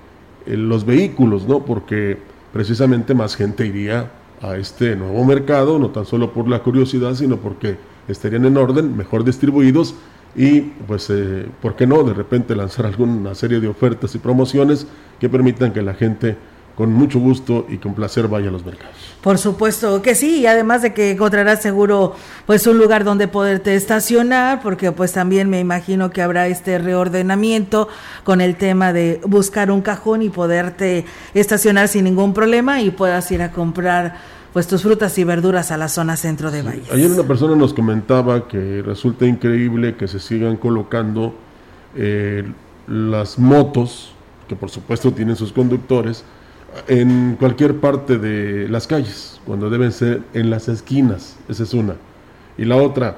los 0.45 0.85
vehículos, 0.85 1.47
¿no? 1.47 1.65
Porque 1.65 2.17
precisamente 2.53 3.13
más 3.13 3.35
gente 3.35 3.65
iría 3.65 4.11
a 4.41 4.57
este 4.57 4.95
nuevo 4.95 5.23
mercado, 5.25 5.77
no 5.77 5.89
tan 5.89 6.05
solo 6.05 6.31
por 6.31 6.47
la 6.47 6.59
curiosidad, 6.59 7.15
sino 7.15 7.37
porque 7.37 7.77
estarían 8.07 8.45
en 8.45 8.57
orden, 8.57 8.95
mejor 8.95 9.23
distribuidos 9.23 9.95
y 10.35 10.61
pues, 10.61 11.09
eh, 11.09 11.45
¿por 11.61 11.75
qué 11.75 11.85
no? 11.85 12.03
De 12.03 12.13
repente 12.13 12.55
lanzar 12.55 12.85
alguna 12.87 13.35
serie 13.35 13.59
de 13.59 13.67
ofertas 13.67 14.15
y 14.15 14.19
promociones 14.19 14.87
que 15.19 15.29
permitan 15.29 15.73
que 15.73 15.81
la 15.81 15.93
gente 15.93 16.37
con 16.81 16.93
mucho 16.93 17.19
gusto 17.19 17.67
y 17.69 17.77
con 17.77 17.93
placer 17.93 18.27
vaya 18.27 18.49
a 18.49 18.51
los 18.51 18.65
mercados. 18.65 18.95
Por 19.21 19.37
supuesto 19.37 20.01
que 20.01 20.15
sí, 20.15 20.39
y 20.39 20.47
además 20.47 20.81
de 20.81 20.95
que 20.95 21.11
encontrarás 21.11 21.61
seguro 21.61 22.15
pues 22.47 22.65
un 22.65 22.79
lugar 22.79 23.03
donde 23.03 23.27
poderte 23.27 23.75
estacionar, 23.75 24.63
porque 24.63 24.91
pues 24.91 25.13
también 25.13 25.47
me 25.47 25.59
imagino 25.59 26.09
que 26.09 26.23
habrá 26.23 26.47
este 26.47 26.79
reordenamiento 26.79 27.87
con 28.23 28.41
el 28.41 28.55
tema 28.55 28.93
de 28.93 29.21
buscar 29.27 29.69
un 29.69 29.81
cajón 29.81 30.23
y 30.23 30.31
poderte 30.31 31.05
estacionar 31.35 31.87
sin 31.87 32.05
ningún 32.05 32.33
problema 32.33 32.81
y 32.81 32.89
puedas 32.89 33.31
ir 33.31 33.43
a 33.43 33.51
comprar 33.51 34.15
pues 34.51 34.65
tus 34.65 34.81
frutas 34.81 35.15
y 35.19 35.23
verduras 35.23 35.69
a 35.69 35.77
la 35.77 35.87
zona 35.87 36.17
centro 36.17 36.49
de 36.49 36.63
Valle. 36.63 36.81
Ayer 36.91 37.11
una 37.11 37.27
persona 37.27 37.55
nos 37.55 37.75
comentaba 37.75 38.47
que 38.47 38.81
resulta 38.81 39.27
increíble 39.27 39.97
que 39.97 40.07
se 40.07 40.19
sigan 40.19 40.57
colocando 40.57 41.35
eh, 41.95 42.43
las 42.87 43.37
motos, 43.37 44.13
que 44.47 44.55
por 44.55 44.71
supuesto 44.71 45.13
tienen 45.13 45.35
sus 45.35 45.53
conductores, 45.53 46.25
en 46.87 47.35
cualquier 47.39 47.79
parte 47.79 48.17
de 48.17 48.67
las 48.69 48.87
calles, 48.87 49.39
cuando 49.45 49.69
deben 49.69 49.91
ser 49.91 50.21
en 50.33 50.49
las 50.49 50.67
esquinas, 50.67 51.37
esa 51.49 51.63
es 51.63 51.73
una. 51.73 51.95
Y 52.57 52.65
la 52.65 52.77
otra, 52.77 53.17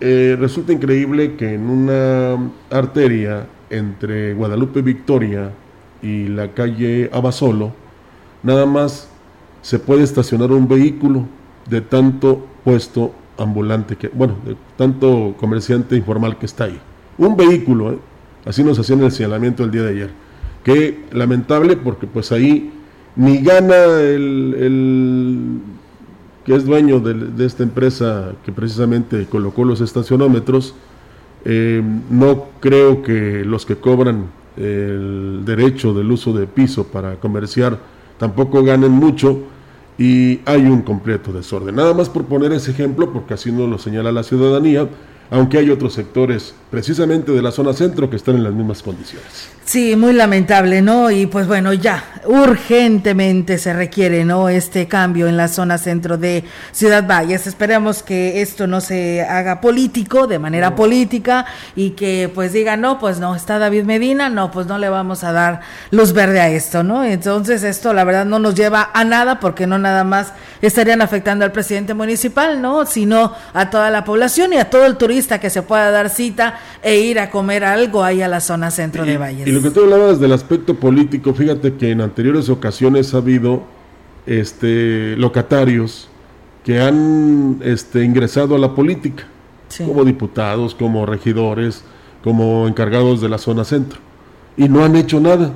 eh, 0.00 0.36
resulta 0.38 0.72
increíble 0.72 1.36
que 1.36 1.54
en 1.54 1.68
una 1.70 2.50
arteria 2.70 3.46
entre 3.70 4.34
Guadalupe 4.34 4.82
Victoria 4.82 5.50
y 6.02 6.28
la 6.28 6.52
calle 6.52 7.10
Abasolo, 7.12 7.72
nada 8.42 8.66
más 8.66 9.08
se 9.62 9.78
puede 9.78 10.02
estacionar 10.02 10.52
un 10.52 10.68
vehículo 10.68 11.26
de 11.68 11.80
tanto 11.80 12.46
puesto 12.62 13.14
ambulante 13.38 13.96
que, 13.96 14.08
bueno, 14.08 14.36
de 14.44 14.56
tanto 14.76 15.34
comerciante 15.38 15.96
informal 15.96 16.38
que 16.38 16.46
está 16.46 16.64
ahí. 16.64 16.78
Un 17.16 17.36
vehículo, 17.36 17.92
¿eh? 17.92 17.98
así 18.44 18.62
nos 18.62 18.78
hacían 18.78 19.02
el 19.02 19.12
señalamiento 19.12 19.64
el 19.64 19.70
día 19.70 19.82
de 19.82 19.90
ayer 19.90 20.23
que 20.64 21.04
lamentable 21.12 21.76
porque 21.76 22.06
pues 22.06 22.32
ahí 22.32 22.72
ni 23.16 23.38
gana 23.38 24.00
el, 24.00 25.60
que 26.44 26.54
es 26.56 26.64
dueño 26.64 26.98
de, 27.00 27.46
esta 27.46 27.62
empresa 27.62 28.32
que 28.44 28.50
precisamente 28.50 29.26
colocó 29.26 29.64
los 29.64 29.80
estacionómetros, 29.80 30.74
eh, 31.44 31.82
no 32.10 32.46
creo 32.60 33.02
que 33.02 33.44
los 33.44 33.66
que 33.66 33.76
cobran 33.76 34.26
el 34.56 35.42
derecho 35.44 35.94
del 35.94 36.10
uso 36.10 36.32
de 36.32 36.46
piso 36.46 36.84
para 36.88 37.16
comerciar 37.16 37.78
tampoco 38.18 38.62
ganen 38.62 38.92
mucho 38.92 39.42
y 39.98 40.40
hay 40.44 40.62
un 40.62 40.82
completo 40.82 41.32
desorden. 41.32 41.76
Nada 41.76 41.94
más 41.94 42.08
por 42.08 42.24
poner 42.24 42.52
ese 42.52 42.72
ejemplo, 42.72 43.12
porque 43.12 43.34
así 43.34 43.52
nos 43.52 43.68
lo 43.68 43.78
señala 43.78 44.10
la 44.12 44.22
ciudadanía, 44.22 44.88
aunque 45.30 45.58
hay 45.58 45.70
otros 45.70 45.94
sectores 45.94 46.54
precisamente 46.70 47.32
de 47.32 47.42
la 47.42 47.52
zona 47.52 47.72
centro 47.72 48.10
que 48.10 48.16
están 48.16 48.36
en 48.36 48.44
las 48.44 48.52
mismas 48.52 48.82
condiciones. 48.82 49.48
Sí, 49.64 49.96
muy 49.96 50.12
lamentable, 50.12 50.82
¿no? 50.82 51.10
Y 51.10 51.26
pues 51.26 51.46
bueno, 51.46 51.72
ya 51.72 52.04
urgentemente 52.26 53.56
se 53.56 53.72
requiere, 53.72 54.24
¿no? 54.24 54.50
Este 54.50 54.86
cambio 54.88 55.26
en 55.26 55.38
la 55.38 55.48
zona 55.48 55.78
centro 55.78 56.18
de 56.18 56.44
Ciudad 56.70 57.06
Valles. 57.08 57.46
Esperamos 57.46 58.02
que 58.02 58.42
esto 58.42 58.66
no 58.66 58.82
se 58.82 59.22
haga 59.22 59.62
político, 59.62 60.26
de 60.26 60.38
manera 60.38 60.76
política, 60.76 61.46
y 61.74 61.90
que 61.90 62.30
pues 62.34 62.52
digan, 62.52 62.82
no, 62.82 62.98
pues 62.98 63.20
no, 63.20 63.34
está 63.34 63.58
David 63.58 63.84
Medina, 63.84 64.28
no, 64.28 64.50
pues 64.50 64.66
no 64.66 64.76
le 64.76 64.90
vamos 64.90 65.24
a 65.24 65.32
dar 65.32 65.60
luz 65.90 66.12
verde 66.12 66.40
a 66.40 66.50
esto, 66.50 66.82
¿no? 66.82 67.02
Entonces 67.02 67.62
esto 67.62 67.94
la 67.94 68.04
verdad 68.04 68.26
no 68.26 68.38
nos 68.38 68.54
lleva 68.54 68.90
a 68.92 69.02
nada 69.04 69.40
porque 69.40 69.66
no 69.66 69.78
nada 69.78 70.04
más 70.04 70.32
estarían 70.60 71.00
afectando 71.00 71.44
al 71.44 71.52
presidente 71.52 71.94
municipal, 71.94 72.60
¿no? 72.60 72.84
Sino 72.84 73.32
a 73.54 73.70
toda 73.70 73.90
la 73.90 74.04
población 74.04 74.52
y 74.52 74.58
a 74.58 74.68
todo 74.68 74.84
el 74.84 74.98
turista 75.14 75.38
que 75.38 75.48
se 75.48 75.62
pueda 75.62 75.92
dar 75.92 76.10
cita 76.10 76.58
e 76.82 76.98
ir 76.98 77.20
a 77.20 77.30
comer 77.30 77.64
algo 77.64 78.02
ahí 78.02 78.20
a 78.20 78.26
la 78.26 78.40
zona 78.40 78.72
centro 78.72 79.04
de 79.04 79.16
Valles. 79.16 79.46
lo 79.46 79.62
que 79.62 79.70
tú 79.70 79.84
hablabas 79.84 80.18
del 80.18 80.32
aspecto 80.32 80.74
político, 80.74 81.32
fíjate 81.32 81.74
que 81.74 81.92
en 81.92 82.00
anteriores 82.00 82.48
ocasiones 82.48 83.14
ha 83.14 83.18
habido 83.18 83.62
este, 84.26 85.14
locatarios 85.16 86.08
que 86.64 86.80
han 86.80 87.60
este, 87.62 88.02
ingresado 88.02 88.56
a 88.56 88.58
la 88.58 88.74
política, 88.74 89.24
como 89.78 90.04
diputados, 90.04 90.74
como 90.74 91.06
regidores, 91.06 91.84
como 92.24 92.66
encargados 92.66 93.20
de 93.20 93.28
la 93.28 93.38
zona 93.38 93.64
centro, 93.64 94.00
y 94.56 94.68
no 94.68 94.84
han 94.84 94.96
hecho 94.96 95.20
nada, 95.20 95.52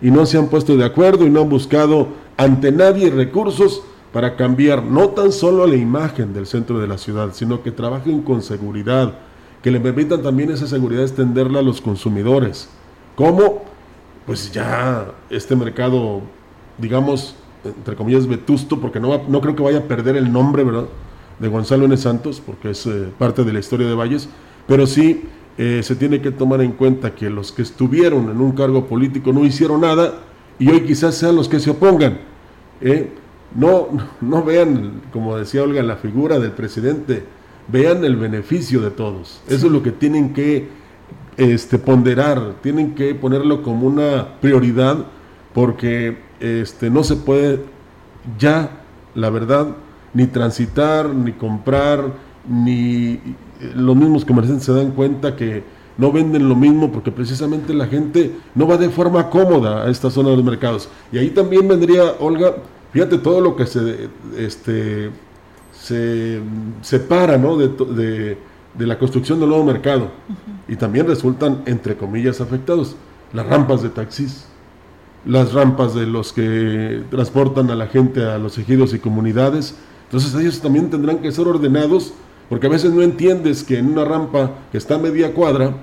y 0.00 0.12
no 0.12 0.24
se 0.24 0.38
han 0.38 0.46
puesto 0.46 0.76
de 0.76 0.84
acuerdo, 0.84 1.26
y 1.26 1.30
no 1.30 1.40
han 1.40 1.48
buscado 1.48 2.08
ante 2.36 2.70
nadie 2.70 3.10
recursos 3.10 3.82
para 4.12 4.36
cambiar 4.36 4.82
no 4.82 5.10
tan 5.10 5.32
solo 5.32 5.66
la 5.66 5.76
imagen 5.76 6.32
del 6.32 6.46
centro 6.46 6.78
de 6.78 6.88
la 6.88 6.98
ciudad, 6.98 7.30
sino 7.32 7.62
que 7.62 7.70
trabajen 7.70 8.22
con 8.22 8.42
seguridad, 8.42 9.14
que 9.62 9.70
le 9.70 9.80
permitan 9.80 10.22
también 10.22 10.50
esa 10.50 10.66
seguridad 10.66 11.02
extenderla 11.02 11.60
a 11.60 11.62
los 11.62 11.80
consumidores 11.80 12.68
¿Cómo? 13.20 13.64
Pues 14.24 14.50
ya 14.50 15.12
este 15.28 15.54
mercado, 15.54 16.22
digamos, 16.78 17.34
entre 17.62 17.94
comillas, 17.94 18.26
vetusto, 18.26 18.80
porque 18.80 18.98
no, 18.98 19.20
no 19.28 19.40
creo 19.42 19.54
que 19.54 19.62
vaya 19.62 19.80
a 19.80 19.82
perder 19.82 20.16
el 20.16 20.32
nombre, 20.32 20.64
¿verdad? 20.64 20.86
De 21.38 21.48
Gonzalo 21.48 21.84
N. 21.84 21.94
Santos, 21.98 22.40
porque 22.40 22.70
es 22.70 22.86
eh, 22.86 23.08
parte 23.18 23.44
de 23.44 23.52
la 23.52 23.58
historia 23.58 23.86
de 23.86 23.94
Valles, 23.94 24.30
pero 24.66 24.86
sí 24.86 25.24
eh, 25.58 25.82
se 25.82 25.96
tiene 25.96 26.22
que 26.22 26.30
tomar 26.30 26.62
en 26.62 26.72
cuenta 26.72 27.14
que 27.14 27.28
los 27.28 27.52
que 27.52 27.60
estuvieron 27.60 28.30
en 28.30 28.40
un 28.40 28.52
cargo 28.52 28.86
político 28.86 29.34
no 29.34 29.44
hicieron 29.44 29.82
nada 29.82 30.14
y 30.58 30.70
hoy 30.70 30.80
quizás 30.82 31.14
sean 31.16 31.36
los 31.36 31.46
que 31.46 31.60
se 31.60 31.68
opongan. 31.68 32.20
¿eh? 32.80 33.12
No, 33.54 33.88
no 34.20 34.44
vean, 34.44 35.02
como 35.12 35.36
decía 35.36 35.62
Olga, 35.62 35.82
la 35.82 35.96
figura 35.96 36.38
del 36.38 36.52
presidente, 36.52 37.24
vean 37.68 38.04
el 38.04 38.16
beneficio 38.16 38.80
de 38.80 38.90
todos. 38.90 39.40
Eso 39.48 39.66
es 39.66 39.72
lo 39.72 39.82
que 39.82 39.92
tienen 39.92 40.32
que 40.32 40.68
este, 41.36 41.78
ponderar, 41.78 42.54
tienen 42.62 42.94
que 42.94 43.14
ponerlo 43.14 43.62
como 43.62 43.86
una 43.86 44.40
prioridad 44.40 45.06
porque 45.54 46.18
este, 46.38 46.90
no 46.90 47.02
se 47.02 47.16
puede 47.16 47.60
ya, 48.38 48.82
la 49.14 49.30
verdad, 49.30 49.76
ni 50.14 50.26
transitar, 50.26 51.08
ni 51.08 51.32
comprar, 51.32 52.12
ni 52.48 53.20
los 53.74 53.96
mismos 53.96 54.24
comerciantes 54.24 54.66
se 54.66 54.72
dan 54.72 54.92
cuenta 54.92 55.36
que 55.36 55.62
no 55.98 56.12
venden 56.12 56.48
lo 56.48 56.56
mismo 56.56 56.90
porque 56.90 57.12
precisamente 57.12 57.74
la 57.74 57.86
gente 57.86 58.32
no 58.54 58.66
va 58.66 58.76
de 58.76 58.88
forma 58.88 59.28
cómoda 59.28 59.84
a 59.84 59.90
esta 59.90 60.10
zona 60.10 60.30
de 60.30 60.36
los 60.36 60.44
mercados. 60.44 60.88
Y 61.12 61.18
ahí 61.18 61.30
también 61.30 61.68
vendría, 61.68 62.14
Olga, 62.20 62.54
fíjate 62.92 63.18
todo 63.18 63.40
lo 63.40 63.56
que 63.56 63.66
se, 63.66 64.08
este, 64.36 65.10
se 65.72 66.40
separa 66.82 67.38
¿no? 67.38 67.56
de 67.56 68.36
de 68.74 68.86
la 68.86 68.98
construcción 68.98 69.40
del 69.40 69.48
nuevo 69.48 69.64
mercado 69.64 70.10
y 70.68 70.76
también 70.76 71.06
resultan, 71.06 71.62
entre 71.66 71.96
comillas, 71.96 72.40
afectados. 72.40 72.96
Las 73.32 73.46
rampas 73.46 73.82
de 73.82 73.88
taxis, 73.90 74.46
las 75.24 75.52
rampas 75.52 75.94
de 75.94 76.06
los 76.06 76.32
que 76.32 77.02
transportan 77.10 77.70
a 77.70 77.74
la 77.74 77.86
gente 77.86 78.24
a 78.24 78.38
los 78.38 78.58
ejidos 78.58 78.94
y 78.94 78.98
comunidades. 78.98 79.76
Entonces 80.04 80.34
ellos 80.34 80.60
también 80.60 80.90
tendrán 80.90 81.18
que 81.18 81.32
ser 81.32 81.46
ordenados 81.46 82.12
porque 82.48 82.66
a 82.66 82.70
veces 82.70 82.92
no 82.92 83.02
entiendes 83.02 83.62
que 83.62 83.78
en 83.78 83.92
una 83.92 84.04
rampa 84.04 84.50
que 84.72 84.78
está 84.78 84.96
a 84.96 84.98
media 84.98 85.34
cuadra 85.34 85.74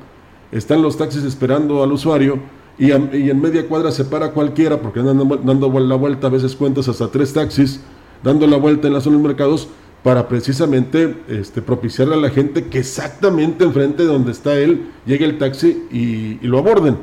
están 0.51 0.81
los 0.81 0.97
taxis 0.97 1.23
esperando 1.23 1.83
al 1.83 1.91
usuario 1.91 2.39
y, 2.77 2.91
en 2.91 3.41
media 3.41 3.67
cuadra 3.67 3.91
se 3.91 4.05
para 4.05 4.31
cualquiera 4.31 4.79
porque 4.81 4.99
andan 4.99 5.27
dando 5.43 5.79
la 5.79 5.95
vuelta, 5.95 6.27
a 6.27 6.29
veces 6.29 6.55
cuentas 6.55 6.87
hasta 6.87 7.07
tres 7.09 7.33
taxis, 7.33 7.81
dando 8.23 8.45
la 8.47 8.57
vuelta 8.57 8.87
en 8.87 8.93
la 8.93 9.01
zona 9.01 9.17
de 9.17 9.23
mercados 9.23 9.67
para 10.03 10.27
precisamente 10.27 11.17
este, 11.27 11.61
propiciarle 11.61 12.13
a 12.13 12.17
la 12.17 12.29
gente 12.29 12.67
que 12.67 12.79
exactamente 12.79 13.63
enfrente 13.63 14.03
de 14.03 14.09
donde 14.09 14.31
está 14.31 14.57
él 14.57 14.89
llegue 15.05 15.25
el 15.25 15.37
taxi 15.37 15.87
y, 15.91 16.39
y 16.41 16.47
lo 16.47 16.59
aborden. 16.59 16.97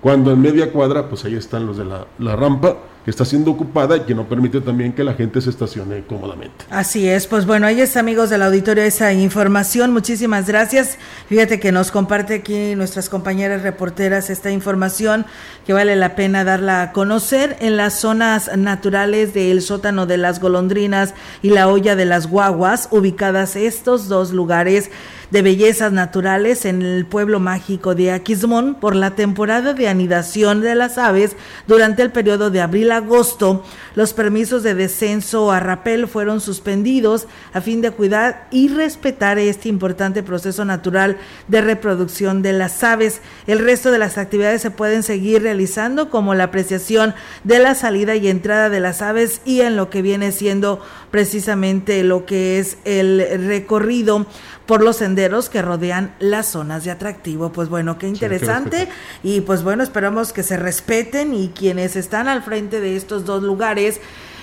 Cuando 0.00 0.32
en 0.32 0.40
media 0.40 0.72
cuadra, 0.72 1.08
pues 1.08 1.24
ahí 1.24 1.34
están 1.34 1.66
los 1.66 1.76
de 1.76 1.84
la 1.84 2.36
rampa 2.36 2.78
que 3.04 3.10
está 3.10 3.24
siendo 3.24 3.50
ocupada 3.50 3.96
y 3.96 4.00
que 4.00 4.14
no 4.14 4.28
permite 4.28 4.60
también 4.60 4.92
que 4.92 5.04
la 5.04 5.14
gente 5.14 5.40
se 5.40 5.50
estacione 5.50 6.04
cómodamente. 6.04 6.64
Así 6.70 7.08
es, 7.08 7.26
pues 7.26 7.46
bueno, 7.46 7.66
ahí 7.66 7.80
está 7.80 8.00
amigos 8.00 8.30
del 8.30 8.42
auditorio 8.42 8.82
esa 8.82 9.12
información, 9.12 9.92
muchísimas 9.92 10.46
gracias. 10.46 10.98
Fíjate 11.28 11.60
que 11.60 11.72
nos 11.72 11.90
comparte 11.90 12.34
aquí 12.34 12.74
nuestras 12.74 13.08
compañeras 13.08 13.62
reporteras 13.62 14.30
esta 14.30 14.50
información 14.50 15.24
que 15.66 15.72
vale 15.72 15.96
la 15.96 16.14
pena 16.14 16.44
darla 16.44 16.82
a 16.82 16.92
conocer 16.92 17.56
en 17.60 17.76
las 17.76 17.98
zonas 18.00 18.50
naturales 18.56 19.32
del 19.32 19.62
sótano 19.62 20.06
de 20.06 20.18
las 20.18 20.40
golondrinas 20.40 21.14
y 21.42 21.50
la 21.50 21.68
olla 21.68 21.96
de 21.96 22.04
las 22.04 22.26
guaguas, 22.26 22.88
ubicadas 22.90 23.56
estos 23.56 24.08
dos 24.08 24.32
lugares 24.32 24.90
de 25.30 25.42
bellezas 25.42 25.92
naturales 25.92 26.64
en 26.64 26.82
el 26.82 27.06
pueblo 27.06 27.40
mágico 27.40 27.94
de 27.94 28.12
Aquismón 28.12 28.74
por 28.74 28.96
la 28.96 29.12
temporada 29.12 29.74
de 29.74 29.88
anidación 29.88 30.60
de 30.60 30.74
las 30.74 30.98
aves 30.98 31.36
durante 31.66 32.02
el 32.02 32.10
periodo 32.10 32.50
de 32.50 32.60
abril-agosto. 32.60 33.64
Los 33.94 34.12
permisos 34.12 34.62
de 34.62 34.74
descenso 34.74 35.50
a 35.52 35.60
rapel 35.60 36.08
fueron 36.08 36.40
suspendidos 36.40 37.26
a 37.52 37.60
fin 37.60 37.80
de 37.80 37.90
cuidar 37.90 38.48
y 38.50 38.68
respetar 38.68 39.38
este 39.38 39.68
importante 39.68 40.22
proceso 40.22 40.64
natural 40.64 41.16
de 41.48 41.60
reproducción 41.60 42.42
de 42.42 42.52
las 42.52 42.82
aves. 42.82 43.20
El 43.46 43.58
resto 43.60 43.90
de 43.90 43.98
las 43.98 44.18
actividades 44.18 44.62
se 44.62 44.70
pueden 44.70 45.02
seguir 45.02 45.42
realizando 45.42 46.10
como 46.10 46.34
la 46.34 46.44
apreciación 46.44 47.14
de 47.44 47.58
la 47.58 47.74
salida 47.74 48.16
y 48.16 48.28
entrada 48.28 48.68
de 48.68 48.80
las 48.80 49.02
aves 49.02 49.40
y 49.44 49.60
en 49.60 49.76
lo 49.76 49.90
que 49.90 50.02
viene 50.02 50.32
siendo 50.32 50.80
precisamente 51.10 52.02
lo 52.02 52.26
que 52.26 52.58
es 52.58 52.78
el 52.84 53.46
recorrido 53.46 54.26
por 54.70 54.84
los 54.84 54.98
senderos 54.98 55.48
que 55.48 55.62
rodean 55.62 56.14
las 56.20 56.46
zonas 56.46 56.84
de 56.84 56.92
atractivo. 56.92 57.50
Pues 57.50 57.68
bueno, 57.68 57.98
qué 57.98 58.06
interesante. 58.06 58.86
y 59.24 59.40
pues 59.40 59.64
bueno, 59.64 59.82
esperamos 59.82 60.32
que 60.32 60.44
se 60.44 60.56
respeten 60.56 61.34
y 61.34 61.48
quienes 61.48 61.96
están 61.96 62.28
al 62.28 62.44
frente 62.44 62.80
de 62.80 62.94
estos 62.94 63.24
dos 63.24 63.42
lugares. 63.42 64.00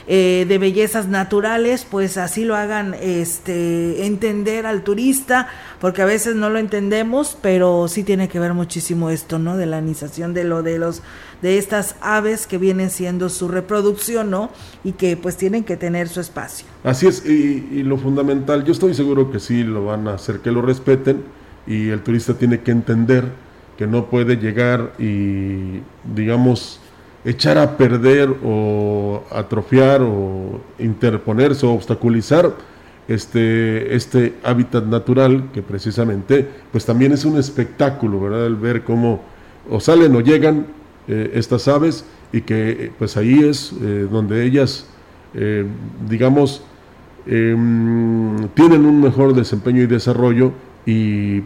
Eh, 0.10 0.45
de 0.47 0.58
bellezas 0.58 1.10
naturales, 1.10 1.86
pues 1.89 2.16
así 2.16 2.45
lo 2.45 2.55
hagan 2.55 2.93
este, 2.93 4.05
entender 4.05 4.66
al 4.66 4.82
turista, 4.84 5.49
porque 5.82 6.01
a 6.01 6.05
veces 6.05 6.34
no 6.34 6.49
lo 6.49 6.60
entendemos, 6.60 7.38
pero 7.41 7.89
sí 7.89 8.03
tiene 8.03 8.30
que 8.30 8.39
ver 8.39 8.53
muchísimo 8.53 9.10
esto, 9.10 9.38
¿no? 9.38 9.58
De 9.58 9.66
la 9.66 9.80
anización 9.80 10.34
de 10.34 10.45
lo 10.45 10.64
de 10.64 10.80
los 10.80 11.01
de 11.41 11.58
estas 11.58 11.97
aves 11.99 12.47
que 12.47 12.58
vienen 12.58 12.89
siendo 12.89 13.28
su 13.28 13.49
reproducción, 13.49 14.32
¿no? 14.32 14.49
Y 14.86 14.93
que 14.93 15.18
pues 15.18 15.36
tienen 15.36 15.66
que 15.66 15.76
tener 15.76 16.08
su 16.08 16.22
espacio. 16.22 16.66
Así 16.86 17.08
es, 17.08 17.26
y, 17.26 17.84
lo 17.84 17.97
fundamental, 17.97 18.64
yo 18.64 18.72
estoy 18.72 18.93
seguro 18.93 19.30
que 19.30 19.41
sí 19.41 19.66
lo 19.66 19.88
van 19.88 20.08
a 20.08 20.14
hacer, 20.14 20.39
que 20.39 20.51
lo 20.51 20.62
respeten, 20.62 21.22
y 21.68 21.89
el 21.89 22.01
turista 22.01 22.34
tiene 22.34 22.62
que 22.62 22.72
entender 22.72 23.26
que 23.78 23.88
no 23.88 24.05
puede 24.05 24.38
llegar 24.38 24.93
y, 24.97 25.82
digamos, 26.16 26.80
echar 27.28 27.57
a 27.57 27.75
perder 27.75 28.34
o 28.41 29.21
atrofiar 29.30 30.01
o 30.01 30.61
interponerse 30.80 31.65
o 31.65 31.73
obstaculizar 31.73 32.53
este, 33.09 33.93
este 33.95 34.36
hábitat 34.43 34.86
natural 34.86 35.49
que 35.53 35.61
precisamente 35.61 36.47
pues 36.71 36.86
también 36.86 37.11
es 37.11 37.25
un 37.25 37.38
espectáculo, 37.38 38.21
¿verdad? 38.21 38.45
El 38.45 38.55
ver 38.55 38.84
cómo 38.84 39.21
o 39.69 39.82
salen 39.82 40.15
o 40.15 40.21
llegan 40.21 40.67
eh, 41.09 41.32
estas 41.34 41.67
aves 41.67 42.05
y 42.32 42.41
que 42.41 42.93
pues 42.97 43.17
ahí 43.17 43.39
es 43.39 43.73
eh, 43.82 44.07
donde 44.09 44.45
ellas, 44.45 44.88
eh, 45.34 45.65
digamos, 46.09 46.63
em, 47.25 48.47
tienen 48.53 48.86
un 48.86 49.01
mejor 49.01 49.34
desempeño 49.34 49.82
y 49.82 49.88
desarrollo 49.88 50.53
y, 50.86 51.41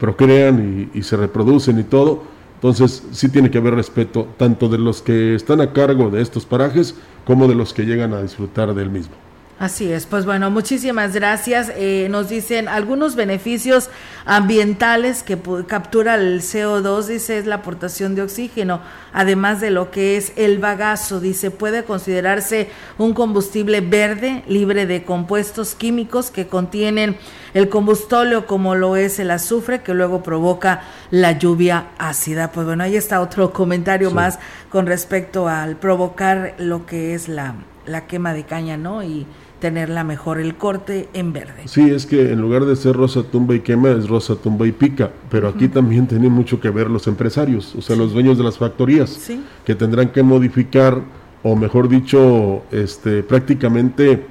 procrean 0.00 0.88
y, 0.92 0.98
y, 0.98 1.02
se 1.04 1.16
reproducen 1.16 1.78
y 1.78 1.84
todo. 1.84 2.24
Entonces 2.62 3.02
sí 3.10 3.28
tiene 3.28 3.50
que 3.50 3.58
haber 3.58 3.74
respeto 3.74 4.28
tanto 4.36 4.68
de 4.68 4.78
los 4.78 5.02
que 5.02 5.34
están 5.34 5.60
a 5.60 5.72
cargo 5.72 6.10
de 6.10 6.22
estos 6.22 6.46
parajes 6.46 6.94
como 7.24 7.48
de 7.48 7.56
los 7.56 7.74
que 7.74 7.82
llegan 7.82 8.14
a 8.14 8.22
disfrutar 8.22 8.72
del 8.72 8.88
mismo. 8.88 9.16
Así 9.58 9.92
es, 9.92 10.06
pues 10.06 10.24
bueno, 10.26 10.48
muchísimas 10.48 11.12
gracias. 11.12 11.72
Eh, 11.74 12.06
nos 12.08 12.28
dicen 12.28 12.68
algunos 12.68 13.16
beneficios 13.16 13.90
ambientales 14.24 15.24
que 15.24 15.36
captura 15.66 16.14
el 16.14 16.40
CO2, 16.40 17.06
dice, 17.06 17.38
es 17.38 17.46
la 17.46 17.56
aportación 17.56 18.14
de 18.14 18.22
oxígeno, 18.22 18.80
además 19.12 19.60
de 19.60 19.70
lo 19.70 19.90
que 19.90 20.16
es 20.16 20.32
el 20.36 20.58
bagazo, 20.58 21.18
dice, 21.18 21.50
puede 21.50 21.82
considerarse 21.82 22.70
un 22.96 23.12
combustible 23.12 23.80
verde, 23.80 24.44
libre 24.46 24.86
de 24.86 25.02
compuestos 25.02 25.74
químicos 25.74 26.30
que 26.30 26.46
contienen 26.46 27.16
el 27.54 27.68
combustóleo 27.68 28.46
como 28.46 28.74
lo 28.74 28.96
es 28.96 29.18
el 29.18 29.30
azufre 29.30 29.82
que 29.82 29.94
luego 29.94 30.22
provoca 30.22 30.82
la 31.10 31.38
lluvia 31.38 31.88
ácida. 31.98 32.52
Pues 32.52 32.66
bueno, 32.66 32.84
ahí 32.84 32.96
está 32.96 33.20
otro 33.20 33.52
comentario 33.52 34.10
más 34.10 34.38
con 34.70 34.86
respecto 34.86 35.48
al 35.48 35.76
provocar 35.76 36.54
lo 36.58 36.86
que 36.86 37.14
es 37.14 37.28
la, 37.28 37.54
la 37.86 38.06
quema 38.06 38.32
de 38.32 38.44
caña, 38.44 38.76
¿no? 38.76 39.02
Y 39.02 39.26
tenerla 39.62 40.02
mejor 40.02 40.40
el 40.40 40.56
corte 40.56 41.08
en 41.12 41.32
verde. 41.32 41.62
Sí, 41.66 41.88
es 41.88 42.04
que 42.04 42.32
en 42.32 42.40
lugar 42.40 42.64
de 42.64 42.74
ser 42.74 42.96
rosa 42.96 43.22
tumba 43.22 43.54
y 43.54 43.60
quema 43.60 43.90
es 43.90 44.08
rosa 44.08 44.34
tumba 44.34 44.66
y 44.66 44.72
pica, 44.72 45.12
pero 45.30 45.46
aquí 45.46 45.68
también 45.68 46.08
tienen 46.08 46.32
mucho 46.32 46.60
que 46.60 46.68
ver 46.68 46.90
los 46.90 47.06
empresarios, 47.06 47.76
o 47.76 47.80
sea, 47.80 47.94
los 47.94 48.12
dueños 48.12 48.36
de 48.36 48.42
las 48.42 48.58
factorías, 48.58 49.30
que 49.64 49.76
tendrán 49.76 50.08
que 50.08 50.24
modificar 50.24 51.00
o 51.44 51.54
mejor 51.54 51.88
dicho, 51.88 52.62
este 52.72 53.22
prácticamente 53.22 54.26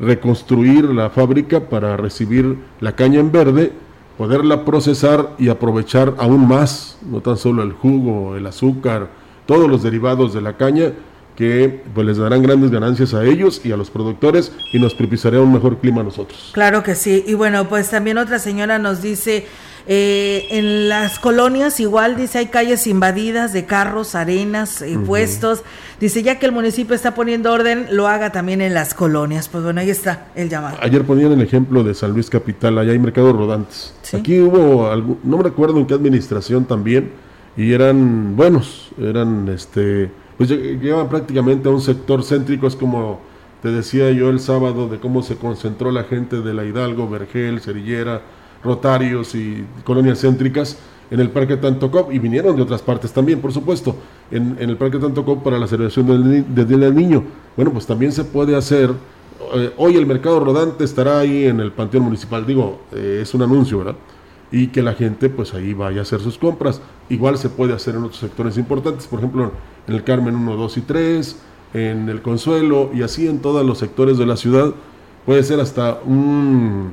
reconstruir 0.00 0.84
la 0.84 1.10
fábrica 1.10 1.60
para 1.68 1.96
recibir 1.96 2.56
la 2.80 2.96
caña 2.96 3.20
en 3.20 3.30
verde, 3.30 3.72
poderla 4.16 4.64
procesar 4.64 5.30
y 5.38 5.48
aprovechar 5.48 6.14
aún 6.18 6.48
más, 6.48 6.98
no 7.02 7.20
tan 7.20 7.36
solo 7.36 7.62
el 7.62 7.72
jugo, 7.72 8.36
el 8.36 8.46
azúcar, 8.46 9.08
todos 9.46 9.68
los 9.68 9.82
derivados 9.82 10.32
de 10.32 10.40
la 10.40 10.56
caña 10.56 10.92
que 11.36 11.82
pues, 11.94 12.06
les 12.06 12.18
darán 12.18 12.42
grandes 12.42 12.70
ganancias 12.70 13.14
a 13.14 13.24
ellos 13.24 13.60
y 13.64 13.72
a 13.72 13.76
los 13.76 13.90
productores 13.90 14.52
y 14.72 14.78
nos 14.78 14.94
propiciará 14.94 15.40
un 15.40 15.52
mejor 15.52 15.78
clima 15.78 16.00
a 16.00 16.04
nosotros. 16.04 16.50
Claro 16.52 16.82
que 16.82 16.94
sí. 16.94 17.24
Y 17.26 17.34
bueno, 17.34 17.68
pues 17.68 17.90
también 17.90 18.18
otra 18.18 18.38
señora 18.38 18.78
nos 18.78 19.00
dice, 19.00 19.46
eh, 19.86 20.46
en 20.50 20.88
las 20.88 21.18
colonias 21.18 21.80
igual 21.80 22.16
dice 22.16 22.38
hay 22.38 22.46
calles 22.46 22.86
invadidas 22.86 23.52
de 23.52 23.66
carros, 23.66 24.14
arenas, 24.14 24.82
eh, 24.82 24.98
puestos. 25.04 25.62
Dice 25.98 26.22
ya 26.22 26.38
que 26.38 26.46
el 26.46 26.52
municipio 26.52 26.94
está 26.94 27.14
poniendo 27.14 27.52
orden, 27.52 27.88
lo 27.90 28.08
haga 28.08 28.32
también 28.32 28.60
en 28.60 28.74
las 28.74 28.94
colonias. 28.94 29.48
Pues 29.48 29.64
bueno, 29.64 29.80
ahí 29.80 29.90
está 29.90 30.28
el 30.34 30.48
llamado. 30.48 30.78
Ayer 30.80 31.04
ponían 31.04 31.32
el 31.32 31.42
ejemplo 31.42 31.82
de 31.84 31.94
San 31.94 32.12
Luis 32.12 32.30
Capital, 32.30 32.78
allá 32.78 32.92
hay 32.92 32.98
mercados 32.98 33.34
rodantes. 33.36 33.94
Aquí 34.12 34.40
hubo, 34.40 34.90
algo, 34.90 35.18
no 35.22 35.36
me 35.36 35.42
recuerdo 35.42 35.78
en 35.78 35.86
qué 35.86 35.94
administración 35.94 36.64
también, 36.64 37.12
y 37.56 37.72
eran 37.72 38.36
buenos, 38.36 38.90
eran 38.98 39.48
este 39.48 40.10
pues 40.40 40.48
llevan 40.48 41.10
prácticamente 41.10 41.68
a 41.68 41.72
un 41.72 41.82
sector 41.82 42.24
céntrico, 42.24 42.66
es 42.66 42.74
como 42.74 43.20
te 43.60 43.70
decía 43.70 44.10
yo 44.10 44.30
el 44.30 44.40
sábado 44.40 44.88
de 44.88 44.98
cómo 44.98 45.22
se 45.22 45.36
concentró 45.36 45.90
la 45.90 46.04
gente 46.04 46.40
de 46.40 46.54
la 46.54 46.64
Hidalgo, 46.64 47.10
Vergel, 47.10 47.60
Cerillera, 47.60 48.22
Rotarios 48.62 49.34
y 49.34 49.64
colonias 49.84 50.20
céntricas 50.20 50.78
en 51.10 51.20
el 51.20 51.30
Parque 51.30 51.56
Tantocop 51.56 52.12
y 52.12 52.18
vinieron 52.18 52.54
de 52.56 52.62
otras 52.62 52.82
partes 52.82 53.12
también, 53.12 53.40
por 53.40 53.52
supuesto, 53.52 53.96
en, 54.30 54.56
el 54.60 54.76
Parque 54.76 54.98
Tantocop 54.98 55.42
para 55.42 55.58
la 55.58 55.66
celebración 55.66 56.06
del, 56.06 56.54
Día 56.54 56.76
del 56.78 56.94
Niño. 56.94 57.24
Bueno, 57.56 57.72
pues 57.72 57.86
también 57.86 58.12
se 58.12 58.24
puede 58.24 58.54
hacer, 58.54 58.90
eh, 59.54 59.72
hoy 59.76 59.96
el 59.96 60.06
mercado 60.06 60.40
rodante 60.40 60.84
estará 60.84 61.18
ahí 61.18 61.46
en 61.46 61.60
el 61.60 61.72
Panteón 61.72 62.04
Municipal, 62.04 62.46
digo, 62.46 62.82
eh, 62.92 63.20
es 63.22 63.34
un 63.34 63.42
anuncio, 63.42 63.78
¿verdad? 63.78 63.96
y 64.52 64.68
que 64.68 64.82
la 64.82 64.94
gente 64.94 65.28
pues 65.28 65.54
ahí 65.54 65.74
vaya 65.74 66.00
a 66.00 66.02
hacer 66.02 66.20
sus 66.20 66.38
compras. 66.38 66.80
Igual 67.08 67.38
se 67.38 67.48
puede 67.48 67.72
hacer 67.72 67.94
en 67.94 68.04
otros 68.04 68.18
sectores 68.18 68.56
importantes, 68.58 69.06
por 69.06 69.20
ejemplo 69.20 69.52
en 69.86 69.94
el 69.94 70.04
Carmen 70.04 70.36
1, 70.36 70.56
2 70.56 70.76
y 70.76 70.80
3, 70.82 71.36
en 71.74 72.08
el 72.08 72.22
Consuelo 72.22 72.90
y 72.94 73.02
así 73.02 73.28
en 73.28 73.40
todos 73.40 73.64
los 73.64 73.78
sectores 73.78 74.18
de 74.18 74.26
la 74.26 74.36
ciudad. 74.36 74.74
Puede 75.26 75.42
ser 75.42 75.60
hasta 75.60 76.00
un, 76.04 76.92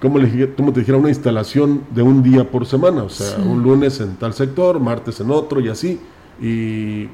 como, 0.00 0.18
le, 0.18 0.54
como 0.54 0.72
te 0.72 0.80
dijera, 0.80 0.98
una 0.98 1.08
instalación 1.08 1.82
de 1.90 2.02
un 2.02 2.22
día 2.22 2.50
por 2.50 2.66
semana, 2.66 3.02
o 3.02 3.08
sea, 3.08 3.38
un 3.38 3.62
lunes 3.62 4.00
en 4.00 4.16
tal 4.16 4.32
sector, 4.34 4.78
martes 4.80 5.20
en 5.20 5.30
otro 5.30 5.60
y 5.60 5.68
así. 5.68 6.00
Y 6.40 7.08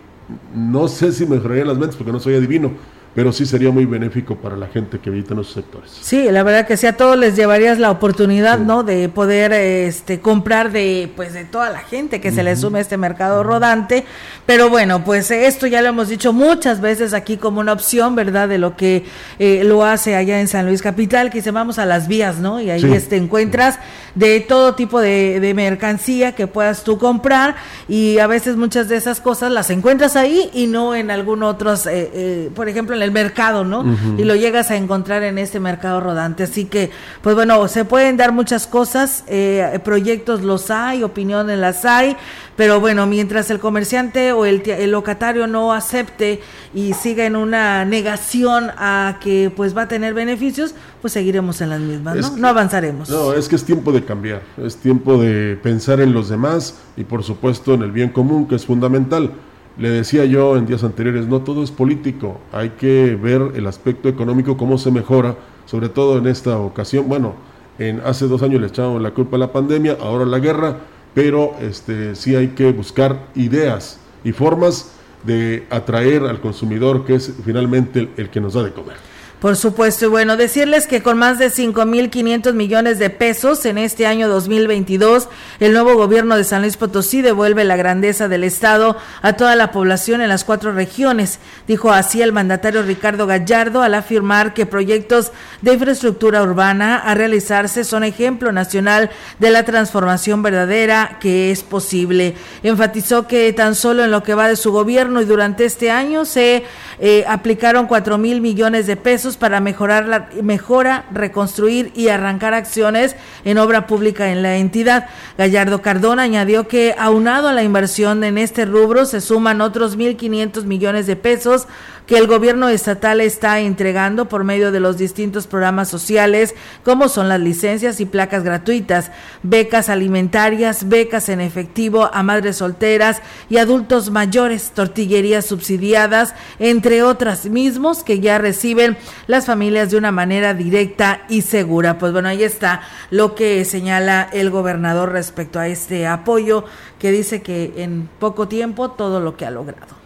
no 0.55 0.89
sé 0.89 1.13
si 1.13 1.27
mejoraría 1.27 1.65
las 1.65 1.79
ventas 1.79 1.97
porque 1.97 2.13
no 2.13 2.21
soy 2.21 2.35
adivino, 2.35 2.73
pero 3.15 3.33
sí 3.33 3.47
sería 3.47 3.71
muy 3.71 3.87
benéfico 3.87 4.37
para 4.37 4.57
la 4.57 4.67
gente 4.67 4.99
que 4.99 5.11
habita 5.11 5.35
en 5.35 5.41
esos 5.41 5.55
sectores. 5.55 5.91
Sí, 6.01 6.29
la 6.31 6.43
verdad 6.43 6.67
que 6.67 6.77
sí, 6.77 6.87
a 6.87 6.97
todos 6.97 7.17
les 7.17 7.37
llevarías 7.37 7.79
la 7.79 7.91
oportunidad, 7.91 8.59
¿no? 8.59 8.83
De 8.83 9.09
poder 9.09 9.53
este, 9.53 10.21
comprar 10.21 10.73
de, 10.73 11.13
pues, 11.15 11.33
de 11.33 11.45
toda 11.45 11.71
la 11.71 11.79
gente 11.79 12.21
que 12.21 12.33
se 12.33 12.43
le 12.43 12.57
sume 12.57 12.79
a 12.79 12.83
este 12.83 12.97
mercado 12.97 13.43
rodante. 13.43 14.05
Pero 14.47 14.69
bueno, 14.69 15.05
pues 15.05 15.31
esto 15.31 15.67
ya 15.67 15.81
lo 15.81 15.89
hemos 15.89 16.09
dicho 16.09 16.33
muchas 16.33 16.81
veces 16.81 17.15
aquí 17.15 17.37
como 17.37 17.61
una 17.61 17.73
opción, 17.73 18.17
¿verdad? 18.17 18.49
De 18.49 18.59
lo 18.59 18.77
que 18.77 19.05
eh, 19.39 19.63
lo 19.65 19.85
hace 19.85 20.17
allá 20.17 20.41
en 20.41 20.49
San 20.49 20.67
Luis 20.67 20.83
Capital, 20.83 21.31
que 21.31 21.41
se 21.41 21.51
vamos 21.51 21.79
a 21.79 21.87
las 21.87 22.09
vías, 22.09 22.39
¿no? 22.39 22.61
Y 22.61 22.71
ahí 22.71 22.83
te 22.83 22.97
este, 22.97 23.17
encuentras 23.17 23.79
de 24.15 24.41
todo 24.41 24.75
tipo 24.75 25.01
de, 25.01 25.41
de 25.41 25.55
mercancía 25.55 26.33
que 26.33 26.47
puedas 26.47 26.85
tú 26.85 26.99
comprar 26.99 27.57
y 27.89 28.19
a 28.19 28.27
veces 28.27 28.57
muchas 28.57 28.89
de 28.89 28.97
esas 28.97 29.21
cosas 29.21 29.53
las 29.53 29.71
encuentras 29.71 30.17
ahí 30.17 30.51
y 30.53 30.67
no 30.67 30.95
en 30.95 31.11
algún 31.11 31.43
otro, 31.43 31.75
eh, 31.75 31.79
eh, 31.87 32.51
por 32.55 32.69
ejemplo, 32.69 32.95
en 32.95 33.03
el 33.05 33.13
mercado, 33.13 33.65
¿no? 33.65 33.85
Y 34.19 34.25
lo 34.25 34.35
llegas 34.35 34.71
a 34.71 34.77
encontrar 34.77 35.23
en 35.23 35.39
este 35.39 35.61
mercado 35.61 36.01
rodante. 36.01 36.45
Así 36.45 36.65
que, 36.65 36.91
pues 37.23 37.35
bueno, 37.37 37.69
se 37.69 37.85
pueden 37.85 38.17
dar 38.17 38.33
muchas 38.33 38.67
cosas, 38.67 39.25
eh, 39.29 39.79
proyectos 39.85 40.43
los 40.43 40.71
hay, 40.71 41.03
opiniones 41.03 41.59
las 41.59 41.85
hay, 41.85 42.17
pero 42.57 42.81
bueno, 42.81 43.07
mientras 43.07 43.51
el 43.51 43.59
comerciante 43.59 44.33
o 44.33 44.45
el, 44.45 44.63
el 44.69 44.91
locatario 44.91 45.47
no 45.47 45.73
acepte 45.73 46.41
y 46.73 46.95
siga 46.95 47.25
en 47.27 47.37
una 47.37 47.85
negación 47.85 48.71
a 48.77 49.19
que 49.21 49.53
pues 49.55 49.77
va 49.77 49.83
a 49.83 49.89
tener 49.89 50.15
beneficios, 50.15 50.75
pues 51.01 51.13
seguiremos 51.13 51.61
en 51.61 51.71
las 51.71 51.81
mismas, 51.81 52.17
¿no? 52.17 52.37
no 52.37 52.49
avanzaremos. 52.49 53.11
No, 53.11 53.33
es 53.33 53.49
que 53.49 53.57
es 53.57 53.65
tiempo 53.65 53.93
de 53.93 54.05
cambiar, 54.05 54.43
es 54.57 54.77
tiempo 54.77 55.19
de 55.19 55.59
pensar 55.63 56.01
en 56.01 56.13
los 56.13 56.29
demás 56.29 56.77
y 56.97 57.05
por 57.05 57.23
supuesto 57.23 57.75
en 57.75 57.83
el 57.83 57.93
bien 57.93 58.11
común, 58.11 58.47
que 58.47 58.55
es 58.55 58.65
fundamental. 58.65 59.31
Le 59.77 59.91
decía 59.91 60.25
yo 60.25 60.57
en 60.57 60.67
días 60.67 60.85
anteriores, 60.85 61.27
no 61.27 61.43
todo 61.43 61.65
es 61.65 61.73
político, 61.73 62.39
hay 62.53 62.71
que 62.71 63.19
ver 63.21 63.53
el 63.57 63.67
aspecto 63.67 64.09
económico, 64.09 64.57
cómo 64.57 64.79
se 64.79 64.93
mejora, 64.93 65.37
sobre 65.67 65.89
todo 65.89 66.19
en 66.19 66.29
esta 66.29 66.59
ocasión. 66.59 67.09
Bueno, 67.09 67.35
en 67.79 68.01
hace 68.01 68.29
dos 68.29 68.43
años 68.43 68.61
le 68.61 68.69
echamos 68.69 69.03
la 69.03 69.11
culpa 69.11 69.37
a 69.37 69.41
la 69.41 69.53
pandemia, 69.53 69.99
ahora 70.01 70.25
la 70.27 70.39
guerra, 70.39 70.79
pero 71.13 71.55
este, 71.61 72.15
sí 72.15 72.37
hay 72.37 72.49
que 72.49 72.71
buscar 72.71 73.27
ideas 73.35 73.99
y 74.23 74.33
formas 74.33 74.93
de 75.25 75.67
atraer 75.71 76.23
al 76.25 76.41
consumidor, 76.41 77.05
que 77.05 77.17
es 77.17 77.33
finalmente 77.45 78.11
el 78.17 78.31
que 78.31 78.41
nos 78.41 78.55
da 78.55 78.63
de 78.63 78.73
comer. 78.73 79.14
Por 79.45 79.57
supuesto, 79.57 80.07
y 80.07 80.09
bueno, 80.09 80.39
decirles 80.39 80.87
que 80.87 81.03
con 81.03 81.19
más 81.19 81.39
de 81.39 81.49
5.500 81.49 82.55
millones 82.55 82.99
de 82.99 83.11
pesos 83.11 83.67
en 83.67 83.77
este 83.77 84.07
año 84.07 84.27
2022, 84.27 85.29
el 85.61 85.75
nuevo 85.75 85.97
gobierno 85.97 86.39
de 86.39 86.45
San 86.45 86.63
Luis 86.63 86.79
Potosí 86.79 87.21
devuelve 87.21 87.63
la 87.65 87.77
grandeza 87.77 88.27
del 88.27 88.43
Estado 88.43 88.97
a 89.21 89.35
toda 89.35 89.55
la 89.55 89.71
población 89.71 90.23
en 90.23 90.31
las 90.31 90.45
cuatro 90.45 90.73
regiones, 90.73 91.41
dijo 91.69 91.93
así 91.93 92.23
el 92.23 92.33
mandatario 92.33 92.85
Ricardo 92.85 93.27
Gallardo 93.27 93.83
al 93.83 93.93
afirmar 93.93 94.55
que 94.55 94.65
proyectos 94.65 95.31
de 95.61 95.75
infraestructura 95.75 96.43
urbana 96.43 96.97
a 96.97 97.15
realizarse 97.15 97.85
son 97.85 98.03
ejemplo 98.03 98.51
nacional 98.51 99.11
de 99.41 99.51
la 99.51 99.65
transformación 99.65 100.43
verdadera 100.43 101.19
que 101.21 101.51
es 101.51 101.63
posible. 101.63 102.35
Enfatizó 102.63 103.27
que 103.27 103.53
tan 103.53 103.75
solo 103.75 104.05
en 104.05 104.11
lo 104.11 104.23
que 104.23 104.33
va 104.33 104.49
de 104.49 104.57
su 104.57 104.73
gobierno 104.73 105.21
y 105.21 105.27
durante 105.27 105.67
este 105.67 105.91
año 105.91 106.25
se 106.25 106.65
eh, 106.99 107.27
aplicaron 107.29 107.87
4 107.87 108.17
mil 108.17 108.41
millones 108.41 108.87
de 108.87 108.97
pesos 108.97 109.34
para 109.37 109.61
mejorar 109.61 110.07
la 110.07 110.29
mejora, 110.43 111.07
reconstruir 111.13 111.93
y 111.95 112.09
arrancar 112.09 112.55
acciones 112.55 113.17
en 113.45 113.59
obra 113.59 113.87
pública 113.87 114.31
en 114.31 114.43
la 114.43 114.57
entidad. 114.57 115.09
Gallardo 115.39 115.83
Cardona 115.83 116.23
añadió 116.23 116.69
que 116.69 116.95
aunado 116.99 117.49
a 117.49 117.53
la 117.53 117.63
inversión 117.63 118.25
en 118.25 118.39
este 118.39 118.65
rubro 118.65 119.05
se 119.05 119.21
suman 119.21 119.61
otros 119.61 119.99
1.500 119.99 120.65
millones 120.65 121.07
de 121.07 121.17
pesos 121.17 121.67
que 122.07 122.19
el 122.19 122.27
gobierno 122.27 122.69
estatal 122.69 123.21
está 123.21 123.61
entregando 123.61 124.29
por 124.29 124.45
medio 124.45 124.73
de 124.73 124.81
los 124.81 124.99
distintos 124.99 125.47
programas 125.47 125.89
sociales, 125.89 126.55
como 126.85 127.09
son 127.09 127.29
las 127.29 127.41
licencias 127.41 128.01
y 128.01 128.07
placas 128.07 128.45
gratuitas, 128.45 129.11
becas 129.43 129.89
alimentarias, 129.89 130.89
becas 130.89 131.29
en 131.29 131.41
efectivo 131.41 132.11
a 132.13 132.23
madres 132.23 132.57
solteras 132.57 133.23
y 133.49 133.57
adultos 133.57 134.11
mayores, 134.11 134.73
tortillerías 134.73 135.47
subsidiadas, 135.47 136.35
entre 136.59 137.03
otras 137.03 137.47
mismos 137.47 138.03
que 138.03 138.21
ya 138.21 138.39
reciben 138.39 138.99
las 139.27 139.47
familias 139.47 139.91
de 139.91 139.97
una 139.97 140.13
manera 140.13 140.53
directa 140.53 141.23
y 141.29 141.41
segura. 141.43 141.99
Pues 141.99 142.13
bueno, 142.13 142.29
ahí 142.29 142.43
está 142.43 142.83
lo 143.11 143.35
que 143.35 143.65
señala 143.65 144.29
el 144.33 144.51
gobernador 144.51 145.13
respecto 145.13 145.59
a 145.59 145.69
este 145.69 146.07
apoyo 146.07 146.65
que 146.99 147.13
dice 147.13 147.43
que 147.43 147.73
en 147.79 148.09
poco 148.19 148.47
tiempo 148.49 148.91
todo 148.91 149.21
lo 149.21 149.37
que 149.37 149.47
ha 149.47 149.51
logrado. 149.51 150.04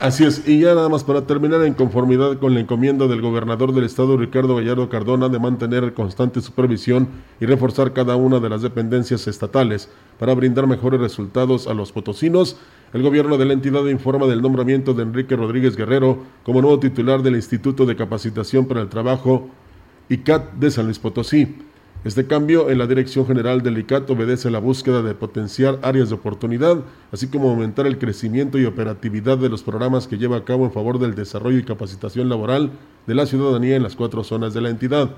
Así 0.00 0.24
es, 0.24 0.48
y 0.48 0.60
ya 0.60 0.74
nada 0.74 0.88
más 0.88 1.04
para 1.04 1.26
terminar, 1.26 1.62
en 1.62 1.74
conformidad 1.74 2.38
con 2.38 2.54
la 2.54 2.60
encomienda 2.60 3.06
del 3.06 3.20
gobernador 3.20 3.74
del 3.74 3.84
estado, 3.84 4.16
Ricardo 4.16 4.56
Gallardo 4.56 4.88
Cardona, 4.88 5.28
de 5.28 5.38
mantener 5.38 5.92
constante 5.92 6.40
supervisión 6.40 7.06
y 7.38 7.44
reforzar 7.44 7.92
cada 7.92 8.16
una 8.16 8.40
de 8.40 8.48
las 8.48 8.62
dependencias 8.62 9.28
estatales 9.28 9.90
para 10.18 10.32
brindar 10.32 10.66
mejores 10.66 11.00
resultados 11.00 11.66
a 11.66 11.74
los 11.74 11.92
potosinos, 11.92 12.56
el 12.94 13.02
gobierno 13.02 13.36
de 13.36 13.44
la 13.44 13.52
entidad 13.52 13.84
informa 13.84 14.26
del 14.26 14.40
nombramiento 14.40 14.94
de 14.94 15.02
Enrique 15.02 15.36
Rodríguez 15.36 15.76
Guerrero 15.76 16.20
como 16.44 16.62
nuevo 16.62 16.80
titular 16.80 17.22
del 17.22 17.36
Instituto 17.36 17.84
de 17.84 17.94
Capacitación 17.94 18.64
para 18.64 18.80
el 18.80 18.88
Trabajo 18.88 19.50
ICAT 20.08 20.54
de 20.54 20.70
San 20.70 20.86
Luis 20.86 20.98
Potosí. 20.98 21.56
Este 22.02 22.26
cambio 22.26 22.70
en 22.70 22.78
la 22.78 22.86
Dirección 22.86 23.26
General 23.26 23.60
del 23.60 23.76
ICAT 23.76 24.08
obedece 24.08 24.48
a 24.48 24.50
la 24.50 24.58
búsqueda 24.58 25.02
de 25.02 25.14
potenciar 25.14 25.78
áreas 25.82 26.08
de 26.08 26.14
oportunidad, 26.14 26.78
así 27.12 27.26
como 27.26 27.50
aumentar 27.50 27.86
el 27.86 27.98
crecimiento 27.98 28.58
y 28.58 28.64
operatividad 28.64 29.36
de 29.36 29.50
los 29.50 29.62
programas 29.62 30.08
que 30.08 30.16
lleva 30.16 30.38
a 30.38 30.44
cabo 30.46 30.64
en 30.64 30.72
favor 30.72 30.98
del 30.98 31.14
desarrollo 31.14 31.58
y 31.58 31.62
capacitación 31.62 32.30
laboral 32.30 32.70
de 33.06 33.14
la 33.14 33.26
ciudadanía 33.26 33.76
en 33.76 33.82
las 33.82 33.96
cuatro 33.96 34.24
zonas 34.24 34.54
de 34.54 34.62
la 34.62 34.70
entidad. 34.70 35.10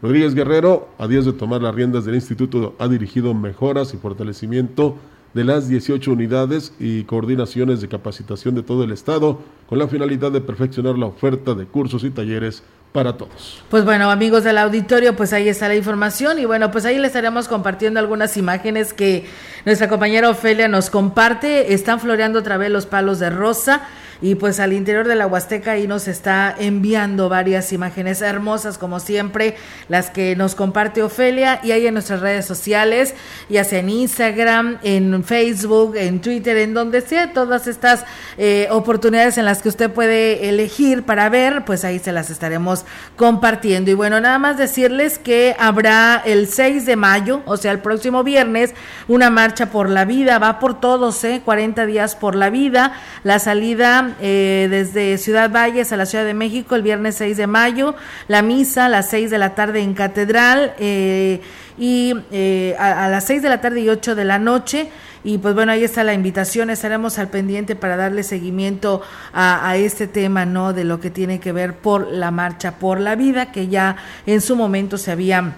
Rodríguez 0.00 0.36
Guerrero, 0.36 0.90
a 0.98 1.08
días 1.08 1.24
de 1.24 1.32
tomar 1.32 1.60
las 1.60 1.74
riendas 1.74 2.04
del 2.04 2.14
instituto, 2.14 2.76
ha 2.78 2.86
dirigido 2.86 3.34
mejoras 3.34 3.92
y 3.92 3.96
fortalecimiento 3.96 4.94
de 5.34 5.44
las 5.44 5.68
18 5.68 6.12
unidades 6.12 6.72
y 6.78 7.04
coordinaciones 7.04 7.80
de 7.80 7.88
capacitación 7.88 8.54
de 8.54 8.62
todo 8.62 8.84
el 8.84 8.92
Estado, 8.92 9.40
con 9.68 9.78
la 9.78 9.88
finalidad 9.88 10.32
de 10.32 10.40
perfeccionar 10.40 10.96
la 10.98 11.06
oferta 11.06 11.54
de 11.54 11.66
cursos 11.66 12.04
y 12.04 12.10
talleres 12.10 12.62
para 12.92 13.16
todos. 13.16 13.62
Pues 13.68 13.84
bueno, 13.84 14.10
amigos 14.10 14.44
del 14.44 14.58
auditorio, 14.58 15.14
pues 15.14 15.32
ahí 15.32 15.48
está 15.48 15.68
la 15.68 15.76
información 15.76 16.38
y 16.38 16.46
bueno, 16.46 16.70
pues 16.70 16.84
ahí 16.84 16.96
les 16.96 17.08
estaremos 17.08 17.46
compartiendo 17.46 18.00
algunas 18.00 18.36
imágenes 18.36 18.92
que 18.92 19.26
nuestra 19.66 19.88
compañera 19.88 20.30
Ofelia 20.30 20.68
nos 20.68 20.88
comparte. 20.88 21.74
Están 21.74 22.00
floreando 22.00 22.38
otra 22.38 22.56
vez 22.56 22.70
los 22.70 22.86
palos 22.86 23.18
de 23.18 23.30
rosa 23.30 23.82
y 24.20 24.34
pues 24.34 24.60
al 24.60 24.72
interior 24.72 25.06
de 25.06 25.14
la 25.14 25.26
Huasteca 25.26 25.72
ahí 25.72 25.86
nos 25.86 26.08
está 26.08 26.54
enviando 26.58 27.28
varias 27.28 27.72
imágenes 27.72 28.20
hermosas 28.22 28.78
como 28.78 29.00
siempre, 29.00 29.56
las 29.88 30.10
que 30.10 30.34
nos 30.36 30.54
comparte 30.54 31.02
Ofelia 31.02 31.60
y 31.62 31.72
ahí 31.72 31.86
en 31.86 31.94
nuestras 31.94 32.20
redes 32.20 32.46
sociales, 32.46 33.14
ya 33.48 33.64
sea 33.64 33.80
en 33.80 33.90
Instagram, 33.90 34.78
en 34.82 35.22
Facebook, 35.24 35.96
en 35.96 36.20
Twitter, 36.20 36.56
en 36.56 36.74
donde 36.74 37.00
sea, 37.00 37.32
todas 37.32 37.66
estas 37.66 38.04
eh, 38.36 38.68
oportunidades 38.70 39.38
en 39.38 39.44
las 39.44 39.62
que 39.62 39.68
usted 39.68 39.90
puede 39.90 40.48
elegir 40.48 41.04
para 41.04 41.28
ver, 41.28 41.64
pues 41.64 41.84
ahí 41.84 41.98
se 41.98 42.12
las 42.12 42.30
estaremos 42.30 42.84
compartiendo. 43.16 43.90
Y 43.90 43.94
bueno, 43.94 44.20
nada 44.20 44.38
más 44.38 44.58
decirles 44.58 45.18
que 45.18 45.54
habrá 45.58 46.22
el 46.24 46.48
6 46.48 46.86
de 46.86 46.96
mayo, 46.96 47.42
o 47.46 47.56
sea, 47.56 47.72
el 47.72 47.80
próximo 47.80 48.24
viernes, 48.24 48.74
una 49.06 49.30
marcha 49.30 49.70
por 49.70 49.88
la 49.88 50.04
vida, 50.04 50.38
va 50.38 50.58
por 50.58 50.80
todos, 50.80 51.22
¿eh? 51.24 51.42
40 51.44 51.86
días 51.86 52.16
por 52.16 52.34
la 52.34 52.50
vida, 52.50 52.92
la 53.22 53.38
salida 53.38 54.07
eh, 54.20 54.68
desde 54.70 55.18
Ciudad 55.18 55.50
Valles 55.50 55.92
a 55.92 55.96
la 55.96 56.06
Ciudad 56.06 56.24
de 56.24 56.34
México 56.34 56.74
el 56.74 56.82
viernes 56.82 57.16
6 57.16 57.36
de 57.36 57.46
mayo, 57.46 57.94
la 58.28 58.42
misa 58.42 58.86
a 58.86 58.88
las 58.88 59.08
6 59.10 59.30
de 59.30 59.38
la 59.38 59.54
tarde 59.54 59.80
en 59.80 59.94
Catedral 59.94 60.74
eh, 60.78 61.40
y 61.78 62.14
eh, 62.32 62.74
a, 62.78 63.08
las 63.08 63.24
6 63.24 63.42
de 63.42 63.48
la 63.48 63.60
tarde 63.60 63.80
y 63.80 63.88
8 63.88 64.14
de 64.14 64.24
la 64.24 64.38
noche. 64.38 64.90
Y 65.24 65.38
pues 65.38 65.54
bueno, 65.54 65.72
ahí 65.72 65.84
está 65.84 66.04
la 66.04 66.14
invitación, 66.14 66.70
estaremos 66.70 67.18
al 67.18 67.28
pendiente 67.28 67.76
para 67.76 67.96
darle 67.96 68.22
seguimiento 68.22 69.02
a, 69.32 69.76
este 69.76 70.06
tema, 70.06 70.46
¿no? 70.46 70.72
De 70.72 70.84
lo 70.84 71.00
que 71.00 71.10
tiene 71.10 71.40
que 71.40 71.52
ver 71.52 71.74
por 71.74 72.06
la 72.10 72.30
marcha 72.30 72.78
por 72.78 73.00
la 73.00 73.16
vida, 73.16 73.50
que 73.52 73.68
ya 73.68 73.96
en 74.26 74.40
su 74.40 74.54
momento 74.54 74.96
se 74.96 75.10
había 75.10 75.54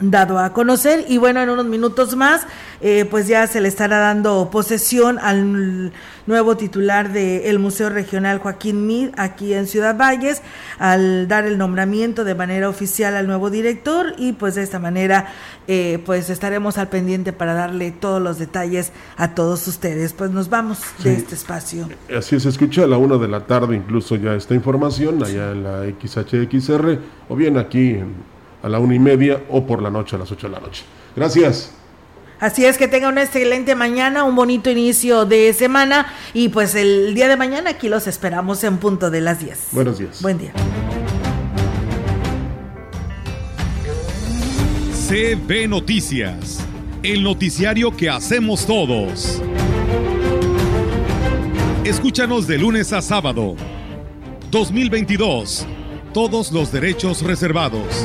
dado 0.00 0.38
a 0.38 0.52
conocer. 0.52 1.04
Y 1.08 1.18
bueno 1.18 1.42
en 1.42 1.50
unos 1.50 1.66
minutos 1.66 2.16
más 2.16 2.46
eh, 2.80 3.06
pues 3.10 3.26
ya 3.26 3.46
se 3.46 3.60
le 3.60 3.68
estará 3.68 3.98
dando 3.98 4.50
posesión 4.50 5.18
al 5.18 5.92
nuevo 6.26 6.56
titular 6.56 7.12
del 7.12 7.58
Museo 7.58 7.88
Regional 7.88 8.38
Joaquín 8.38 8.86
Mid 8.86 9.10
aquí 9.16 9.54
en 9.54 9.66
Ciudad 9.66 9.96
Valles 9.96 10.42
al 10.78 11.28
dar 11.28 11.46
el 11.46 11.56
nombramiento 11.56 12.24
de 12.24 12.34
manera 12.34 12.68
oficial 12.68 13.16
al 13.16 13.26
nuevo 13.26 13.50
director. 13.50 14.14
Y 14.18 14.32
pues 14.32 14.56
de 14.56 14.62
esta 14.62 14.78
manera 14.78 15.32
eh, 15.68 16.02
pues 16.04 16.28
estaremos 16.30 16.78
al 16.78 16.88
pendiente 16.88 17.32
para 17.32 17.54
darle 17.54 17.92
todos 17.92 18.20
los 18.20 18.38
detalles 18.38 18.92
a 19.16 19.34
todos 19.34 19.66
ustedes. 19.68 20.12
Pues 20.12 20.30
nos 20.30 20.50
vamos 20.50 20.80
de 21.02 21.14
este 21.14 21.34
espacio. 21.34 21.88
Así 22.14 22.38
se 22.38 22.48
escucha 22.48 22.84
a 22.84 22.86
la 22.86 22.98
una 22.98 23.16
de 23.16 23.28
la 23.28 23.46
tarde 23.46 23.76
incluso 23.76 24.16
ya 24.16 24.34
esta 24.34 24.54
información 24.54 25.22
allá 25.24 25.52
en 25.52 25.62
la 25.62 25.84
XHXR 25.84 26.98
o 27.28 27.36
bien 27.36 27.56
aquí 27.56 27.90
en 27.90 28.35
a 28.66 28.68
la 28.68 28.80
una 28.80 28.96
y 28.96 28.98
media 28.98 29.44
o 29.48 29.64
por 29.64 29.80
la 29.80 29.90
noche 29.90 30.16
a 30.16 30.18
las 30.18 30.32
ocho 30.32 30.48
de 30.48 30.54
la 30.54 30.60
noche. 30.60 30.82
Gracias. 31.14 31.70
Así 32.40 32.64
es 32.64 32.76
que 32.76 32.88
tenga 32.88 33.08
una 33.08 33.22
excelente 33.22 33.76
mañana, 33.76 34.24
un 34.24 34.34
bonito 34.34 34.68
inicio 34.70 35.24
de 35.24 35.52
semana 35.52 36.12
y 36.34 36.48
pues 36.48 36.74
el 36.74 37.14
día 37.14 37.28
de 37.28 37.36
mañana 37.36 37.70
aquí 37.70 37.88
los 37.88 38.08
esperamos 38.08 38.64
en 38.64 38.78
punto 38.78 39.08
de 39.08 39.20
las 39.20 39.38
10. 39.38 39.68
Buenos 39.70 39.98
días. 39.98 40.20
Buen 40.20 40.38
día. 40.38 40.52
CB 45.08 45.68
Noticias, 45.68 46.58
el 47.04 47.22
noticiario 47.22 47.96
que 47.96 48.10
hacemos 48.10 48.66
todos. 48.66 49.40
Escúchanos 51.84 52.48
de 52.48 52.58
lunes 52.58 52.92
a 52.92 53.00
sábado. 53.00 53.54
2022. 54.50 55.64
Todos 56.12 56.50
los 56.50 56.72
derechos 56.72 57.22
reservados. 57.22 58.04